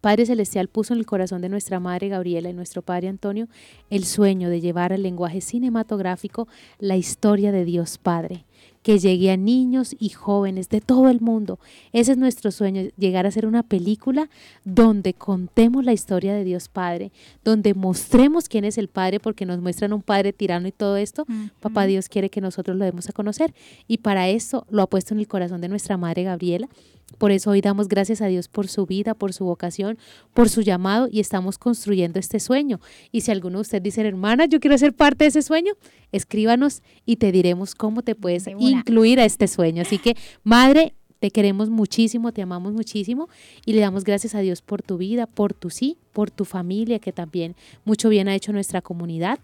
Padre 0.00 0.24
Celestial 0.24 0.68
puso 0.68 0.94
en 0.94 1.00
el 1.00 1.06
corazón 1.06 1.42
de 1.42 1.48
nuestra 1.48 1.80
Madre 1.80 2.08
Gabriela 2.08 2.48
y 2.48 2.54
nuestro 2.54 2.80
Padre 2.80 3.08
Antonio 3.08 3.48
el 3.90 4.04
sueño 4.04 4.48
de 4.48 4.60
llevar 4.60 4.92
al 4.92 5.02
lenguaje 5.02 5.40
cinematográfico 5.40 6.48
la 6.78 6.96
historia 6.96 7.52
de 7.52 7.64
Dios 7.64 7.98
Padre 7.98 8.46
que 8.82 8.98
llegue 8.98 9.30
a 9.30 9.36
niños 9.36 9.94
y 9.98 10.10
jóvenes 10.10 10.68
de 10.68 10.80
todo 10.80 11.08
el 11.08 11.20
mundo. 11.20 11.58
Ese 11.92 12.12
es 12.12 12.18
nuestro 12.18 12.50
sueño, 12.50 12.88
llegar 12.96 13.26
a 13.26 13.30
ser 13.30 13.46
una 13.46 13.62
película 13.62 14.30
donde 14.64 15.14
contemos 15.14 15.84
la 15.84 15.92
historia 15.92 16.34
de 16.34 16.44
Dios 16.44 16.68
Padre, 16.68 17.12
donde 17.44 17.74
mostremos 17.74 18.48
quién 18.48 18.64
es 18.64 18.78
el 18.78 18.88
Padre, 18.88 19.20
porque 19.20 19.46
nos 19.46 19.60
muestran 19.60 19.92
un 19.92 20.02
Padre 20.02 20.32
tirano 20.32 20.68
y 20.68 20.72
todo 20.72 20.96
esto. 20.96 21.26
Papá 21.60 21.86
Dios 21.86 22.08
quiere 22.08 22.30
que 22.30 22.40
nosotros 22.40 22.76
lo 22.76 22.84
demos 22.84 23.08
a 23.08 23.12
conocer 23.12 23.54
y 23.86 23.98
para 23.98 24.28
eso 24.28 24.66
lo 24.70 24.82
ha 24.82 24.86
puesto 24.86 25.14
en 25.14 25.20
el 25.20 25.28
corazón 25.28 25.60
de 25.60 25.68
nuestra 25.68 25.96
Madre 25.96 26.24
Gabriela 26.24 26.68
por 27.18 27.32
eso 27.32 27.50
hoy 27.50 27.60
damos 27.60 27.88
gracias 27.88 28.22
a 28.22 28.26
Dios 28.26 28.48
por 28.48 28.68
su 28.68 28.86
vida, 28.86 29.14
por 29.14 29.32
su 29.32 29.44
vocación, 29.44 29.98
por 30.34 30.48
su 30.48 30.62
llamado 30.62 31.08
y 31.10 31.20
estamos 31.20 31.58
construyendo 31.58 32.18
este 32.18 32.40
sueño. 32.40 32.80
Y 33.12 33.22
si 33.22 33.30
alguno 33.30 33.58
de 33.58 33.62
ustedes 33.62 33.82
dice, 33.82 34.06
hermana, 34.06 34.46
yo 34.46 34.60
quiero 34.60 34.76
ser 34.78 34.94
parte 34.94 35.24
de 35.24 35.28
ese 35.28 35.42
sueño, 35.42 35.74
escríbanos 36.12 36.82
y 37.04 37.16
te 37.16 37.32
diremos 37.32 37.74
cómo 37.74 38.02
te 38.02 38.14
puedes 38.14 38.46
incluir 38.58 39.20
a 39.20 39.24
este 39.24 39.48
sueño. 39.48 39.82
Así 39.82 39.98
que, 39.98 40.16
madre, 40.42 40.94
te 41.20 41.30
queremos 41.30 41.68
muchísimo, 41.68 42.32
te 42.32 42.42
amamos 42.42 42.72
muchísimo 42.72 43.28
y 43.66 43.74
le 43.74 43.80
damos 43.82 44.04
gracias 44.04 44.34
a 44.34 44.40
Dios 44.40 44.62
por 44.62 44.82
tu 44.82 44.96
vida, 44.96 45.26
por 45.26 45.52
tu 45.52 45.68
sí, 45.68 45.98
por 46.12 46.30
tu 46.30 46.46
familia, 46.46 46.98
que 46.98 47.12
también 47.12 47.54
mucho 47.84 48.08
bien 48.08 48.26
ha 48.26 48.34
hecho 48.34 48.52
nuestra 48.52 48.80
comunidad. 48.80 49.38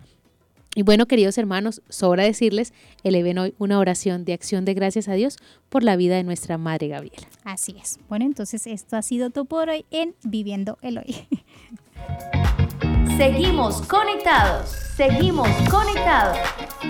Y 0.76 0.82
bueno, 0.82 1.06
queridos 1.06 1.38
hermanos, 1.38 1.80
sobra 1.88 2.22
decirles, 2.22 2.74
eleven 3.02 3.38
hoy 3.38 3.54
una 3.56 3.78
oración 3.78 4.26
de 4.26 4.34
acción 4.34 4.66
de 4.66 4.74
gracias 4.74 5.08
a 5.08 5.14
Dios 5.14 5.38
por 5.70 5.82
la 5.82 5.96
vida 5.96 6.16
de 6.16 6.22
nuestra 6.22 6.58
Madre 6.58 6.88
Gabriela. 6.88 7.26
Así 7.44 7.76
es. 7.82 7.98
Bueno, 8.10 8.26
entonces 8.26 8.66
esto 8.66 8.98
ha 8.98 9.00
sido 9.00 9.30
todo 9.30 9.46
por 9.46 9.70
hoy 9.70 9.86
en 9.90 10.14
Viviendo 10.22 10.76
el 10.82 10.98
Hoy. 10.98 11.16
Seguimos 13.16 13.80
conectados, 13.86 14.68
seguimos 14.68 15.48
conectados. 15.70 16.36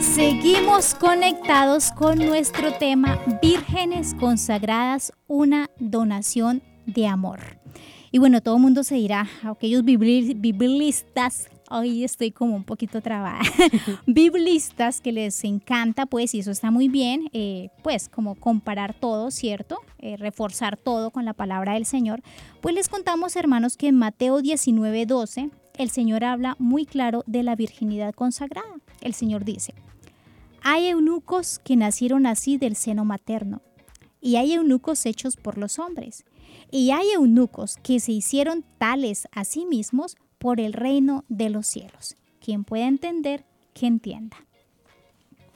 Seguimos 0.00 0.96
conectados 0.96 1.92
con 1.92 2.18
nuestro 2.18 2.72
tema 2.72 3.20
Vírgenes 3.40 4.14
consagradas, 4.14 5.12
una 5.28 5.70
donación 5.78 6.60
de 6.86 7.06
amor. 7.06 7.38
Y 8.10 8.18
bueno, 8.18 8.40
todo 8.40 8.56
el 8.56 8.62
mundo 8.62 8.82
se 8.82 8.96
dirá, 8.96 9.28
aquellos 9.44 9.84
biblistas 9.84 11.50
hoy 11.70 12.04
estoy 12.04 12.30
como 12.30 12.56
un 12.56 12.64
poquito 12.64 13.00
trabada, 13.00 13.40
biblistas 14.06 15.00
que 15.00 15.12
les 15.12 15.44
encanta, 15.44 16.06
pues, 16.06 16.34
y 16.34 16.40
eso 16.40 16.50
está 16.50 16.70
muy 16.70 16.88
bien, 16.88 17.28
eh, 17.32 17.70
pues, 17.82 18.08
como 18.08 18.34
comparar 18.34 18.94
todo, 18.94 19.30
¿cierto? 19.30 19.78
Eh, 19.98 20.16
reforzar 20.16 20.76
todo 20.76 21.10
con 21.10 21.24
la 21.24 21.32
palabra 21.32 21.74
del 21.74 21.86
Señor. 21.86 22.22
Pues 22.60 22.74
les 22.74 22.88
contamos, 22.88 23.36
hermanos, 23.36 23.76
que 23.76 23.88
en 23.88 23.96
Mateo 23.96 24.42
19, 24.42 25.06
12, 25.06 25.50
el 25.74 25.90
Señor 25.90 26.24
habla 26.24 26.56
muy 26.58 26.86
claro 26.86 27.22
de 27.26 27.42
la 27.42 27.56
virginidad 27.56 28.14
consagrada. 28.14 28.68
El 29.00 29.14
Señor 29.14 29.44
dice, 29.44 29.74
hay 30.62 30.86
eunucos 30.88 31.58
que 31.58 31.76
nacieron 31.76 32.26
así 32.26 32.58
del 32.58 32.76
seno 32.76 33.04
materno, 33.04 33.62
y 34.20 34.36
hay 34.36 34.54
eunucos 34.54 35.06
hechos 35.06 35.36
por 35.36 35.58
los 35.58 35.78
hombres, 35.78 36.24
y 36.70 36.90
hay 36.90 37.10
eunucos 37.10 37.76
que 37.82 38.00
se 38.00 38.12
hicieron 38.12 38.64
tales 38.78 39.28
a 39.32 39.44
sí 39.44 39.66
mismos 39.66 40.16
por 40.38 40.60
el 40.60 40.72
reino 40.72 41.24
de 41.28 41.50
los 41.50 41.66
cielos. 41.66 42.16
Quien 42.40 42.64
pueda 42.64 42.86
entender, 42.86 43.44
que 43.74 43.86
entienda. 43.86 44.36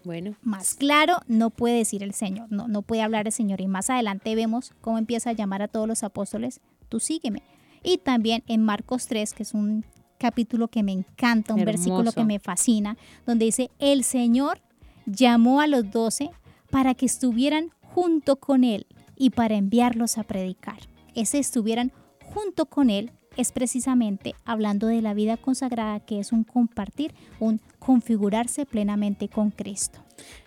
Bueno. 0.04 0.34
Más 0.42 0.74
claro 0.74 1.20
no 1.26 1.50
puede 1.50 1.76
decir 1.76 2.02
el 2.02 2.14
Señor, 2.14 2.50
no, 2.50 2.68
no 2.68 2.82
puede 2.82 3.02
hablar 3.02 3.26
el 3.26 3.32
Señor. 3.32 3.60
Y 3.60 3.66
más 3.66 3.90
adelante 3.90 4.34
vemos 4.34 4.72
cómo 4.80 4.98
empieza 4.98 5.30
a 5.30 5.34
llamar 5.34 5.62
a 5.62 5.68
todos 5.68 5.86
los 5.86 6.02
apóstoles, 6.02 6.60
tú 6.88 7.00
sígueme. 7.00 7.42
Y 7.82 7.98
también 7.98 8.42
en 8.46 8.62
Marcos 8.62 9.06
3, 9.06 9.32
que 9.32 9.42
es 9.42 9.54
un 9.54 9.84
capítulo 10.18 10.68
que 10.68 10.82
me 10.82 10.92
encanta, 10.92 11.54
un 11.54 11.64
versículo 11.64 12.12
que 12.12 12.24
me 12.24 12.38
fascina, 12.38 12.96
donde 13.26 13.46
dice, 13.46 13.70
el 13.78 14.04
Señor 14.04 14.60
llamó 15.06 15.60
a 15.60 15.66
los 15.66 15.90
doce 15.90 16.30
para 16.70 16.94
que 16.94 17.06
estuvieran 17.06 17.70
junto 17.80 18.36
con 18.36 18.64
Él 18.64 18.86
y 19.16 19.30
para 19.30 19.56
enviarlos 19.56 20.18
a 20.18 20.24
predicar. 20.24 20.78
Ese 21.14 21.38
estuvieran 21.38 21.90
junto 22.32 22.66
con 22.66 22.90
Él 22.90 23.12
es 23.40 23.52
precisamente 23.52 24.34
hablando 24.44 24.86
de 24.86 25.00
la 25.00 25.14
vida 25.14 25.36
consagrada, 25.36 26.00
que 26.00 26.18
es 26.18 26.30
un 26.30 26.44
compartir, 26.44 27.14
un 27.38 27.60
configurarse 27.78 28.66
plenamente 28.66 29.28
con 29.28 29.50
Cristo. 29.50 30.00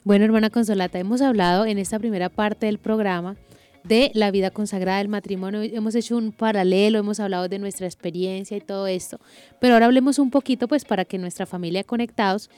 Bueno, 0.03 0.25
hermana 0.25 0.51
Consolata, 0.51 0.99
hemos 0.99 1.21
hablado 1.21 1.65
en 1.65 1.79
esta 1.79 1.97
primera 1.97 2.29
parte 2.29 2.67
del 2.67 2.77
programa 2.77 3.35
de 3.83 4.11
la 4.13 4.31
vida 4.31 4.51
consagrada 4.51 4.99
del 4.99 5.09
matrimonio. 5.09 5.61
Hemos 5.61 5.95
hecho 5.95 6.15
un 6.15 6.31
paralelo, 6.31 6.99
hemos 6.99 7.19
hablado 7.19 7.49
de 7.49 7.59
nuestra 7.59 7.87
experiencia 7.87 8.55
y 8.55 8.61
todo 8.61 8.87
esto, 8.87 9.19
pero 9.59 9.73
ahora 9.73 9.87
hablemos 9.87 10.19
un 10.19 10.29
poquito 10.29 10.67
pues 10.67 10.85
para 10.85 11.03
que 11.03 11.17
nuestra 11.17 11.45
familia 11.45 11.83
Conectados 11.83 12.49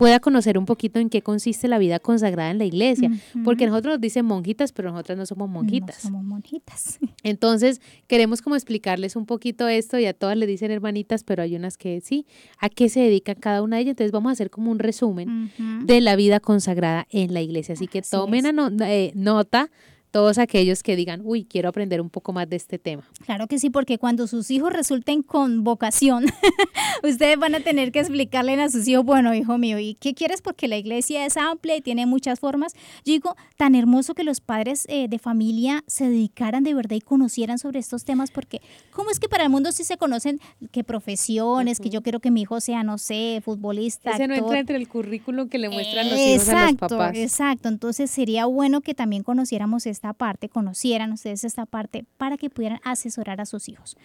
pueda 0.00 0.18
conocer 0.18 0.56
un 0.56 0.64
poquito 0.64 0.98
en 0.98 1.10
qué 1.10 1.20
consiste 1.20 1.68
la 1.68 1.76
vida 1.76 1.98
consagrada 1.98 2.50
en 2.50 2.56
la 2.56 2.64
iglesia, 2.64 3.10
porque 3.44 3.66
nosotros 3.66 3.96
nos 3.96 4.00
dicen 4.00 4.24
monjitas, 4.24 4.72
pero 4.72 4.90
nosotras 4.90 5.18
no 5.18 5.26
somos 5.26 5.50
monjitas. 5.50 6.04
No 6.04 6.10
somos 6.12 6.24
monjitas. 6.24 6.98
Entonces, 7.22 7.82
queremos 8.06 8.40
como 8.40 8.56
explicarles 8.56 9.14
un 9.14 9.26
poquito 9.26 9.68
esto 9.68 9.98
y 9.98 10.06
a 10.06 10.14
todas 10.14 10.38
le 10.38 10.46
dicen 10.46 10.70
hermanitas, 10.70 11.22
pero 11.22 11.42
hay 11.42 11.54
unas 11.54 11.76
que 11.76 12.00
sí, 12.00 12.24
a 12.58 12.70
qué 12.70 12.88
se 12.88 13.00
dedica 13.00 13.34
cada 13.34 13.60
una 13.60 13.76
de 13.76 13.82
ellas. 13.82 13.90
Entonces, 13.90 14.12
vamos 14.12 14.30
a 14.30 14.32
hacer 14.32 14.48
como 14.48 14.70
un 14.70 14.78
resumen 14.78 15.52
de 15.84 16.00
la 16.00 16.16
vida 16.16 16.40
consagrada 16.40 17.06
en 17.10 17.34
la 17.34 17.42
iglesia. 17.42 17.74
Así 17.74 17.86
que 17.86 18.00
tomen 18.00 18.46
eh, 18.80 19.12
nota 19.14 19.70
todos 20.10 20.38
aquellos 20.38 20.82
que 20.82 20.96
digan, 20.96 21.20
uy, 21.24 21.44
quiero 21.44 21.68
aprender 21.68 22.00
un 22.00 22.10
poco 22.10 22.32
más 22.32 22.48
de 22.48 22.56
este 22.56 22.78
tema. 22.78 23.08
Claro 23.24 23.46
que 23.46 23.58
sí, 23.58 23.70
porque 23.70 23.98
cuando 23.98 24.26
sus 24.26 24.50
hijos 24.50 24.72
resulten 24.72 25.22
con 25.22 25.62
vocación, 25.62 26.24
ustedes 27.04 27.38
van 27.38 27.54
a 27.54 27.60
tener 27.60 27.92
que 27.92 28.00
explicarle 28.00 28.60
a 28.60 28.68
sus 28.68 28.86
hijos, 28.88 29.04
bueno, 29.04 29.34
hijo 29.34 29.56
mío, 29.58 29.78
¿y 29.78 29.94
qué 29.94 30.14
quieres? 30.14 30.42
Porque 30.42 30.66
la 30.66 30.76
iglesia 30.76 31.24
es 31.24 31.36
amplia 31.36 31.76
y 31.76 31.80
tiene 31.80 32.06
muchas 32.06 32.40
formas. 32.40 32.74
Yo 33.04 33.12
digo, 33.12 33.36
tan 33.56 33.74
hermoso 33.74 34.14
que 34.14 34.24
los 34.24 34.40
padres 34.40 34.84
eh, 34.88 35.06
de 35.08 35.18
familia 35.18 35.84
se 35.86 36.08
dedicaran 36.08 36.64
de 36.64 36.74
verdad 36.74 36.96
y 36.96 37.00
conocieran 37.00 37.58
sobre 37.58 37.78
estos 37.78 38.04
temas, 38.04 38.32
porque 38.32 38.60
¿cómo 38.92 39.10
es 39.10 39.20
que 39.20 39.28
para 39.28 39.44
el 39.44 39.50
mundo 39.50 39.70
sí 39.70 39.84
se 39.84 39.96
conocen 39.96 40.40
qué 40.72 40.82
profesiones, 40.82 41.78
que 41.78 41.90
yo 41.90 42.02
quiero 42.02 42.18
que 42.18 42.32
mi 42.32 42.42
hijo 42.42 42.60
sea, 42.60 42.82
no 42.82 42.98
sé, 42.98 43.40
futbolista? 43.44 44.10
Ese 44.10 44.26
no 44.26 44.34
entra 44.34 44.58
entre 44.58 44.76
el 44.76 44.88
currículum 44.88 45.48
que 45.48 45.58
le 45.58 45.68
muestran 45.68 46.10
los 46.10 46.18
hijos 46.18 46.48
a 46.48 46.66
los 46.66 46.74
papás. 46.74 47.16
Exacto, 47.16 47.68
entonces 47.68 48.10
sería 48.10 48.46
bueno 48.46 48.80
que 48.80 48.94
también 48.94 49.22
conociéramos 49.22 49.86
esto 49.86 49.99
esta 50.00 50.14
parte, 50.14 50.48
conocieran 50.48 51.12
ustedes 51.12 51.44
esta 51.44 51.66
parte 51.66 52.06
para 52.16 52.38
que 52.38 52.48
pudieran 52.48 52.80
asesorar 52.84 53.38
a 53.38 53.44
sus 53.44 53.68
hijos. 53.68 53.98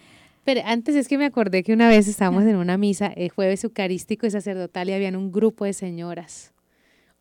Pero 0.44 0.60
antes 0.66 0.94
es 0.94 1.08
que 1.08 1.16
me 1.16 1.24
acordé 1.24 1.62
que 1.62 1.72
una 1.72 1.88
vez 1.88 2.06
estábamos 2.06 2.44
en 2.44 2.56
una 2.56 2.76
misa, 2.76 3.06
el 3.06 3.30
jueves 3.30 3.64
eucarístico 3.64 4.26
y 4.26 4.30
sacerdotal, 4.30 4.90
y 4.90 4.92
habían 4.92 5.16
un 5.16 5.32
grupo 5.32 5.64
de 5.64 5.72
señoras 5.72 6.52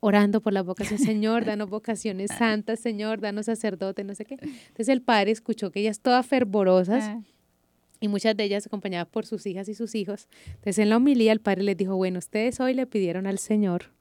orando 0.02 0.42
por 0.42 0.52
la 0.52 0.62
vocación. 0.62 1.00
Señor, 1.00 1.46
danos 1.46 1.70
vocaciones 1.70 2.32
santas, 2.38 2.82
Señor, 2.82 3.22
danos 3.22 3.46
sacerdote, 3.46 4.04
no 4.04 4.14
sé 4.14 4.26
qué. 4.26 4.34
Entonces 4.42 4.90
el 4.90 5.02
padre 5.02 5.32
escuchó 5.32 5.72
que 5.72 5.80
ellas 5.80 6.02
todas 6.02 6.26
fervorosas, 6.26 7.06
ah. 7.06 7.22
y 8.02 8.10
muchas 8.10 8.36
de 8.36 8.44
ellas 8.44 8.68
acompañadas 8.68 9.08
por 9.08 9.26
sus 9.26 9.46
hijas 9.46 9.70
y 9.70 9.74
sus 9.74 9.96
hijos. 9.96 10.28
Entonces 10.48 10.80
en 10.80 10.90
la 10.90 10.98
homilía 10.98 11.32
el 11.32 11.40
padre 11.40 11.64
les 11.64 11.78
dijo, 11.78 11.96
bueno, 11.96 12.20
ustedes 12.20 12.60
hoy 12.60 12.74
le 12.74 12.86
pidieron 12.86 13.26
al 13.26 13.40
Señor 13.40 13.95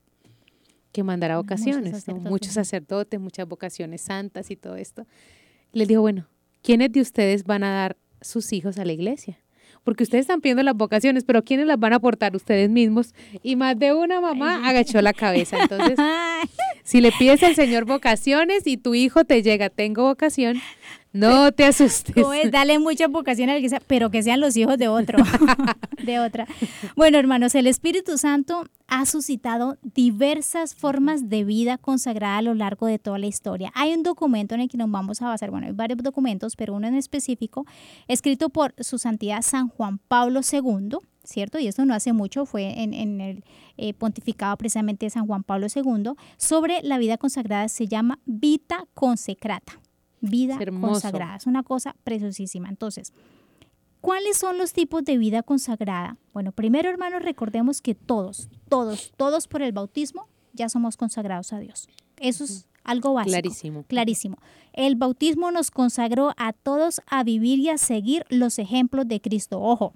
que 0.94 1.02
mandará 1.02 1.38
vocaciones, 1.38 2.06
muchos 2.06 2.52
sacerdotes, 2.52 3.18
muchas 3.18 3.48
vocaciones 3.48 4.00
santas 4.00 4.52
y 4.52 4.56
todo 4.56 4.76
esto. 4.76 5.06
Les 5.72 5.88
dijo, 5.88 6.02
bueno, 6.02 6.28
¿quiénes 6.62 6.92
de 6.92 7.00
ustedes 7.00 7.42
van 7.42 7.64
a 7.64 7.72
dar 7.72 7.96
sus 8.20 8.52
hijos 8.52 8.78
a 8.78 8.84
la 8.84 8.92
iglesia? 8.92 9.36
Porque 9.82 10.04
ustedes 10.04 10.22
están 10.22 10.40
pidiendo 10.40 10.62
las 10.62 10.76
vocaciones, 10.76 11.24
pero 11.24 11.42
¿quiénes 11.42 11.66
las 11.66 11.80
van 11.80 11.94
a 11.94 11.96
aportar 11.96 12.36
ustedes 12.36 12.70
mismos? 12.70 13.12
Y 13.42 13.56
más 13.56 13.76
de 13.76 13.92
una 13.92 14.20
mamá 14.20 14.68
agachó 14.68 15.02
la 15.02 15.12
cabeza. 15.12 15.58
Entonces, 15.62 15.98
si 16.84 17.00
le 17.00 17.12
pides 17.12 17.42
al 17.42 17.54
Señor 17.54 17.86
vocaciones 17.86 18.66
y 18.66 18.76
tu 18.76 18.94
hijo 18.94 19.24
te 19.24 19.42
llega, 19.42 19.70
tengo 19.70 20.04
vocación, 20.04 20.60
no 21.14 21.50
te 21.52 21.64
asustes. 21.64 22.14
Dale 22.50 22.78
mucha 22.78 23.08
vocación 23.08 23.48
a 23.48 23.58
la 23.58 23.80
pero 23.86 24.10
que 24.10 24.22
sean 24.22 24.40
los 24.40 24.56
hijos 24.56 24.76
de 24.76 24.88
otro, 24.88 25.18
de 26.04 26.18
otra. 26.18 26.46
Bueno, 26.94 27.18
hermanos, 27.18 27.54
el 27.54 27.66
Espíritu 27.66 28.18
Santo 28.18 28.68
ha 28.86 29.06
suscitado 29.06 29.78
diversas 29.82 30.74
formas 30.74 31.30
de 31.30 31.44
vida 31.44 31.78
consagrada 31.78 32.38
a 32.38 32.42
lo 32.42 32.52
largo 32.52 32.86
de 32.86 32.98
toda 32.98 33.18
la 33.18 33.26
historia. 33.26 33.72
Hay 33.74 33.94
un 33.94 34.02
documento 34.02 34.54
en 34.54 34.60
el 34.60 34.68
que 34.68 34.76
nos 34.76 34.90
vamos 34.90 35.22
a 35.22 35.28
basar, 35.28 35.50
bueno, 35.50 35.68
hay 35.68 35.72
varios 35.72 36.02
documentos, 36.02 36.54
pero 36.54 36.74
uno 36.74 36.86
en 36.86 36.96
específico, 36.96 37.64
escrito 38.08 38.50
por 38.50 38.74
su 38.80 38.98
santidad 38.98 39.40
San 39.42 39.68
Juan 39.68 39.98
Pablo 39.98 40.40
II, 40.42 40.98
¿cierto? 41.24 41.58
Y 41.58 41.66
esto 41.66 41.84
no 41.84 41.94
hace 41.94 42.12
mucho, 42.12 42.46
fue 42.46 42.82
en, 42.82 43.20
el 43.20 43.44
eh, 43.76 43.94
pontificado 43.94 44.56
precisamente 44.56 45.06
de 45.06 45.10
San 45.10 45.26
Juan 45.26 45.42
Pablo 45.42 45.66
II, 45.74 46.12
sobre 46.36 46.82
la 46.82 46.98
vida 46.98 47.18
consagrada, 47.18 47.68
se 47.68 47.88
llama 47.88 48.20
Vita 48.24 48.86
Consecrata 48.94 49.80
vida 50.24 50.58
consagrada. 50.80 51.36
Es 51.36 51.46
una 51.46 51.62
cosa 51.62 51.94
preciosísima. 52.04 52.68
Entonces, 52.68 53.12
¿cuáles 54.00 54.36
son 54.36 54.58
los 54.58 54.72
tipos 54.72 55.04
de 55.04 55.18
vida 55.18 55.42
consagrada? 55.42 56.16
Bueno, 56.32 56.52
primero, 56.52 56.88
hermanos, 56.88 57.22
recordemos 57.22 57.80
que 57.80 57.94
todos, 57.94 58.48
todos, 58.68 59.12
todos 59.16 59.46
por 59.46 59.62
el 59.62 59.72
bautismo 59.72 60.28
ya 60.52 60.68
somos 60.68 60.96
consagrados 60.96 61.52
a 61.52 61.58
Dios. 61.58 61.88
Eso 62.18 62.44
es 62.44 62.68
algo 62.84 63.14
básico. 63.14 63.32
Clarísimo. 63.32 63.84
Clarísimo. 63.84 64.38
El 64.72 64.96
bautismo 64.96 65.50
nos 65.50 65.70
consagró 65.70 66.32
a 66.36 66.52
todos 66.52 67.00
a 67.06 67.24
vivir 67.24 67.58
y 67.58 67.70
a 67.70 67.78
seguir 67.78 68.24
los 68.28 68.58
ejemplos 68.58 69.08
de 69.08 69.20
Cristo. 69.20 69.60
Ojo, 69.60 69.94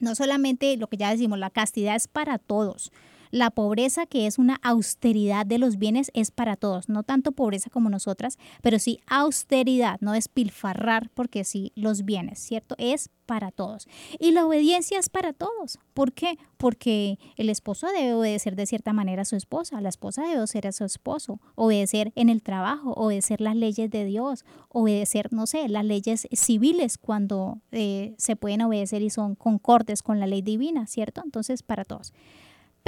no 0.00 0.14
solamente 0.14 0.76
lo 0.76 0.86
que 0.88 0.96
ya 0.96 1.10
decimos, 1.10 1.38
la 1.38 1.50
castidad 1.50 1.96
es 1.96 2.08
para 2.08 2.38
todos. 2.38 2.92
La 3.30 3.50
pobreza, 3.50 4.06
que 4.06 4.26
es 4.26 4.38
una 4.38 4.58
austeridad 4.62 5.46
de 5.46 5.58
los 5.58 5.78
bienes, 5.78 6.10
es 6.14 6.30
para 6.30 6.56
todos. 6.56 6.88
No 6.88 7.02
tanto 7.02 7.32
pobreza 7.32 7.70
como 7.70 7.90
nosotras, 7.90 8.38
pero 8.62 8.78
sí 8.78 9.00
austeridad, 9.06 9.98
no 10.00 10.12
despilfarrar, 10.12 11.10
porque 11.14 11.44
sí 11.44 11.72
los 11.74 12.04
bienes, 12.04 12.38
¿cierto? 12.38 12.74
Es 12.78 13.10
para 13.28 13.50
todos. 13.50 13.86
Y 14.18 14.30
la 14.30 14.46
obediencia 14.46 14.98
es 14.98 15.10
para 15.10 15.34
todos. 15.34 15.78
¿Por 15.92 16.14
qué? 16.14 16.38
Porque 16.56 17.18
el 17.36 17.50
esposo 17.50 17.86
debe 17.88 18.14
obedecer 18.14 18.56
de 18.56 18.64
cierta 18.64 18.94
manera 18.94 19.22
a 19.22 19.26
su 19.26 19.36
esposa, 19.36 19.82
la 19.82 19.90
esposa 19.90 20.22
debe 20.22 20.36
obedecer 20.36 20.66
a 20.66 20.72
su 20.72 20.84
esposo, 20.84 21.38
obedecer 21.54 22.10
en 22.16 22.30
el 22.30 22.42
trabajo, 22.42 22.92
obedecer 22.92 23.42
las 23.42 23.54
leyes 23.54 23.90
de 23.90 24.06
Dios, 24.06 24.46
obedecer, 24.70 25.30
no 25.30 25.46
sé, 25.46 25.68
las 25.68 25.84
leyes 25.84 26.26
civiles 26.32 26.96
cuando 26.96 27.58
eh, 27.70 28.14
se 28.16 28.34
pueden 28.34 28.62
obedecer 28.62 29.02
y 29.02 29.10
son 29.10 29.34
concordes 29.34 30.02
con 30.02 30.20
la 30.20 30.26
ley 30.26 30.40
divina, 30.40 30.86
¿cierto? 30.86 31.20
Entonces, 31.22 31.62
para 31.62 31.84
todos. 31.84 32.14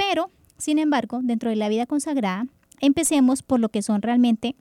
Pero, 0.09 0.31
sin 0.57 0.79
embargo, 0.79 1.19
dentro 1.21 1.51
de 1.51 1.55
la 1.55 1.69
vida 1.69 1.85
consagrada, 1.85 2.47
empecemos 2.79 3.43
por 3.43 3.59
lo 3.59 3.69
que 3.69 3.83
son 3.83 4.01
realmente 4.01 4.55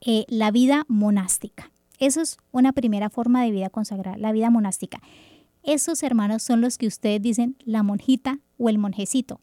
eh, 0.00 0.24
la 0.28 0.50
vida 0.50 0.86
monástica. 0.88 1.70
Eso 1.98 2.22
es 2.22 2.38
una 2.52 2.72
primera 2.72 3.10
forma 3.10 3.42
de 3.44 3.50
vida 3.50 3.68
consagrada, 3.68 4.16
la 4.16 4.32
vida 4.32 4.48
monástica. 4.48 5.02
Esos 5.62 6.02
hermanos 6.02 6.42
son 6.42 6.62
los 6.62 6.78
que 6.78 6.86
ustedes 6.86 7.20
dicen 7.20 7.56
la 7.66 7.82
monjita 7.82 8.38
o 8.56 8.70
el 8.70 8.78
monjecito. 8.78 9.40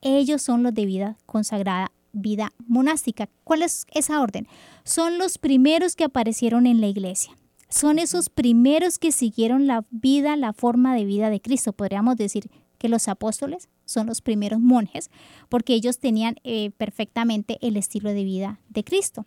Ellos 0.00 0.40
son 0.40 0.62
los 0.62 0.72
de 0.72 0.86
vida 0.86 1.18
consagrada, 1.26 1.92
vida 2.14 2.50
monástica. 2.66 3.28
¿Cuál 3.44 3.62
es 3.62 3.86
esa 3.92 4.22
orden? 4.22 4.48
Son 4.82 5.18
los 5.18 5.36
primeros 5.36 5.94
que 5.94 6.04
aparecieron 6.04 6.66
en 6.66 6.80
la 6.80 6.86
iglesia. 6.86 7.36
Son 7.68 7.98
esos 7.98 8.30
primeros 8.30 8.98
que 8.98 9.12
siguieron 9.12 9.66
la 9.66 9.84
vida, 9.90 10.36
la 10.36 10.54
forma 10.54 10.94
de 10.94 11.04
vida 11.04 11.28
de 11.28 11.42
Cristo. 11.42 11.74
Podríamos 11.74 12.16
decir 12.16 12.50
que 12.78 12.88
los 12.88 13.08
apóstoles 13.08 13.68
son 13.84 14.06
los 14.06 14.20
primeros 14.20 14.60
monjes 14.60 15.10
porque 15.48 15.74
ellos 15.74 15.98
tenían 15.98 16.36
eh, 16.44 16.70
perfectamente 16.76 17.58
el 17.60 17.76
estilo 17.76 18.10
de 18.10 18.24
vida 18.24 18.60
de 18.68 18.84
Cristo. 18.84 19.26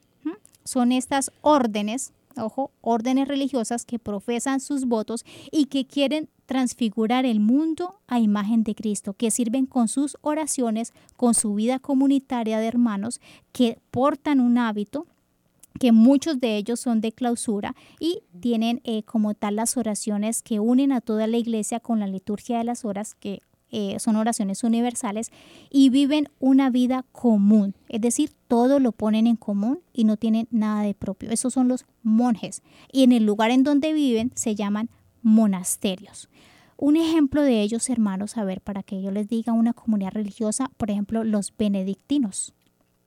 Son 0.63 0.91
estas 0.91 1.31
órdenes 1.41 2.11
ojo, 2.41 2.71
órdenes 2.81 3.27
religiosas 3.27 3.85
que 3.85 3.99
profesan 3.99 4.59
sus 4.59 4.85
votos 4.85 5.25
y 5.51 5.65
que 5.65 5.85
quieren 5.85 6.29
transfigurar 6.45 7.25
el 7.25 7.39
mundo 7.39 7.99
a 8.07 8.19
imagen 8.19 8.63
de 8.63 8.75
Cristo, 8.75 9.13
que 9.13 9.31
sirven 9.31 9.65
con 9.65 9.87
sus 9.87 10.17
oraciones, 10.21 10.93
con 11.15 11.33
su 11.33 11.53
vida 11.55 11.79
comunitaria 11.79 12.59
de 12.59 12.67
hermanos, 12.67 13.19
que 13.51 13.79
portan 13.91 14.39
un 14.39 14.57
hábito 14.57 15.07
que 15.79 15.91
muchos 15.91 16.39
de 16.39 16.57
ellos 16.57 16.79
son 16.79 17.01
de 17.01 17.11
clausura 17.11 17.75
y 17.99 18.23
tienen 18.39 18.81
eh, 18.83 19.03
como 19.03 19.35
tal 19.35 19.57
las 19.57 19.77
oraciones 19.77 20.41
que 20.41 20.59
unen 20.59 20.91
a 20.91 21.01
toda 21.01 21.27
la 21.27 21.37
iglesia 21.37 21.79
con 21.79 21.99
la 21.99 22.07
liturgia 22.07 22.57
de 22.57 22.63
las 22.63 22.83
horas, 22.83 23.13
que 23.13 23.41
eh, 23.72 23.97
son 23.99 24.15
oraciones 24.15 24.63
universales 24.63 25.32
y 25.70 25.89
viven 25.89 26.30
una 26.39 26.70
vida 26.70 27.05
común, 27.11 27.76
es 27.89 28.01
decir, 28.01 28.32
todo 28.47 28.80
lo 28.80 28.91
ponen 28.91 29.28
en 29.28 29.36
común 29.36 29.80
y 29.93 30.05
no 30.05 30.18
tienen 30.18 30.47
nada 30.51 30.84
de 30.84 30.93
propio. 30.93 31.32
Esos 31.32 31.53
son 31.53 31.68
los 31.68 31.86
monjes 32.03 32.61
y 32.91 33.03
en 33.03 33.11
el 33.11 33.26
lugar 33.26 33.51
en 33.51 33.63
donde 33.63 33.93
viven 33.93 34.32
se 34.36 34.55
llaman 34.55 34.89
monasterios. 35.22 36.30
Un 36.78 36.95
ejemplo 36.95 37.41
de 37.41 37.61
ellos, 37.61 37.89
hermanos, 37.89 38.38
a 38.38 38.43
ver, 38.43 38.61
para 38.61 38.84
que 38.84 39.01
yo 39.01 39.11
les 39.11 39.28
diga 39.28 39.51
una 39.51 39.74
comunidad 39.74 40.11
religiosa, 40.11 40.72
por 40.78 40.91
ejemplo, 40.91 41.24
los 41.24 41.51
benedictinos, 41.57 42.53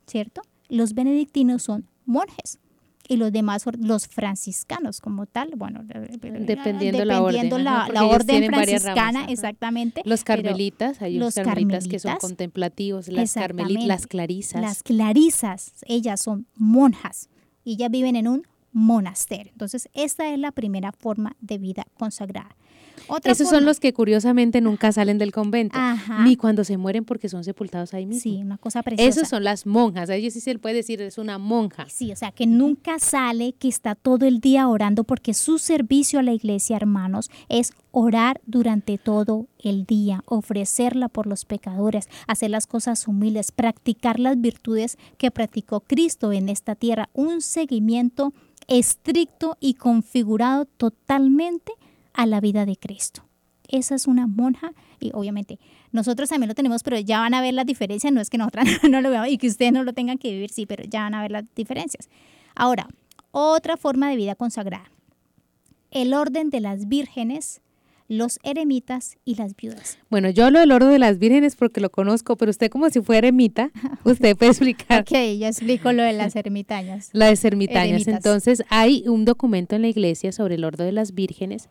¿cierto? 0.06 0.42
Los 0.68 0.94
benedictinos 0.94 1.62
son 1.62 1.86
monjes 2.04 2.58
y 3.10 3.16
los 3.16 3.32
demás, 3.32 3.64
los 3.80 4.06
franciscanos 4.06 5.00
como 5.00 5.26
tal, 5.26 5.50
bueno, 5.56 5.82
dependiendo, 5.82 7.04
la 7.04 7.20
orden, 7.20 7.64
la, 7.64 8.04
orden 8.04 8.46
franciscana, 8.46 9.24
exactamente. 9.24 10.02
Los 10.04 10.22
carmelitas, 10.22 11.02
hay 11.02 11.18
los 11.18 11.34
carmelitas, 11.34 11.88
que 11.88 11.98
son 11.98 12.18
contemplativos, 12.18 13.08
las 13.08 13.34
carmelitas, 13.34 13.86
las 13.88 14.06
clarisas. 14.06 14.62
Las 14.62 14.82
clarisas, 14.84 15.72
ellas 15.86 16.20
son 16.20 16.46
monjas 16.54 17.28
y 17.64 17.72
ellas 17.72 17.90
viven 17.90 18.14
en 18.14 18.28
un 18.28 18.46
monasterio. 18.70 19.50
Entonces, 19.50 19.88
esta 19.92 20.32
es 20.32 20.38
la 20.38 20.52
primera 20.52 20.92
forma 20.92 21.34
de 21.40 21.58
vida 21.58 21.88
consagrada. 21.98 22.54
Esos 23.24 23.48
son 23.48 23.64
los 23.64 23.80
que 23.80 23.92
curiosamente 23.92 24.60
nunca 24.60 24.92
salen 24.92 25.18
del 25.18 25.32
convento, 25.32 25.78
ni 26.24 26.36
cuando 26.36 26.64
se 26.64 26.76
mueren 26.76 27.04
porque 27.04 27.28
son 27.28 27.44
sepultados 27.44 27.94
ahí 27.94 28.06
mismo. 28.06 28.22
Sí, 28.22 28.42
una 28.42 28.58
cosa 28.58 28.82
preciosa. 28.82 29.08
Esos 29.08 29.28
son 29.28 29.44
las 29.44 29.66
monjas, 29.66 30.10
a 30.10 30.14
ellos 30.14 30.34
sí 30.34 30.40
se 30.40 30.52
le 30.52 30.58
puede 30.58 30.76
decir, 30.76 31.00
es 31.00 31.18
una 31.18 31.38
monja. 31.38 31.86
Sí, 31.88 32.12
o 32.12 32.16
sea, 32.16 32.32
que 32.32 32.46
nunca 32.46 32.98
sale, 32.98 33.52
que 33.52 33.68
está 33.68 33.94
todo 33.94 34.26
el 34.26 34.40
día 34.40 34.68
orando 34.68 35.04
porque 35.04 35.34
su 35.34 35.58
servicio 35.58 36.18
a 36.18 36.22
la 36.22 36.32
iglesia, 36.32 36.76
hermanos, 36.76 37.30
es 37.48 37.72
orar 37.92 38.40
durante 38.46 38.98
todo 38.98 39.46
el 39.58 39.84
día, 39.84 40.22
ofrecerla 40.26 41.08
por 41.08 41.26
los 41.26 41.44
pecadores, 41.44 42.08
hacer 42.26 42.50
las 42.50 42.66
cosas 42.66 43.06
humildes, 43.08 43.52
practicar 43.52 44.20
las 44.20 44.40
virtudes 44.40 44.96
que 45.18 45.30
practicó 45.30 45.80
Cristo 45.80 46.32
en 46.32 46.48
esta 46.48 46.74
tierra, 46.74 47.08
un 47.12 47.40
seguimiento 47.40 48.32
estricto 48.68 49.56
y 49.60 49.74
configurado 49.74 50.64
totalmente 50.64 51.72
a 52.14 52.26
la 52.26 52.40
vida 52.40 52.66
de 52.66 52.76
Cristo. 52.76 53.24
Esa 53.68 53.94
es 53.94 54.06
una 54.06 54.26
monja 54.26 54.72
y 54.98 55.12
obviamente 55.14 55.58
nosotros 55.92 56.28
también 56.28 56.48
lo 56.48 56.54
tenemos, 56.54 56.82
pero 56.82 56.98
ya 56.98 57.20
van 57.20 57.34
a 57.34 57.40
ver 57.40 57.54
las 57.54 57.66
diferencias, 57.66 58.12
no 58.12 58.20
es 58.20 58.30
que 58.30 58.38
nosotros 58.38 58.64
no 58.90 59.00
lo 59.00 59.10
veamos 59.10 59.28
y 59.28 59.38
que 59.38 59.46
ustedes 59.46 59.72
no 59.72 59.84
lo 59.84 59.92
tengan 59.92 60.18
que 60.18 60.32
vivir, 60.32 60.50
sí, 60.50 60.66
pero 60.66 60.84
ya 60.84 61.02
van 61.02 61.14
a 61.14 61.22
ver 61.22 61.30
las 61.30 61.44
diferencias. 61.54 62.08
Ahora, 62.54 62.88
otra 63.30 63.76
forma 63.76 64.10
de 64.10 64.16
vida 64.16 64.34
consagrada. 64.34 64.90
El 65.90 66.14
orden 66.14 66.50
de 66.50 66.60
las 66.60 66.88
vírgenes, 66.88 67.60
los 68.08 68.40
eremitas 68.42 69.18
y 69.24 69.36
las 69.36 69.54
viudas. 69.54 69.98
Bueno, 70.08 70.30
yo 70.30 70.46
hablo 70.46 70.58
del 70.58 70.72
orden 70.72 70.90
de 70.90 70.98
las 70.98 71.18
vírgenes 71.18 71.54
porque 71.54 71.80
lo 71.80 71.90
conozco, 71.90 72.36
pero 72.36 72.50
usted 72.50 72.70
como 72.70 72.90
si 72.90 73.00
fuera 73.00 73.28
eremita, 73.28 73.70
usted 74.04 74.36
puede 74.36 74.50
explicar. 74.50 75.02
ok, 75.02 75.12
yo 75.38 75.46
explico 75.46 75.92
lo 75.92 76.02
de 76.02 76.12
las 76.12 76.34
ermitañas. 76.34 77.10
Las 77.12 77.44
ermitañas. 77.44 78.06
Entonces, 78.08 78.64
hay 78.68 79.04
un 79.06 79.24
documento 79.24 79.76
en 79.76 79.82
la 79.82 79.88
iglesia 79.88 80.32
sobre 80.32 80.56
el 80.56 80.64
orden 80.64 80.86
de 80.86 80.92
las 80.92 81.14
vírgenes 81.14 81.68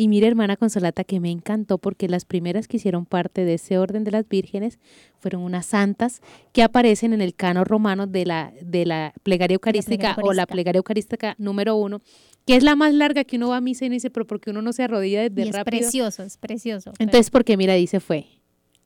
y 0.00 0.08
mire, 0.08 0.28
hermana 0.28 0.56
Consolata, 0.56 1.04
que 1.04 1.20
me 1.20 1.30
encantó 1.30 1.76
porque 1.76 2.08
las 2.08 2.24
primeras 2.24 2.68
que 2.68 2.78
hicieron 2.78 3.04
parte 3.04 3.44
de 3.44 3.52
ese 3.52 3.76
orden 3.76 4.02
de 4.02 4.10
las 4.10 4.26
vírgenes 4.26 4.78
fueron 5.18 5.42
unas 5.42 5.66
santas 5.66 6.22
que 6.54 6.62
aparecen 6.62 7.12
en 7.12 7.20
el 7.20 7.34
cano 7.34 7.64
romano 7.64 8.06
de 8.06 8.24
la, 8.24 8.54
de 8.62 8.86
la 8.86 9.12
plegaria 9.22 9.56
eucarística 9.56 10.16
o 10.22 10.32
la 10.32 10.46
plegaria 10.46 10.78
eucarística 10.78 11.34
número 11.36 11.76
uno, 11.76 12.00
que 12.46 12.56
es 12.56 12.62
la 12.62 12.76
más 12.76 12.94
larga 12.94 13.24
que 13.24 13.36
uno 13.36 13.50
va 13.50 13.58
a 13.58 13.60
misa 13.60 13.84
y 13.84 13.90
no 13.90 13.92
dice, 13.92 14.08
pero 14.08 14.26
porque 14.26 14.48
uno 14.48 14.62
no 14.62 14.72
se 14.72 14.84
arrodilla 14.84 15.28
desde 15.28 15.44
y 15.44 15.48
es 15.50 15.64
precioso, 15.64 16.22
es 16.22 16.38
precioso. 16.38 16.94
Entonces, 16.98 17.28
porque 17.28 17.58
mira, 17.58 17.74
dice 17.74 18.00
fue 18.00 18.24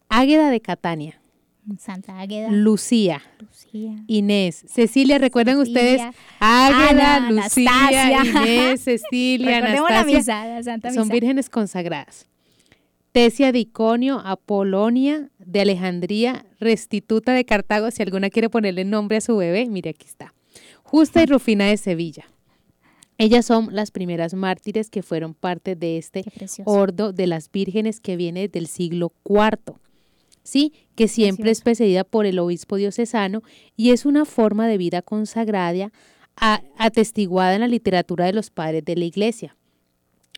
Águeda 0.09 0.51
de 0.51 0.61
Catania. 0.61 1.21
Santa 1.79 2.19
Águeda. 2.21 2.51
Lucía. 2.51 3.23
Inés. 4.07 4.65
Cecilia, 4.69 5.19
¿recuerdan 5.19 5.59
ustedes? 5.59 6.01
Águeda, 6.39 7.31
Lucía, 7.31 8.25
Inés, 8.25 8.83
Cecilia, 8.83 9.59
Anastasia. 9.89 10.93
son 10.93 11.09
vírgenes 11.09 11.51
consagradas. 11.51 12.27
Tesia 13.13 13.53
de 13.53 13.61
Iconio, 13.61 14.21
Apolonia 14.25 15.31
de 15.39 15.61
Alejandría, 15.61 16.47
Restituta 16.59 17.33
de 17.33 17.45
Cartago, 17.45 17.91
si 17.91 18.03
alguna 18.03 18.29
quiere 18.29 18.51
ponerle 18.51 18.85
nombre 18.85 19.19
a 19.19 19.21
su 19.21 19.37
bebé, 19.37 19.67
mire 19.67 19.91
aquí 19.91 20.07
está. 20.07 20.35
Justa 20.83 21.23
y 21.23 21.27
Rufina 21.27 21.67
de 21.67 21.77
Sevilla. 21.77 22.25
Ellas 23.17 23.47
son 23.47 23.69
las 23.71 23.93
primeras 23.93 24.35
mártires 24.35 24.91
que 24.91 25.05
fueron 25.05 25.35
parte 25.35 25.77
de 25.77 25.99
este 25.99 26.25
ordo 26.65 27.13
de 27.13 27.29
las 27.29 27.51
vírgenes 27.51 28.01
que 28.01 28.17
viene 28.17 28.49
del 28.49 28.67
siglo 28.67 29.13
IV. 29.25 29.77
¿Sí? 30.45 30.73
que 30.95 31.09
siempre 31.09 31.51
es 31.51 31.63
precedida 31.63 32.05
por 32.05 32.27
el 32.27 32.39
obispo 32.39 32.77
diocesano 32.77 33.43
y 33.77 33.91
es 33.91 34.07
una 34.07 34.25
forma 34.25 34.69
de 34.69 34.79
vida 34.79 35.03
consagrada 35.03 35.91
atestiguada 36.37 37.55
en 37.55 37.61
la 37.61 37.69
literatura 37.69 38.27
de 38.27 38.33
los 38.33 38.51
padres 38.51 38.85
de 38.85 38.97
la 38.97 39.05
iglesia. 39.05 39.57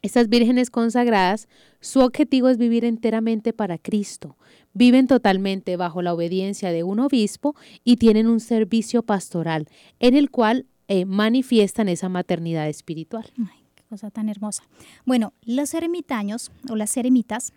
Estas 0.02 0.28
vírgenes 0.28 0.70
consagradas, 0.70 1.48
su 1.80 2.00
objetivo 2.00 2.48
es 2.48 2.58
vivir 2.58 2.84
enteramente 2.84 3.52
para 3.52 3.78
Cristo, 3.78 4.36
viven 4.72 5.06
totalmente 5.06 5.76
bajo 5.76 6.02
la 6.02 6.14
obediencia 6.14 6.70
de 6.70 6.82
un 6.82 7.00
obispo 7.00 7.56
y 7.82 7.96
tienen 7.96 8.26
un 8.26 8.40
servicio 8.40 9.02
pastoral 9.02 9.68
en 9.98 10.14
el 10.14 10.30
cual 10.30 10.66
eh, 10.88 11.06
manifiestan 11.06 11.88
esa 11.88 12.08
maternidad 12.08 12.68
espiritual. 12.68 13.32
Ay, 13.38 13.64
qué 13.74 13.82
cosa 13.84 14.10
tan 14.10 14.28
hermosa. 14.28 14.62
Bueno, 15.06 15.32
los 15.42 15.72
ermitaños 15.74 16.52
o 16.68 16.76
las 16.76 16.96
eremitas 16.96 17.52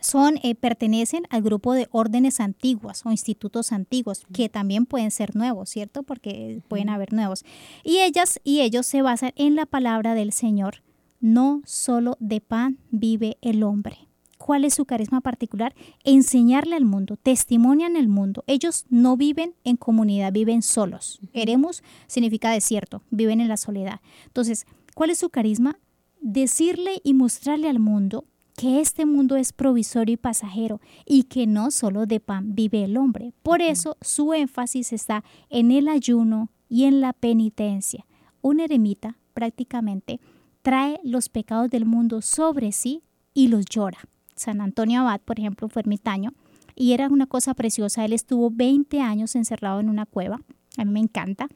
son, 0.00 0.38
eh, 0.42 0.54
pertenecen 0.54 1.24
al 1.30 1.42
grupo 1.42 1.74
de 1.74 1.88
órdenes 1.90 2.40
antiguas 2.40 3.04
o 3.04 3.10
institutos 3.10 3.72
antiguos, 3.72 4.26
que 4.32 4.48
también 4.48 4.86
pueden 4.86 5.10
ser 5.10 5.36
nuevos, 5.36 5.70
¿cierto? 5.70 6.02
Porque 6.02 6.62
pueden 6.68 6.88
haber 6.88 7.12
nuevos. 7.12 7.44
Y 7.84 7.98
ellas 7.98 8.40
y 8.44 8.60
ellos 8.60 8.86
se 8.86 9.02
basan 9.02 9.32
en 9.36 9.54
la 9.56 9.66
palabra 9.66 10.14
del 10.14 10.32
Señor. 10.32 10.82
No 11.20 11.62
solo 11.66 12.16
de 12.18 12.40
pan 12.40 12.78
vive 12.90 13.36
el 13.42 13.62
hombre. 13.62 14.08
cuál 14.38 14.64
es 14.64 14.72
su 14.72 14.86
carisma 14.86 15.20
particular, 15.20 15.74
enseñarle 16.02 16.74
al 16.74 16.86
mundo, 16.86 17.18
testimonian 17.22 17.94
el 17.94 18.08
mundo. 18.08 18.42
Ellos 18.46 18.86
no 18.88 19.18
viven 19.18 19.54
en 19.64 19.76
comunidad, 19.76 20.32
viven 20.32 20.62
solos. 20.62 21.20
Eremus 21.34 21.82
significa 22.06 22.50
desierto, 22.50 23.02
viven 23.10 23.42
en 23.42 23.48
la 23.48 23.58
soledad. 23.58 24.00
Entonces, 24.24 24.64
¿cuál 24.94 25.10
es 25.10 25.18
su 25.18 25.28
carisma? 25.28 25.78
Decirle 26.22 27.02
y 27.04 27.12
mostrarle 27.12 27.68
al 27.68 27.80
mundo 27.80 28.24
que 28.60 28.78
este 28.82 29.06
mundo 29.06 29.36
es 29.36 29.54
provisorio 29.54 30.12
y 30.12 30.16
pasajero 30.18 30.82
y 31.06 31.22
que 31.22 31.46
no 31.46 31.70
solo 31.70 32.04
de 32.04 32.20
pan 32.20 32.54
vive 32.54 32.84
el 32.84 32.98
hombre. 32.98 33.32
Por 33.42 33.62
eso 33.62 33.96
su 34.02 34.34
énfasis 34.34 34.92
está 34.92 35.24
en 35.48 35.70
el 35.70 35.88
ayuno 35.88 36.50
y 36.68 36.84
en 36.84 37.00
la 37.00 37.14
penitencia. 37.14 38.04
Un 38.42 38.60
eremita 38.60 39.16
prácticamente 39.32 40.20
trae 40.60 41.00
los 41.02 41.30
pecados 41.30 41.70
del 41.70 41.86
mundo 41.86 42.20
sobre 42.20 42.72
sí 42.72 43.02
y 43.32 43.48
los 43.48 43.64
llora. 43.64 44.00
San 44.34 44.60
Antonio 44.60 45.00
Abad, 45.00 45.22
por 45.22 45.38
ejemplo, 45.38 45.70
fue 45.70 45.80
ermitaño 45.80 46.34
y 46.74 46.92
era 46.92 47.08
una 47.08 47.26
cosa 47.26 47.54
preciosa. 47.54 48.04
Él 48.04 48.12
estuvo 48.12 48.50
20 48.50 49.00
años 49.00 49.36
encerrado 49.36 49.80
en 49.80 49.88
una 49.88 50.04
cueva. 50.04 50.42
A 50.76 50.84
mí 50.84 50.90
me 50.90 51.00
encanta. 51.00 51.48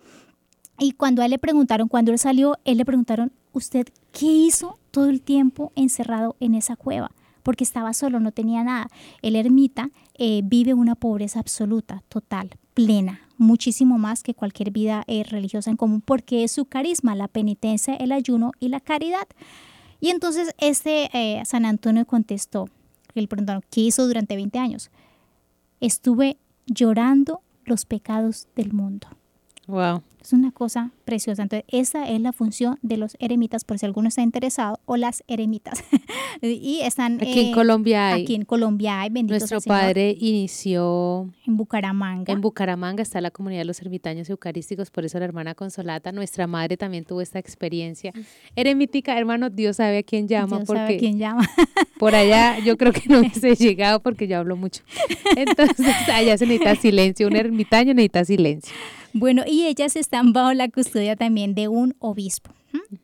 Y 0.79 0.93
cuando 0.93 1.21
a 1.21 1.27
él 1.27 1.33
le 1.33 1.39
preguntaron, 1.39 1.89
cuando 1.89 2.13
él 2.13 2.19
salió, 2.19 2.57
él 2.65 2.79
le 2.79 2.87
preguntaron, 2.87 3.31
¿usted 3.55 3.87
qué 4.13 4.27
hizo 4.27 4.79
todo 4.91 5.09
el 5.09 5.23
tiempo 5.23 5.73
encerrado 5.75 6.37
en 6.41 6.55
esa 6.55 6.77
cueva? 6.77 7.11
Porque 7.43 7.65
estaba 7.65 7.95
solo, 7.95 8.21
no 8.21 8.33
tenía 8.33 8.63
nada. 8.65 8.89
El 9.23 9.37
ermita 9.37 9.91
eh, 10.19 10.43
vive 10.45 10.75
una 10.75 10.95
pobreza 10.95 11.41
absoluta, 11.41 12.03
total, 12.09 12.51
plena, 12.75 13.21
muchísimo 13.39 13.99
más 13.99 14.23
que 14.23 14.35
cualquier 14.35 14.71
vida 14.71 15.05
eh, 15.07 15.25
religiosa 15.25 15.71
en 15.71 15.77
común, 15.77 16.01
porque 16.01 16.45
es 16.45 16.53
su 16.53 16.67
carisma, 16.67 17.15
la 17.15 17.29
penitencia, 17.29 17.95
el 17.95 18.13
ayuno 18.13 18.53
y 18.61 18.69
la 18.69 18.81
caridad. 18.81 19.27
Y 20.01 20.11
entonces 20.11 20.55
este 20.59 21.09
eh, 21.13 21.43
San 21.45 21.65
Antonio 21.65 22.07
contestó, 22.07 22.69
le 23.15 23.27
preguntaron, 23.29 23.63
¿qué 23.71 23.83
hizo 23.83 24.07
durante 24.07 24.37
20 24.37 24.59
años? 24.59 24.91
Estuve 25.81 26.37
llorando 26.67 27.41
los 27.65 27.85
pecados 27.85 28.49
del 28.57 28.73
mundo. 28.73 29.09
Wow. 29.67 30.03
Es 30.25 30.33
una 30.33 30.53
cosa 30.53 30.91
preciosa. 31.05 31.43
Entonces, 31.43 31.67
esa 31.69 32.09
es 32.09 32.19
la 32.19 32.33
función 32.33 32.79
de 32.81 32.97
los 32.97 33.15
eremitas, 33.21 33.65
por 33.65 33.79
si 33.79 33.85
alguno 33.85 34.09
está 34.09 34.23
interesado, 34.23 34.81
o 34.87 34.97
las 34.97 35.23
eremitas. 35.29 35.85
y 36.41 36.81
están... 36.83 37.17
Aquí 37.17 37.49
en 37.49 37.53
Colombia 37.53 38.09
hay. 38.09 38.23
Aquí 38.23 38.35
en 38.35 38.47
Colombia 38.47 39.03
hay, 39.03 39.11
bendito 39.11 39.39
Nuestro 39.39 39.61
padre 39.61 40.17
inició... 40.19 41.31
En 41.47 41.59
Bucaramanga. 41.59 42.33
En 42.33 42.41
Bucaramanga 42.41 43.03
está 43.03 43.21
la 43.21 43.31
comunidad 43.31 43.61
de 43.61 43.65
los 43.67 43.83
ermitaños 43.83 44.31
eucarísticos, 44.31 44.91
por 44.91 45.05
eso 45.05 45.19
la 45.19 45.27
hermana 45.27 45.55
Consolata, 45.55 46.11
nuestra 46.11 46.47
madre 46.47 46.79
también 46.79 47.05
tuvo 47.05 47.21
esta 47.21 47.39
experiencia. 47.39 48.11
Eremítica, 48.57 49.19
hermano, 49.19 49.51
Dios 49.51 49.77
sabe 49.77 49.99
a 49.99 50.03
quién 50.03 50.27
llama. 50.27 50.57
Dios 50.57 50.67
porque 50.67 50.81
sabe 50.81 50.97
a 50.97 50.99
quién 50.99 51.19
llama. 51.19 51.47
por 51.99 52.15
allá 52.15 52.59
yo 52.61 52.79
creo 52.79 52.93
que 52.93 53.03
no 53.11 53.19
hubiese 53.21 53.57
llegado 53.57 54.01
porque 54.01 54.27
yo 54.27 54.39
hablo 54.39 54.57
mucho. 54.57 54.83
Entonces, 55.37 55.95
allá 56.09 56.39
se 56.39 56.47
necesita 56.47 56.77
silencio. 56.77 57.27
Un 57.27 57.37
ermitaño 57.37 57.93
necesita 57.93 58.25
silencio. 58.25 58.75
Bueno, 59.15 59.43
y 59.47 59.67
ellas 59.67 59.95
están 59.95 60.33
bajo 60.33 60.53
la 60.55 60.69
custodia 60.69 61.15
también 61.15 61.55
de 61.55 61.69
un 61.69 61.95
obispo. 62.01 62.51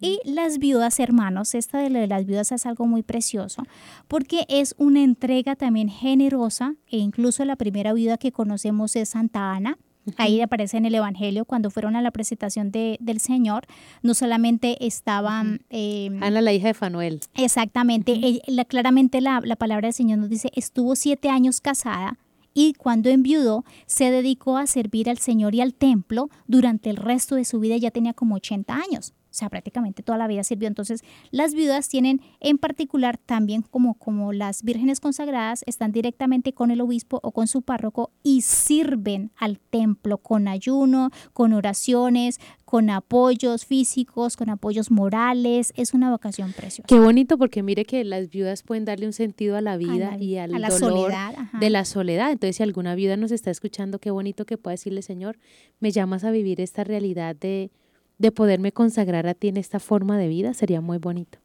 Y 0.01 0.19
las 0.25 0.59
viudas, 0.59 0.99
hermanos, 0.99 1.55
esta 1.55 1.79
de 1.79 2.07
las 2.09 2.27
viudas 2.27 2.51
es 2.51 2.67
algo 2.67 2.87
muy 2.87 3.03
precioso 3.05 3.63
porque 4.09 4.45
es 4.49 4.75
una 4.77 5.03
entrega 5.05 5.55
también 5.55 5.89
generosa 5.89 6.75
e 6.89 6.99
incluso 6.99 7.45
la 7.45 7.55
primera 7.55 7.93
viuda 7.93 8.19
que 8.19 8.33
conocemos 8.33 8.97
es 8.97 9.11
Santa 9.11 9.53
Ana. 9.53 9.79
Ahí 10.17 10.41
aparece 10.41 10.79
en 10.79 10.87
el 10.87 10.97
Evangelio 10.97 11.45
cuando 11.45 11.71
fueron 11.71 11.95
a 11.95 12.03
la 12.03 12.11
presentación 12.11 12.73
de, 12.73 12.97
del 13.01 13.21
Señor, 13.21 13.67
no 14.03 14.15
solamente 14.15 14.85
estaban... 14.85 15.61
Eh, 15.71 16.11
Ana, 16.21 16.41
la 16.41 16.53
hija 16.53 16.69
de 16.69 16.75
Fanuel. 16.75 17.21
Exactamente, 17.35 18.41
la, 18.49 18.65
claramente 18.65 19.21
la, 19.21 19.41
la 19.45 19.57
palabra 19.57 19.87
del 19.87 19.95
Señor 19.95 20.19
nos 20.19 20.31
dice, 20.31 20.51
estuvo 20.55 20.97
siete 20.97 21.29
años 21.29 21.61
casada 21.61 22.19
y 22.55 22.75
cuando 22.75 23.09
enviudó 23.11 23.65
se 23.87 24.11
dedicó 24.11 24.57
a 24.57 24.67
servir 24.67 25.09
al 25.09 25.19
Señor 25.19 25.55
y 25.55 25.61
al 25.61 25.75
templo 25.75 26.31
durante 26.47 26.91
el 26.91 26.97
resto 26.97 27.35
de 27.35 27.45
su 27.45 27.61
vida, 27.61 27.77
ya 27.77 27.91
tenía 27.91 28.15
como 28.15 28.37
80 28.37 28.75
años. 28.75 29.15
O 29.31 29.35
sea, 29.35 29.49
prácticamente 29.49 30.03
toda 30.03 30.19
la 30.19 30.27
vida 30.27 30.43
sirvió. 30.43 30.67
Entonces, 30.67 31.03
las 31.31 31.55
viudas 31.55 31.89
tienen 31.89 32.21
en 32.41 32.59
particular 32.59 33.17
también 33.17 33.63
como, 33.63 33.95
como 33.95 34.33
las 34.33 34.65
vírgenes 34.65 34.99
consagradas, 34.99 35.63
están 35.67 35.93
directamente 35.93 36.53
con 36.53 36.71
el 36.71 36.81
obispo 36.81 37.21
o 37.23 37.31
con 37.31 37.47
su 37.47 37.63
párroco 37.63 38.11
y 38.23 38.41
sirven 38.43 39.31
al 39.37 39.59
templo 39.59 40.19
con 40.19 40.49
ayuno, 40.49 41.11
con 41.33 41.53
oraciones, 41.53 42.41
con 42.65 42.91
apoyos 42.91 43.67
físicos, 43.67 44.37
con 44.37 44.51
apoyos 44.51 44.91
morales. 44.91 45.73
Es 45.77 45.95
una 45.95 46.11
vocación 46.11 46.53
preciosa. 46.53 46.87
Qué 46.87 46.99
bonito 46.99 47.39
porque 47.39 47.63
mire 47.63 47.85
que 47.85 48.05
las 48.05 48.31
viudas 48.31 48.63
pueden 48.63 48.85
darle 48.85 49.07
un 49.07 49.13
sentido 49.13 49.57
a 49.57 49.61
la 49.61 49.77
vida 49.77 50.17
y 50.19 50.37
al 50.37 50.55
a 50.55 50.59
la 50.59 50.69
dolor 50.69 51.11
soledad, 51.11 51.35
ajá. 51.37 51.59
de 51.59 51.71
la 51.71 51.85
soledad. 51.85 52.33
Entonces, 52.33 52.57
si 52.57 52.63
alguna 52.63 52.95
viuda 52.95 53.17
nos 53.17 53.33
está 53.33 53.51
escuchando, 53.51 53.99
qué 53.99 54.11
bonito 54.11 54.45
que 54.45 54.59
pueda 54.59 54.73
decirle, 54.73 55.03
Señor, 55.03 55.39
me 55.79 55.91
llamas 55.91 56.25
a 56.25 56.31
vivir 56.31 56.61
esta 56.61 56.85
realidad 56.85 57.37
de 57.37 57.71
de 58.21 58.31
poderme 58.31 58.71
consagrar 58.71 59.27
a 59.27 59.35
ti 59.35 59.49
en 59.49 59.57
esta 59.57 59.81
forma 59.81 60.19
de 60.19 60.29
vida, 60.29 60.53
sería 60.53 60.83
muy 60.83 60.99
bonito. 60.99 61.39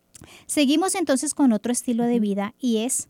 Seguimos 0.45 0.93
entonces 0.95 1.33
con 1.33 1.53
otro 1.53 1.71
estilo 1.71 2.03
de 2.03 2.19
vida 2.19 2.53
y 2.59 2.77
es 2.79 3.07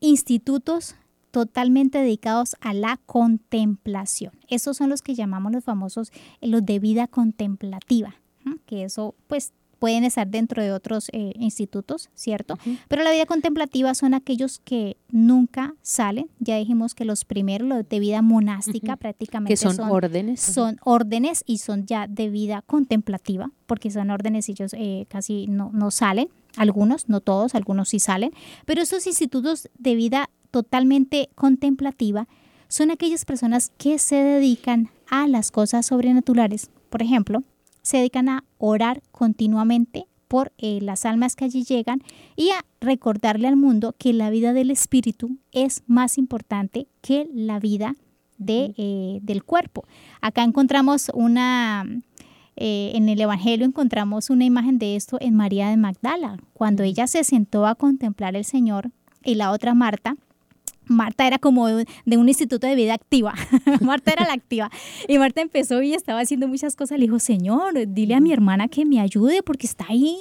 institutos 0.00 0.96
totalmente 1.30 1.98
dedicados 1.98 2.56
a 2.60 2.72
la 2.72 2.98
contemplación. 3.04 4.32
Esos 4.48 4.78
son 4.78 4.88
los 4.88 5.02
que 5.02 5.14
llamamos 5.14 5.52
los 5.52 5.62
famosos 5.62 6.10
eh, 6.40 6.48
los 6.48 6.64
de 6.64 6.78
vida 6.78 7.06
contemplativa, 7.06 8.16
que 8.64 8.84
eso 8.84 9.14
pues 9.26 9.52
pueden 9.78 10.04
estar 10.04 10.26
dentro 10.26 10.62
de 10.62 10.72
otros 10.72 11.08
eh, 11.12 11.32
institutos, 11.38 12.08
¿cierto? 12.14 12.58
Pero 12.88 13.02
la 13.02 13.10
vida 13.10 13.26
contemplativa 13.26 13.94
son 13.94 14.14
aquellos 14.14 14.60
que 14.60 14.96
nunca 15.10 15.74
salen. 15.82 16.30
Ya 16.38 16.56
dijimos 16.56 16.94
que 16.94 17.04
los 17.04 17.24
primeros, 17.24 17.68
los 17.68 17.88
de 17.88 18.00
vida 18.00 18.22
monástica, 18.22 18.96
prácticamente 18.96 19.52
Que 19.52 19.56
son, 19.56 19.78
órdenes. 19.80 20.40
Son 20.40 20.78
órdenes 20.84 21.42
y 21.46 21.58
son 21.58 21.86
ya 21.86 22.06
de 22.06 22.30
vida 22.30 22.62
contemplativa, 22.66 23.50
porque 23.66 23.90
son 23.90 24.10
órdenes 24.10 24.48
y 24.48 24.52
ellos 24.52 24.72
eh, 24.74 25.06
casi 25.08 25.46
no, 25.46 25.70
no 25.72 25.90
salen. 25.90 26.28
Algunos, 26.56 27.08
no 27.08 27.20
todos, 27.20 27.54
algunos 27.54 27.90
sí 27.90 27.98
salen. 27.98 28.32
Pero 28.64 28.80
estos 28.80 29.06
institutos 29.06 29.68
de 29.78 29.94
vida 29.94 30.30
totalmente 30.50 31.28
contemplativa 31.34 32.28
son 32.68 32.90
aquellas 32.90 33.24
personas 33.24 33.72
que 33.76 33.98
se 33.98 34.16
dedican 34.16 34.90
a 35.08 35.28
las 35.28 35.50
cosas 35.50 35.86
sobrenaturales. 35.86 36.70
Por 36.88 37.02
ejemplo, 37.02 37.42
se 37.86 37.98
dedican 37.98 38.28
a 38.28 38.42
orar 38.58 39.00
continuamente 39.12 40.08
por 40.26 40.52
eh, 40.58 40.80
las 40.82 41.06
almas 41.06 41.36
que 41.36 41.44
allí 41.44 41.62
llegan 41.62 42.02
y 42.34 42.50
a 42.50 42.64
recordarle 42.80 43.46
al 43.46 43.54
mundo 43.54 43.94
que 43.96 44.12
la 44.12 44.28
vida 44.28 44.52
del 44.52 44.72
espíritu 44.72 45.38
es 45.52 45.84
más 45.86 46.18
importante 46.18 46.88
que 47.00 47.28
la 47.32 47.60
vida 47.60 47.94
de, 48.38 48.74
eh, 48.76 49.20
del 49.22 49.44
cuerpo. 49.44 49.84
Acá 50.20 50.42
encontramos 50.42 51.12
una, 51.14 51.86
eh, 52.56 52.90
en 52.96 53.08
el 53.08 53.20
Evangelio 53.20 53.64
encontramos 53.64 54.30
una 54.30 54.44
imagen 54.44 54.80
de 54.80 54.96
esto 54.96 55.18
en 55.20 55.36
María 55.36 55.68
de 55.68 55.76
Magdala, 55.76 56.38
cuando 56.54 56.82
ella 56.82 57.06
se 57.06 57.22
sentó 57.22 57.66
a 57.66 57.76
contemplar 57.76 58.34
el 58.34 58.44
Señor 58.44 58.90
y 59.22 59.36
la 59.36 59.52
otra 59.52 59.74
Marta 59.74 60.16
Marta 60.86 61.26
era 61.26 61.38
como 61.38 61.66
de 61.66 62.16
un 62.16 62.28
instituto 62.28 62.66
de 62.66 62.74
vida 62.76 62.94
activa. 62.94 63.34
Marta 63.80 64.12
era 64.12 64.24
la 64.24 64.32
activa. 64.32 64.70
Y 65.08 65.18
Marta 65.18 65.40
empezó 65.40 65.82
y 65.82 65.94
estaba 65.94 66.20
haciendo 66.20 66.48
muchas 66.48 66.76
cosas. 66.76 66.98
Le 66.98 67.06
dijo, 67.06 67.18
Señor, 67.18 67.74
dile 67.88 68.14
a 68.14 68.20
mi 68.20 68.32
hermana 68.32 68.68
que 68.68 68.84
me 68.84 69.00
ayude 69.00 69.42
porque 69.42 69.66
está 69.66 69.86
ahí 69.88 70.16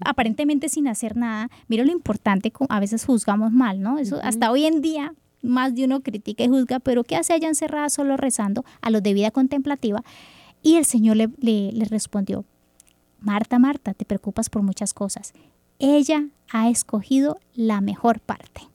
aparentemente 0.00 0.68
sin 0.68 0.86
hacer 0.86 1.16
nada. 1.16 1.50
Mira 1.68 1.84
lo 1.84 1.92
importante, 1.92 2.52
a 2.68 2.80
veces 2.80 3.04
juzgamos 3.04 3.52
mal, 3.52 3.80
¿no? 3.80 3.98
Eso 3.98 4.20
hasta 4.22 4.50
hoy 4.50 4.66
en 4.66 4.82
día 4.82 5.14
más 5.40 5.74
de 5.74 5.84
uno 5.84 6.02
critica 6.02 6.44
y 6.44 6.48
juzga, 6.48 6.78
pero 6.78 7.04
¿qué 7.04 7.16
hace 7.16 7.32
allá 7.32 7.48
encerrada 7.48 7.88
solo 7.88 8.16
rezando 8.16 8.64
a 8.80 8.90
los 8.90 9.02
de 9.02 9.14
vida 9.14 9.30
contemplativa? 9.30 10.04
Y 10.62 10.76
el 10.76 10.84
Señor 10.84 11.16
le, 11.16 11.30
le, 11.38 11.72
le 11.72 11.84
respondió, 11.86 12.44
Marta, 13.20 13.58
Marta, 13.58 13.94
te 13.94 14.04
preocupas 14.04 14.50
por 14.50 14.62
muchas 14.62 14.94
cosas. 14.94 15.32
Ella 15.80 16.26
ha 16.52 16.68
escogido 16.68 17.38
la 17.54 17.80
mejor 17.80 18.20
parte 18.20 18.71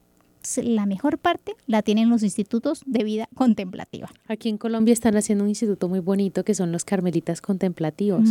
la 0.62 0.86
mejor 0.86 1.18
parte 1.18 1.54
la 1.66 1.82
tienen 1.82 2.10
los 2.10 2.22
institutos 2.22 2.82
de 2.86 3.04
vida 3.04 3.28
contemplativa. 3.34 4.10
Aquí 4.26 4.48
en 4.48 4.58
Colombia 4.58 4.92
están 4.92 5.16
haciendo 5.16 5.44
un 5.44 5.50
instituto 5.50 5.88
muy 5.88 6.00
bonito 6.00 6.44
que 6.44 6.54
son 6.54 6.72
los 6.72 6.84
carmelitas 6.84 7.40
contemplativos. 7.40 8.30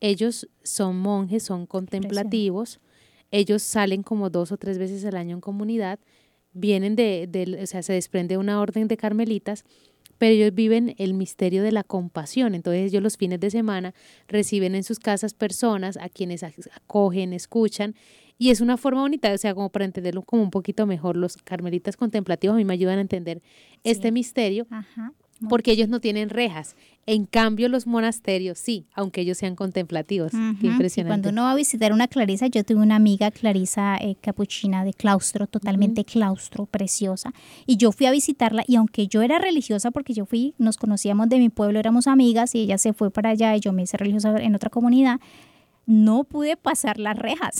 Ellos 0.00 0.48
son 0.62 0.98
monjes, 0.98 1.42
son 1.42 1.66
contemplativos. 1.66 2.80
Ellos 3.30 3.62
salen 3.62 4.02
como 4.02 4.30
dos 4.30 4.52
o 4.52 4.56
tres 4.56 4.78
veces 4.78 5.04
al 5.04 5.16
año 5.16 5.36
en 5.36 5.40
comunidad. 5.40 5.98
Vienen 6.52 6.94
de, 6.94 7.26
de, 7.28 7.62
o 7.62 7.66
sea, 7.66 7.82
se 7.82 7.92
desprende 7.92 8.38
una 8.38 8.60
orden 8.60 8.86
de 8.88 8.96
carmelitas 8.96 9.64
pero 10.18 10.32
ellos 10.32 10.54
viven 10.54 10.94
el 10.98 11.14
misterio 11.14 11.62
de 11.62 11.72
la 11.72 11.84
compasión. 11.84 12.54
Entonces 12.54 12.90
ellos 12.90 13.02
los 13.02 13.16
fines 13.16 13.40
de 13.40 13.50
semana 13.50 13.94
reciben 14.28 14.74
en 14.74 14.84
sus 14.84 14.98
casas 14.98 15.34
personas 15.34 15.96
a 15.96 16.08
quienes 16.08 16.42
acogen, 16.42 17.32
escuchan, 17.32 17.94
y 18.38 18.50
es 18.50 18.60
una 18.60 18.76
forma 18.76 19.02
bonita, 19.02 19.32
o 19.32 19.38
sea, 19.38 19.54
como 19.54 19.70
para 19.70 19.84
entenderlo 19.84 20.22
como 20.22 20.42
un 20.42 20.50
poquito 20.50 20.86
mejor, 20.86 21.16
los 21.16 21.36
carmelitas 21.36 21.96
contemplativos 21.96 22.54
a 22.54 22.56
mí 22.56 22.64
me 22.64 22.74
ayudan 22.74 22.98
a 22.98 23.02
entender 23.02 23.42
este 23.84 24.12
misterio. 24.12 24.66
porque 25.48 25.72
ellos 25.72 25.88
no 25.88 26.00
tienen 26.00 26.30
rejas. 26.30 26.76
En 27.06 27.26
cambio, 27.26 27.68
los 27.68 27.86
monasterios 27.86 28.58
sí, 28.58 28.86
aunque 28.94 29.20
ellos 29.20 29.36
sean 29.36 29.56
contemplativos. 29.56 30.32
Qué 30.60 30.68
impresionante. 30.68 31.10
cuando 31.10 31.28
uno 31.30 31.42
va 31.42 31.52
a 31.52 31.54
visitar 31.54 31.92
una 31.92 32.08
Clarisa, 32.08 32.46
yo 32.46 32.64
tuve 32.64 32.80
una 32.80 32.96
amiga 32.96 33.30
Clarisa 33.30 33.96
eh, 34.00 34.16
capuchina 34.20 34.84
de 34.84 34.94
claustro, 34.94 35.46
totalmente 35.46 36.04
claustro, 36.04 36.64
preciosa. 36.66 37.34
Y 37.66 37.76
yo 37.76 37.92
fui 37.92 38.06
a 38.06 38.10
visitarla 38.10 38.64
y 38.66 38.76
aunque 38.76 39.06
yo 39.06 39.20
era 39.20 39.38
religiosa, 39.38 39.90
porque 39.90 40.14
yo 40.14 40.24
fui, 40.24 40.54
nos 40.56 40.78
conocíamos 40.78 41.28
de 41.28 41.38
mi 41.38 41.50
pueblo, 41.50 41.78
éramos 41.78 42.06
amigas 42.06 42.54
y 42.54 42.60
ella 42.60 42.78
se 42.78 42.94
fue 42.94 43.10
para 43.10 43.30
allá 43.30 43.54
y 43.54 43.60
yo 43.60 43.72
me 43.72 43.82
hice 43.82 43.98
religiosa 43.98 44.34
en 44.38 44.54
otra 44.54 44.70
comunidad, 44.70 45.20
no 45.86 46.24
pude 46.24 46.56
pasar 46.56 46.98
las 46.98 47.16
rejas. 47.16 47.58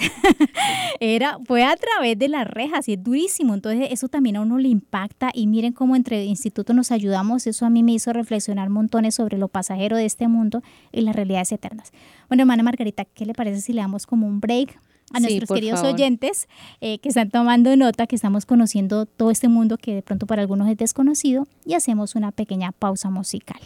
Era, 1.01 1.39
fue 1.45 1.65
a 1.65 1.77
través 1.77 2.19
de 2.19 2.29
las 2.29 2.47
rejas 2.47 2.89
y 2.89 2.95
es 2.95 3.03
durísimo. 3.03 3.55
Entonces 3.55 3.89
eso 3.91 4.09
también 4.09 4.37
a 4.37 4.41
uno 4.41 4.59
le 4.59 4.69
impacta 4.69 5.31
y 5.33 5.47
miren 5.47 5.73
cómo 5.73 5.97
entre 5.97 6.25
institutos 6.25 6.75
nos 6.75 6.91
ayudamos. 6.91 7.47
Eso 7.47 7.67
a 7.67 7.71
mí 7.71 7.83
me 7.83 7.93
hizo 7.93 8.13
reflexionar 8.13 8.71
montones 8.71 9.15
sobre 9.17 9.39
lo 9.39 9.49
pasajero 9.49 9.97
de 9.97 10.07
este 10.07 10.29
mundo 10.29 10.63
y 10.93 11.03
las 11.03 11.15
realidades 11.15 11.53
eternas. 11.53 11.93
Bueno, 12.29 12.43
hermana 12.43 12.63
Margarita, 12.63 13.05
¿qué 13.05 13.27
le 13.27 13.35
parece 13.35 13.61
si 13.61 13.73
le 13.73 13.83
damos 13.83 14.07
como 14.07 14.27
un 14.27 14.41
break? 14.41 14.79
a 15.13 15.21
nuestros 15.21 15.51
queridos 15.51 15.83
oyentes 15.83 16.49
eh, 16.81 16.99
que 16.99 17.11
están 17.11 17.31
tomando 17.31 17.77
nota, 17.77 18.07
que 18.07 18.17
estamos 18.17 18.47
conociendo 18.47 19.07
todo 19.07 19.31
este 19.31 19.49
mundo 19.49 19.77
que 19.77 19.95
de 19.95 20.03
pronto 20.03 20.27
para 20.27 20.43
algunos 20.43 20.69
es 20.69 20.77
desconocido 20.77 21.47
y 21.65 21.75
hacemos 21.75 22.15
una 22.15 22.33
pequeña 22.33 22.73
pausa 22.73 23.11
musical. 23.11 23.61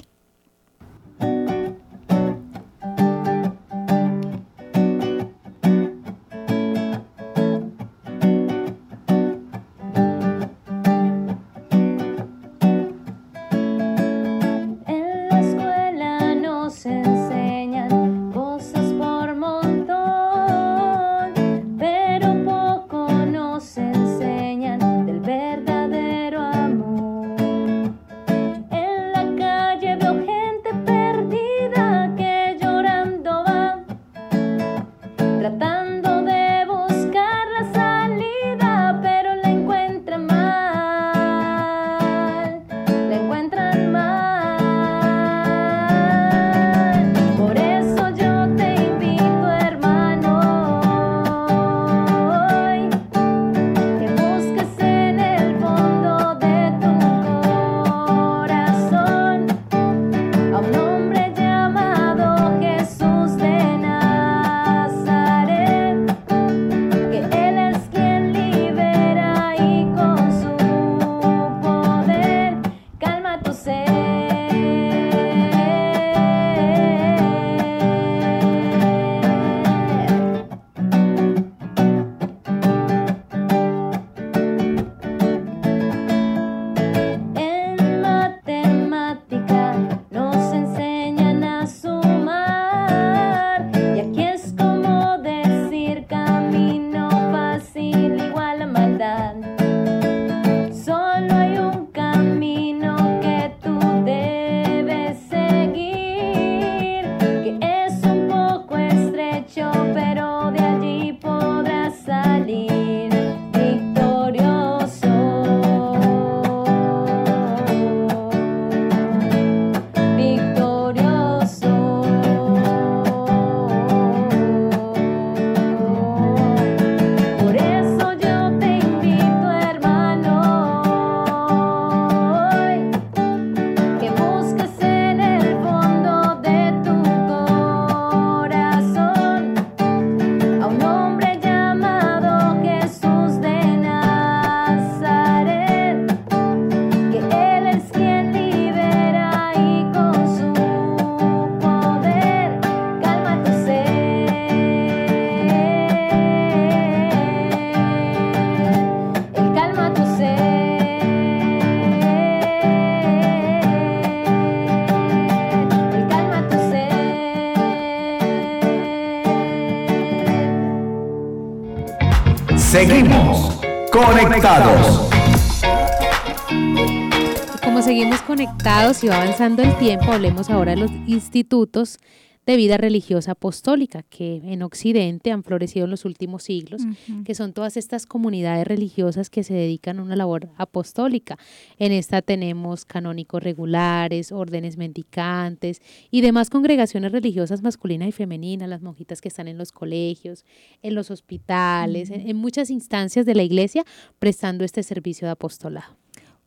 Avanzando 179.19 179.65
el 179.65 179.77
tiempo, 179.79 180.13
hablemos 180.13 180.49
ahora 180.49 180.77
de 180.77 180.81
los 180.81 180.93
institutos 181.09 181.99
de 182.47 182.57
vida 182.57 182.77
religiosa 182.77 183.33
apostólica 183.33 184.05
que 184.05 184.37
en 184.45 184.63
Occidente 184.63 185.33
han 185.33 185.43
florecido 185.43 185.87
en 185.87 185.91
los 185.91 186.05
últimos 186.05 186.45
siglos, 186.45 186.83
que 187.25 187.35
son 187.35 187.53
todas 187.53 187.77
estas 187.77 188.07
comunidades 188.07 188.65
religiosas 188.65 189.29
que 189.29 189.43
se 189.43 189.55
dedican 189.55 189.99
a 189.99 190.03
una 190.05 190.15
labor 190.15 190.51
apostólica. 190.57 191.37
En 191.81 191.91
esta 191.91 192.23
tenemos 192.23 192.85
canónicos 192.85 193.43
regulares, 193.43 194.31
órdenes 194.31 194.77
mendicantes 194.77 195.83
y 196.13 196.21
demás 196.21 196.49
congregaciones 196.49 197.11
religiosas 197.11 197.61
masculinas 197.61 198.09
y 198.09 198.13
femeninas, 198.13 198.69
las 198.69 198.83
monjitas 198.83 199.21
que 199.21 199.29
están 199.29 199.49
en 199.49 199.59
los 199.59 199.73
colegios, 199.73 200.45
en 200.81 200.95
los 200.95 201.11
hospitales, 201.11 202.11
en 202.11 202.37
muchas 202.37 202.71
instancias 202.71 203.27
de 203.27 203.35
la 203.35 203.43
iglesia 203.43 203.85
prestando 204.21 204.65
este 204.65 204.85
servicio 204.85 205.27
de 205.27 205.33
apostolado. 205.33 205.98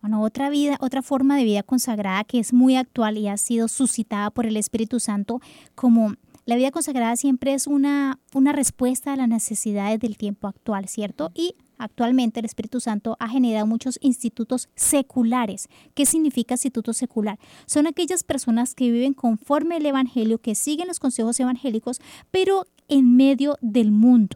Bueno, 0.01 0.23
otra 0.23 0.49
vida, 0.49 0.77
otra 0.79 1.03
forma 1.03 1.37
de 1.37 1.43
vida 1.43 1.61
consagrada 1.61 2.23
que 2.23 2.39
es 2.39 2.53
muy 2.53 2.75
actual 2.75 3.17
y 3.19 3.27
ha 3.27 3.37
sido 3.37 3.67
suscitada 3.67 4.31
por 4.31 4.47
el 4.47 4.57
Espíritu 4.57 4.99
Santo 4.99 5.41
como 5.75 6.15
la 6.45 6.55
vida 6.55 6.71
consagrada 6.71 7.15
siempre 7.15 7.53
es 7.53 7.67
una, 7.67 8.19
una 8.33 8.51
respuesta 8.51 9.13
a 9.13 9.15
las 9.15 9.29
necesidades 9.29 9.99
del 9.99 10.17
tiempo 10.17 10.47
actual, 10.47 10.87
¿cierto? 10.87 11.29
Y 11.35 11.53
actualmente 11.77 12.39
el 12.39 12.47
Espíritu 12.47 12.79
Santo 12.79 13.15
ha 13.19 13.29
generado 13.29 13.67
muchos 13.67 13.99
institutos 14.01 14.67
seculares. 14.75 15.69
¿Qué 15.93 16.07
significa 16.07 16.55
instituto 16.55 16.93
secular? 16.93 17.37
Son 17.67 17.85
aquellas 17.85 18.23
personas 18.23 18.73
que 18.73 18.91
viven 18.91 19.13
conforme 19.13 19.77
el 19.77 19.85
Evangelio, 19.85 20.39
que 20.39 20.55
siguen 20.55 20.87
los 20.87 20.99
consejos 20.99 21.39
evangélicos, 21.39 22.01
pero 22.31 22.65
en 22.87 23.15
medio 23.15 23.57
del 23.61 23.91
mundo 23.91 24.35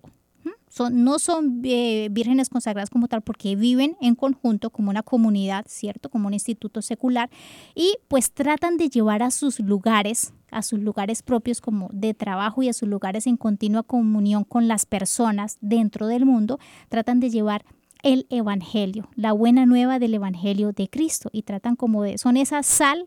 no 0.92 1.20
son 1.20 1.62
eh, 1.64 2.10
vírgenes 2.12 2.50
consagradas 2.50 2.90
como 2.90 3.08
tal 3.08 3.22
porque 3.22 3.56
viven 3.56 3.96
en 4.02 4.16
conjunto 4.16 4.70
como 4.70 4.90
una 4.90 5.04
comunidad, 5.04 5.66
¿cierto? 5.68 6.10
Como 6.10 6.28
un 6.28 6.34
instituto 6.34 6.82
secular 6.82 7.30
y 7.74 7.98
pues 8.08 8.32
tratan 8.32 8.78
de 8.78 8.90
llevar 8.90 9.24
a 9.24 9.32
sus 9.32 9.60
lugares, 9.60 10.34
a 10.52 10.62
sus 10.62 10.80
lugares 10.80 11.22
propios 11.24 11.62
como 11.62 11.90
de 11.92 12.14
trabajo 12.14 12.62
y 12.64 12.70
a 12.70 12.74
sus 12.74 12.90
lugares 12.90 13.28
en 13.28 13.38
continua 13.38 13.84
comunión 13.84 14.44
con 14.44 14.68
las 14.68 14.86
personas 14.86 15.58
dentro 15.62 16.08
del 16.08 16.26
mundo, 16.26 16.60
tratan 16.90 17.20
de 17.20 17.30
llevar 17.30 17.66
el 18.04 18.28
evangelio, 18.30 19.10
la 19.16 19.32
buena 19.32 19.66
nueva 19.66 19.98
del 19.98 20.14
evangelio 20.14 20.72
de 20.72 20.88
Cristo 20.90 21.30
y 21.32 21.42
tratan 21.42 21.76
como 21.76 22.04
de 22.04 22.18
son 22.18 22.38
esa 22.38 22.62
sal 22.62 23.06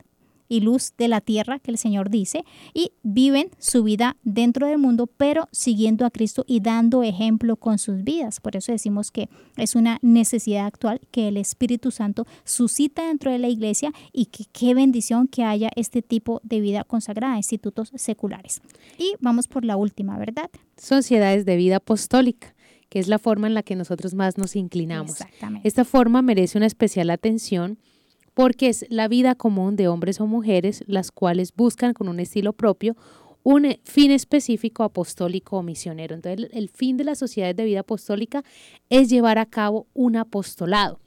y 0.49 0.61
luz 0.61 0.95
de 0.97 1.09
la 1.09 1.21
tierra, 1.21 1.59
que 1.59 1.71
el 1.71 1.79
Señor 1.79 2.11
dice, 2.11 2.45
y 2.75 2.93
viven 3.03 3.51
su 3.59 3.83
vida 3.83 4.17
dentro 4.23 4.67
del 4.67 4.79
mundo, 4.79 5.07
pero 5.07 5.49
siguiendo 5.53 6.07
a 6.07 6.11
Cristo 6.11 6.45
y 6.47 6.61
dando 6.61 7.03
ejemplo 7.03 7.57
con 7.57 7.79
sus 7.79 8.03
vidas. 8.05 8.41
Por 8.41 8.57
eso 8.57 8.73
decimos 8.73 9.11
que 9.11 9.29
es 9.57 9.75
una 9.75 9.99
necesidad 10.03 10.67
actual 10.67 11.01
que 11.11 11.29
el 11.29 11.37
Espíritu 11.37 11.91
Santo 11.91 12.27
suscita 12.45 13.07
dentro 13.07 13.31
de 13.31 13.39
la 13.39 13.49
iglesia 13.49 13.93
y 14.13 14.27
que 14.27 14.45
qué 14.53 14.75
bendición 14.75 15.29
que 15.29 15.45
haya 15.45 15.71
este 15.77 16.03
tipo 16.03 16.41
de 16.45 16.61
vida 16.61 16.85
consagrada, 16.85 17.37
institutos 17.37 17.93
seculares. 17.95 18.61
Y 18.99 19.15
vamos 19.21 19.49
por 19.49 19.65
la 19.65 19.77
última, 19.77 20.19
¿verdad? 20.19 20.51
Sociedades 20.77 21.45
de 21.45 21.57
vida 21.57 21.77
apostólica 21.77 22.55
que 22.89 22.99
es 22.99 23.09
la 23.09 23.19
forma 23.19 23.47
en 23.47 23.55
la 23.55 23.63
que 23.63 23.77
nosotros 23.77 24.15
más 24.15 24.39
nos 24.39 24.57
inclinamos. 24.57 25.13
Exactamente. 25.13 25.69
Esta 25.69 25.85
forma 25.85 26.23
merece 26.23 26.57
una 26.57 26.67
especial 26.67 27.11
atención 27.11 27.79
porque 28.39 28.69
es 28.69 28.87
la 28.89 29.09
vida 29.09 29.35
común 29.35 29.75
de 29.75 29.89
hombres 29.89 30.21
o 30.21 30.27
mujeres, 30.29 30.85
las 30.87 31.11
cuales 31.11 31.53
buscan 31.57 31.93
con 31.93 32.09
un 32.09 32.21
estilo 32.21 32.53
propio 32.53 32.97
un 33.43 33.67
fin 33.83 34.13
específico 34.13 34.85
apostólico 34.85 35.57
o 35.57 35.65
misionero. 35.65 36.15
Entonces, 36.15 36.49
el 36.53 36.69
fin 36.69 36.97
de 36.97 37.03
las 37.03 37.19
sociedades 37.19 37.57
de 37.57 37.65
vida 37.65 37.81
apostólica 37.81 38.45
es 38.91 39.11
llevar 39.11 39.39
a 39.39 39.47
cabo 39.47 39.89
un 39.93 40.15
apostolado. 40.15 41.01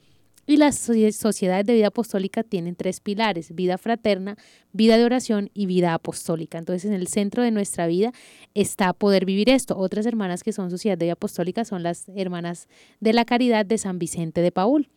Y 0.46 0.58
las 0.58 0.76
sociedades 0.76 1.64
de 1.64 1.72
vida 1.72 1.86
apostólica 1.86 2.42
tienen 2.42 2.76
tres 2.76 3.00
pilares, 3.00 3.54
vida 3.54 3.78
fraterna, 3.78 4.36
vida 4.74 4.98
de 4.98 5.06
oración 5.06 5.48
y 5.54 5.64
vida 5.64 5.94
apostólica. 5.94 6.58
Entonces, 6.58 6.84
en 6.84 6.92
el 6.92 7.06
centro 7.06 7.42
de 7.42 7.50
nuestra 7.50 7.86
vida 7.86 8.12
está 8.52 8.92
poder 8.92 9.24
vivir 9.24 9.48
esto. 9.48 9.78
Otras 9.78 10.04
hermanas 10.04 10.42
que 10.42 10.52
son 10.52 10.70
sociedades 10.70 10.98
de 10.98 11.06
vida 11.06 11.14
apostólica 11.14 11.64
son 11.64 11.82
las 11.82 12.10
hermanas 12.14 12.68
de 13.00 13.14
la 13.14 13.24
caridad 13.24 13.64
de 13.64 13.78
San 13.78 13.98
Vicente 13.98 14.42
de 14.42 14.52
Paul. 14.52 14.90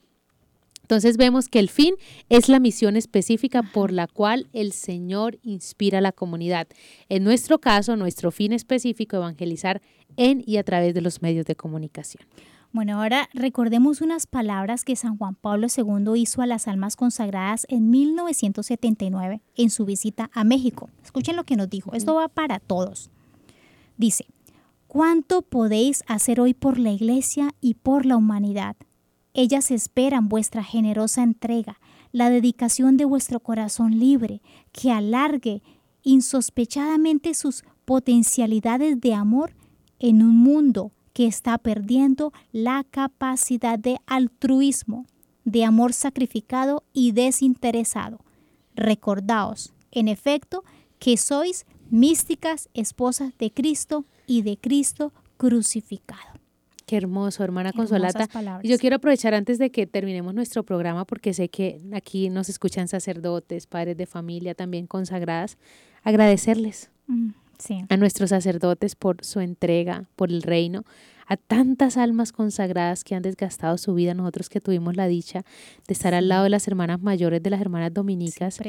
Entonces 0.85 1.17
vemos 1.17 1.49
que 1.49 1.57
el 1.57 1.69
fin 1.69 1.95
es 2.29 2.47
la 2.47 2.59
misión 2.59 2.95
específica 2.95 3.63
por 3.63 3.91
la 3.91 4.05
cual 4.05 4.49
el 4.53 4.71
Señor 4.71 5.39
inspira 5.41 5.97
a 5.97 6.01
la 6.01 6.11
comunidad. 6.11 6.67
En 7.09 7.23
nuestro 7.23 7.57
caso, 7.57 7.95
nuestro 7.95 8.29
fin 8.29 8.53
específico, 8.53 9.15
evangelizar 9.15 9.81
en 10.15 10.43
y 10.45 10.57
a 10.57 10.63
través 10.63 10.93
de 10.93 11.01
los 11.01 11.23
medios 11.23 11.47
de 11.47 11.55
comunicación. 11.55 12.23
Bueno, 12.71 13.01
ahora 13.01 13.29
recordemos 13.33 14.01
unas 14.01 14.27
palabras 14.27 14.85
que 14.85 14.95
San 14.95 15.17
Juan 15.17 15.33
Pablo 15.33 15.65
II 15.75 16.21
hizo 16.21 16.43
a 16.43 16.45
las 16.45 16.67
almas 16.67 16.95
consagradas 16.95 17.65
en 17.67 17.89
1979 17.89 19.41
en 19.55 19.69
su 19.71 19.85
visita 19.85 20.29
a 20.35 20.43
México. 20.43 20.91
Escuchen 21.03 21.35
lo 21.35 21.45
que 21.45 21.55
nos 21.55 21.67
dijo. 21.67 21.93
Esto 21.93 22.13
va 22.13 22.27
para 22.27 22.59
todos. 22.59 23.09
Dice, 23.97 24.27
¿cuánto 24.85 25.41
podéis 25.41 26.03
hacer 26.05 26.39
hoy 26.39 26.53
por 26.53 26.77
la 26.77 26.91
iglesia 26.91 27.55
y 27.59 27.73
por 27.73 28.05
la 28.05 28.17
humanidad? 28.17 28.75
Ellas 29.37 29.69
esperan 29.69 30.29
vuestra 30.29 30.63
generosa 30.63 31.21
entrega, 31.21 31.77
la 32.13 32.29
dedicación 32.29 32.95
de 32.95 33.03
vuestro 33.03 33.41
corazón 33.41 33.99
libre, 33.99 34.41
que 34.71 34.91
alargue 34.91 35.61
insospechadamente 36.03 37.33
sus 37.33 37.65
potencialidades 37.83 39.01
de 39.01 39.13
amor 39.13 39.53
en 39.99 40.23
un 40.23 40.37
mundo 40.37 40.93
que 41.11 41.27
está 41.27 41.57
perdiendo 41.57 42.31
la 42.53 42.85
capacidad 42.89 43.77
de 43.77 43.97
altruismo, 44.07 45.05
de 45.43 45.65
amor 45.65 45.91
sacrificado 45.91 46.85
y 46.93 47.11
desinteresado. 47.11 48.21
Recordaos, 48.73 49.73
en 49.91 50.07
efecto, 50.07 50.63
que 50.97 51.17
sois 51.17 51.65
místicas 51.89 52.69
esposas 52.73 53.37
de 53.37 53.51
Cristo 53.51 54.05
y 54.27 54.43
de 54.43 54.55
Cristo 54.55 55.11
crucificado. 55.35 56.34
Qué 56.85 56.97
hermoso, 56.97 57.43
hermana 57.43 57.73
Consolata. 57.73 58.27
Y 58.61 58.69
yo 58.69 58.77
quiero 58.77 58.97
aprovechar 58.97 59.33
antes 59.33 59.57
de 59.57 59.71
que 59.71 59.87
terminemos 59.87 60.35
nuestro 60.35 60.63
programa, 60.63 61.05
porque 61.05 61.33
sé 61.33 61.49
que 61.49 61.81
aquí 61.93 62.29
nos 62.29 62.47
escuchan 62.47 62.87
sacerdotes, 62.87 63.65
padres 63.65 63.97
de 63.97 64.05
familia, 64.05 64.53
también 64.53 64.85
consagradas, 64.85 65.57
agradecerles 66.03 66.91
mm, 67.07 67.29
a 67.89 67.97
nuestros 67.97 68.29
sacerdotes 68.29 68.95
por 68.95 69.23
su 69.25 69.39
entrega, 69.39 70.05
por 70.15 70.29
el 70.29 70.43
reino, 70.43 70.85
a 71.25 71.37
tantas 71.37 71.97
almas 71.97 72.31
consagradas 72.31 73.03
que 73.03 73.15
han 73.15 73.21
desgastado 73.21 73.77
su 73.77 73.93
vida, 73.93 74.13
nosotros 74.13 74.49
que 74.49 74.61
tuvimos 74.61 74.95
la 74.95 75.07
dicha 75.07 75.43
de 75.87 75.93
estar 75.93 76.13
al 76.13 76.27
lado 76.27 76.43
de 76.43 76.49
las 76.49 76.67
hermanas 76.67 77.01
mayores, 77.01 77.41
de 77.41 77.49
las 77.49 77.61
hermanas 77.61 77.93
dominicas, 77.93 78.59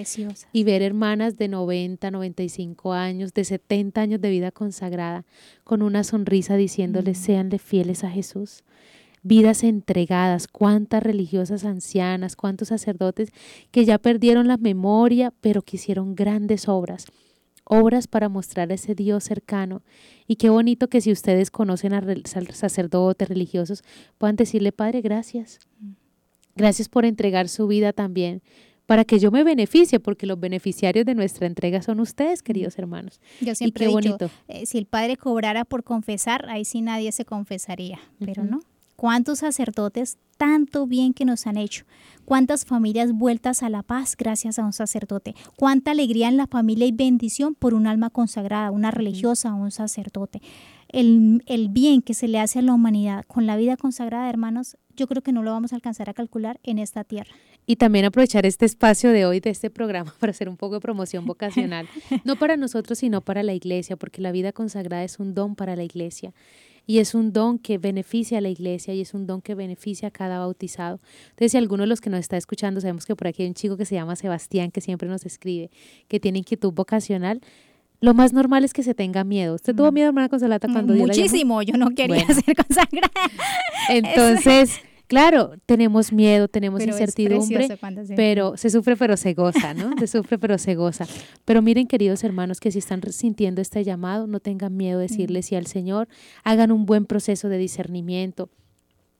y 0.53 0.65
ver 0.65 0.83
hermanas 0.83 1.37
de 1.37 1.49
90, 1.49 2.11
95 2.11 2.93
años, 2.93 3.35
de 3.35 3.45
70 3.45 4.01
años 4.01 4.21
de 4.21 4.31
vida 4.31 4.51
consagrada, 4.51 5.25
con 5.65 5.83
una 5.83 6.05
sonrisa 6.05 6.57
diciéndoles, 6.57 7.19
seanle 7.19 7.59
fieles 7.59 8.05
a 8.05 8.11
Jesús 8.11 8.65
vidas 9.23 9.65
entregadas, 9.65 10.47
cuántas 10.47 11.03
religiosas 11.03 11.65
ancianas, 11.65 12.37
cuántos 12.37 12.69
sacerdotes 12.69 13.31
que 13.73 13.85
ya 13.85 13.99
perdieron 13.99 14.47
la 14.47 14.57
memoria, 14.57 15.33
pero 15.41 15.63
que 15.63 15.79
hicieron 15.79 16.15
grandes 16.15 16.69
obras 16.69 17.07
obras 17.67 18.07
para 18.07 18.29
mostrar 18.29 18.71
a 18.71 18.75
ese 18.75 18.95
Dios 18.95 19.25
cercano. 19.25 19.83
Y 20.27 20.37
qué 20.37 20.49
bonito 20.49 20.89
que 20.89 21.01
si 21.01 21.13
ustedes 21.13 21.51
conocen 21.51 21.93
a 21.93 22.03
sacerdotes 22.53 23.29
religiosos, 23.29 23.83
puedan 24.19 24.37
decirle, 24.37 24.73
Padre, 24.73 25.03
gracias. 25.03 25.59
Gracias 26.55 26.89
por 26.89 27.05
entregar 27.05 27.49
su 27.49 27.67
vida 27.67 27.93
también 27.93 28.43
para 28.87 29.05
que 29.05 29.19
yo 29.19 29.31
me 29.31 29.45
beneficie, 29.45 30.01
porque 30.01 30.27
los 30.27 30.39
beneficiarios 30.39 31.05
de 31.05 31.15
nuestra 31.15 31.47
entrega 31.47 31.83
son 31.83 32.01
ustedes, 32.01 32.43
queridos 32.43 32.79
hermanos. 32.79 33.21
Yo 33.41 33.55
siempre 33.55 33.87
he 33.87 33.89
dicho, 33.89 34.17
eh, 34.49 34.65
si 34.65 34.79
el 34.79 34.87
Padre 34.87 35.17
cobrara 35.17 35.65
por 35.65 35.83
confesar, 35.83 36.49
ahí 36.49 36.65
sí 36.65 36.81
nadie 36.81 37.11
se 37.13 37.25
confesaría, 37.25 37.99
pero 38.21 38.45
no. 38.45 38.61
¿Cuántos 38.97 39.41
sacerdotes 39.41 40.17
tanto 40.39 40.87
bien 40.87 41.13
que 41.13 41.27
nos 41.27 41.47
han 41.47 41.59
hecho? 41.59 41.85
¿Cuántas 42.25 42.65
familias 42.65 43.13
vueltas 43.13 43.63
a 43.63 43.69
la 43.69 43.83
paz 43.83 44.17
gracias 44.17 44.59
a 44.59 44.65
un 44.65 44.73
sacerdote? 44.73 45.35
¿Cuánta 45.57 45.91
alegría 45.91 46.29
en 46.29 46.39
la 46.39 46.47
familia 46.47 46.87
y 46.87 46.93
bendición 46.93 47.55
por 47.55 47.75
un 47.75 47.87
alma 47.87 48.09
consagrada, 48.09 48.71
una 48.71 48.91
religiosa 48.91 49.55
o 49.55 49.57
un 49.57 49.71
sacerdote? 49.71 50.41
El, 50.89 51.43
el, 51.47 51.69
bien 51.69 52.01
que 52.01 52.15
se 52.15 52.27
le 52.27 52.41
hace 52.41 52.61
a 52.61 52.63
la 52.63 52.73
humanidad 52.73 53.25
con 53.27 53.45
la 53.45 53.57
vida 53.57 53.77
consagrada, 53.77 54.31
hermanos, 54.31 54.79
yo 54.97 55.07
creo 55.07 55.23
que 55.23 55.33
no 55.33 55.43
lo 55.43 55.51
vamos 55.51 55.73
a 55.73 55.77
alcanzar 55.77 56.09
a 56.09 56.15
calcular 56.15 56.59
en 56.63 56.79
esta 56.79 57.05
tierra. 57.05 57.33
Y 57.67 57.77
también 57.77 58.07
aprovechar 58.07 58.47
este 58.47 58.65
espacio 58.65 59.11
de 59.11 59.27
hoy, 59.27 59.41
de 59.41 59.51
este 59.51 59.69
programa, 59.69 60.15
para 60.21 60.31
hacer 60.31 60.49
un 60.49 60.57
poco 60.57 60.77
de 60.77 60.81
promoción 60.81 61.27
vocacional, 61.27 61.87
no 62.25 62.37
para 62.37 62.57
nosotros, 62.57 62.99
sino 62.99 63.21
para 63.21 63.43
la 63.43 63.53
iglesia, 63.53 63.97
porque 63.97 64.23
la 64.23 64.33
vida 64.33 64.53
consagrada 64.53 65.05
es 65.05 65.19
un 65.19 65.35
don 65.35 65.55
para 65.55 65.77
la 65.77 65.85
iglesia 65.85 66.33
y 66.87 66.99
es 66.99 67.15
un 67.15 67.33
don 67.33 67.59
que 67.59 67.79
beneficia 67.79 68.39
a 68.39 68.41
la 68.41 68.49
iglesia 68.49 68.95
y 68.95 69.01
es 69.01 69.13
un 69.13 69.27
don 69.27 69.43
que 69.43 69.55
beneficia 69.55 70.09
a 70.09 70.11
cada 70.11 70.39
bautizado. 70.39 71.01
Entonces, 71.31 71.53
si 71.53 71.59
alguno 71.59 71.83
de 71.83 71.89
los 71.89 72.01
que 72.01 72.11
nos 72.11 72.21
está 72.21 72.37
escuchando, 72.37 72.81
sabemos 72.81 73.07
que 73.07 73.17
por 73.17 73.27
aquí 73.27 73.43
hay 73.43 73.49
un 73.49 73.55
chico 73.55 73.77
que 73.77 73.85
se 73.85 73.97
llama 73.97 74.17
Sebastián, 74.17 74.71
que 74.71 74.81
siempre 74.81 75.09
nos 75.09 75.27
escribe, 75.27 75.71
que 76.09 76.21
tiene 76.21 76.39
inquietud 76.39 76.73
vocacional, 76.73 77.41
lo 78.01 78.15
más 78.15 78.33
normal 78.33 78.65
es 78.65 78.73
que 78.73 78.83
se 78.83 78.95
tenga 78.95 79.25
miedo. 79.25 79.55
¿Usted 79.55 79.75
tuvo 79.75 79.91
miedo, 79.91 80.09
hermana 80.09 80.29
Consolata, 80.29 80.69
cuando 80.71 80.95
Muchísimo, 80.95 81.63
yo 81.63 81.77
no 81.77 81.91
quería 81.91 82.27
ser 82.27 82.55
consagrada. 82.55 83.11
Entonces... 83.89 84.81
Claro, 85.07 85.55
tenemos 85.67 86.13
miedo, 86.13 86.49
tenemos 86.49 86.83
incertidumbre, 86.83 87.69
pero 88.17 88.57
se 88.57 88.71
sufre 88.71 88.97
pero 88.97 89.17
se 89.17 89.35
goza, 89.35 89.73
¿no? 89.73 89.97
Se 89.99 90.07
sufre 90.19 90.37
pero 90.39 90.59
se 90.59 90.75
goza. 90.75 91.07
Pero 91.45 91.63
miren, 91.63 91.87
queridos 91.87 92.25
hermanos, 92.25 92.59
que 92.59 92.73
si 92.73 92.81
están 92.81 93.01
sintiendo 93.13 93.61
este 93.61 93.85
llamado, 93.85 94.27
no 94.27 94.41
tengan 94.41 94.77
miedo 94.77 94.99
de 94.99 95.07
decirle 95.07 95.43
sí 95.43 95.55
al 95.55 95.67
Señor, 95.67 96.09
hagan 96.43 96.73
un 96.73 96.87
buen 96.87 97.07
proceso 97.07 97.49
de 97.49 97.59
discernimiento. 97.59 98.51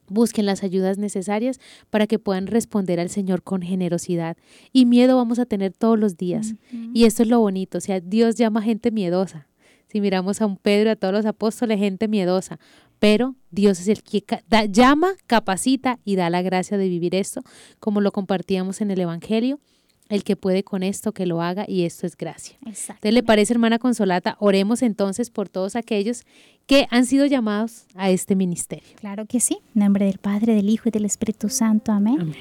Busquen 0.09 0.47
las 0.47 0.63
ayudas 0.63 0.99
necesarias 0.99 1.61
para 1.91 2.07
que 2.07 2.19
puedan 2.19 2.47
responder 2.47 3.01
al 3.01 3.11
Señor 3.11 3.43
con 3.43 3.63
generosidad. 3.63 4.37
Y 4.73 4.87
miedo 4.87 5.17
vamos 5.17 5.39
a 5.39 5.47
tener 5.47 5.73
todos 5.73 5.99
los 5.99 6.17
días. 6.17 6.55
Y 6.95 7.05
esto 7.05 7.23
es 7.23 7.29
lo 7.29 7.41
bonito, 7.41 7.79
o 7.79 7.81
sea, 7.81 8.01
Dios 8.01 8.37
llama 8.37 8.63
gente 8.63 8.91
miedosa. 8.91 9.49
Si 9.89 10.01
miramos 10.01 10.41
a 10.41 10.47
un 10.47 10.57
Pedro, 10.57 10.91
a 10.91 10.97
todos 10.97 11.15
los 11.15 11.27
apóstoles, 11.27 11.79
gente 11.79 12.09
miedosa, 12.09 12.59
pero 12.99 13.35
Dios 13.51 13.81
es 13.81 13.89
el 13.89 14.03
que 14.03 14.25
llama, 14.71 15.15
capacita 15.27 15.99
y 16.05 16.17
da 16.17 16.31
la 16.31 16.43
gracia 16.43 16.79
de 16.79 16.89
vivir 16.89 17.15
esto, 17.15 17.43
como 17.81 18.01
lo 18.01 18.13
compartíamos 18.13 18.81
en 18.81 18.91
el 18.91 19.01
Evangelio. 19.01 19.61
El 20.09 20.23
que 20.23 20.37
puede 20.37 20.63
con 20.63 20.85
esto, 20.85 21.11
que 21.11 21.27
lo 21.27 21.43
haga, 21.43 21.65
y 21.67 21.83
esto 21.83 22.07
es 22.07 22.17
gracia. 22.17 22.57
¿Te 23.01 23.11
le 23.11 23.25
parece, 23.25 23.53
hermana 23.55 23.81
Consolata? 23.81 24.37
Oremos 24.39 24.83
entonces 24.83 25.31
por 25.31 25.49
todos 25.49 25.75
aquellos 25.75 26.23
que 26.67 26.87
han 26.91 27.07
sido 27.07 27.27
llamados 27.27 27.87
a 27.97 28.11
este 28.11 28.37
ministerio. 28.37 28.95
Claro 29.01 29.27
que 29.27 29.41
sí. 29.41 29.59
En 29.75 29.81
nombre 29.83 30.05
del 30.05 30.19
Padre, 30.19 30.55
del 30.55 30.69
Hijo 30.69 30.89
y 30.89 30.93
del 30.93 31.07
Espíritu 31.07 31.49
Santo. 31.49 31.91
Amén. 31.91 32.21
Amén. 32.21 32.37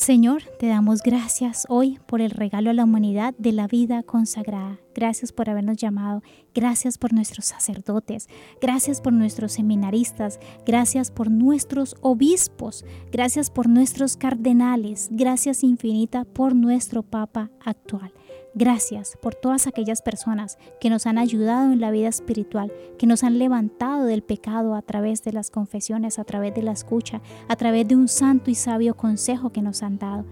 Señor, 0.00 0.44
te 0.58 0.66
damos 0.66 1.02
gracias 1.02 1.66
hoy 1.68 1.98
por 2.06 2.22
el 2.22 2.30
regalo 2.30 2.70
a 2.70 2.72
la 2.72 2.84
humanidad 2.84 3.34
de 3.36 3.52
la 3.52 3.66
vida 3.66 4.02
consagrada. 4.02 4.78
Gracias 4.94 5.30
por 5.30 5.50
habernos 5.50 5.76
llamado. 5.76 6.22
Gracias 6.54 6.96
por 6.96 7.12
nuestros 7.12 7.44
sacerdotes. 7.44 8.26
Gracias 8.62 9.02
por 9.02 9.12
nuestros 9.12 9.52
seminaristas. 9.52 10.40
Gracias 10.64 11.10
por 11.10 11.30
nuestros 11.30 11.96
obispos. 12.00 12.86
Gracias 13.12 13.50
por 13.50 13.68
nuestros 13.68 14.16
cardenales. 14.16 15.10
Gracias 15.12 15.62
infinita 15.62 16.24
por 16.24 16.56
nuestro 16.56 17.02
Papa 17.02 17.50
actual. 17.62 18.10
Gracias 18.54 19.16
por 19.22 19.36
todas 19.36 19.68
aquellas 19.68 20.02
personas 20.02 20.58
que 20.80 20.90
nos 20.90 21.06
han 21.06 21.18
ayudado 21.18 21.72
en 21.72 21.80
la 21.80 21.92
vida 21.92 22.08
espiritual, 22.08 22.72
que 22.98 23.06
nos 23.06 23.22
han 23.22 23.38
levantado 23.38 24.04
del 24.04 24.22
pecado 24.22 24.74
a 24.74 24.82
través 24.82 25.22
de 25.22 25.32
las 25.32 25.50
confesiones, 25.50 26.18
a 26.18 26.24
través 26.24 26.54
de 26.54 26.62
la 26.62 26.72
escucha, 26.72 27.22
a 27.48 27.54
través 27.54 27.86
de 27.86 27.94
un 27.94 28.08
santo 28.08 28.50
y 28.50 28.56
sabio 28.56 28.96
consejo 28.96 29.50
que 29.50 29.62
nos 29.62 29.84
han 29.84 29.98
dado. 29.98 30.24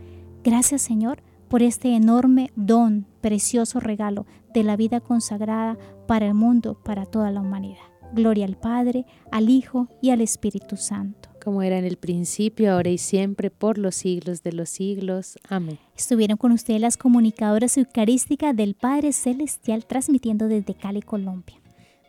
Gracias 0.42 0.82
Señor 0.82 1.22
por 1.48 1.62
este 1.62 1.94
enorme 1.94 2.50
don, 2.56 3.06
precioso 3.20 3.78
regalo 3.78 4.26
de 4.52 4.64
la 4.64 4.76
vida 4.76 5.00
consagrada 5.00 5.78
para 6.06 6.26
el 6.26 6.34
mundo, 6.34 6.74
para 6.84 7.06
toda 7.06 7.30
la 7.30 7.40
humanidad. 7.40 7.78
Gloria 8.12 8.46
al 8.46 8.56
Padre, 8.56 9.06
al 9.30 9.48
Hijo 9.48 9.88
y 10.02 10.10
al 10.10 10.20
Espíritu 10.20 10.76
Santo. 10.76 11.28
Como 11.48 11.62
era 11.62 11.78
en 11.78 11.86
el 11.86 11.96
principio, 11.96 12.74
ahora 12.74 12.90
y 12.90 12.98
siempre, 12.98 13.48
por 13.48 13.78
los 13.78 13.94
siglos 13.94 14.42
de 14.42 14.52
los 14.52 14.68
siglos. 14.68 15.38
Amén. 15.48 15.78
Estuvieron 15.96 16.36
con 16.36 16.52
ustedes 16.52 16.78
las 16.78 16.98
comunicadoras 16.98 17.78
eucarísticas 17.78 18.54
del 18.54 18.74
Padre 18.74 19.14
Celestial 19.14 19.86
transmitiendo 19.86 20.46
desde 20.46 20.74
Cali, 20.74 21.00
Colombia. 21.00 21.56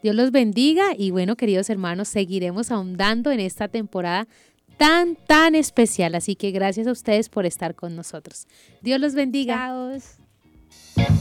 Dios 0.03 0.13
los 0.13 0.31
bendiga 0.31 0.87
y 0.97 1.11
bueno, 1.11 1.37
queridos 1.37 1.69
hermanos, 1.69 2.09
seguiremos 2.09 2.69
ahondando 2.69 3.31
en 3.31 3.39
esta 3.39 3.69
temporada 3.69 4.27
tan, 4.75 5.15
tan 5.15 5.55
especial. 5.55 6.15
Así 6.15 6.35
que 6.35 6.51
gracias 6.51 6.87
a 6.87 6.91
ustedes 6.91 7.29
por 7.29 7.45
estar 7.45 7.75
con 7.75 7.95
nosotros. 7.95 8.45
Dios 8.81 8.99
los 8.99 9.13
bendiga. 9.13 9.73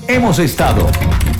Hemos 0.08 0.40
estado 0.40 0.88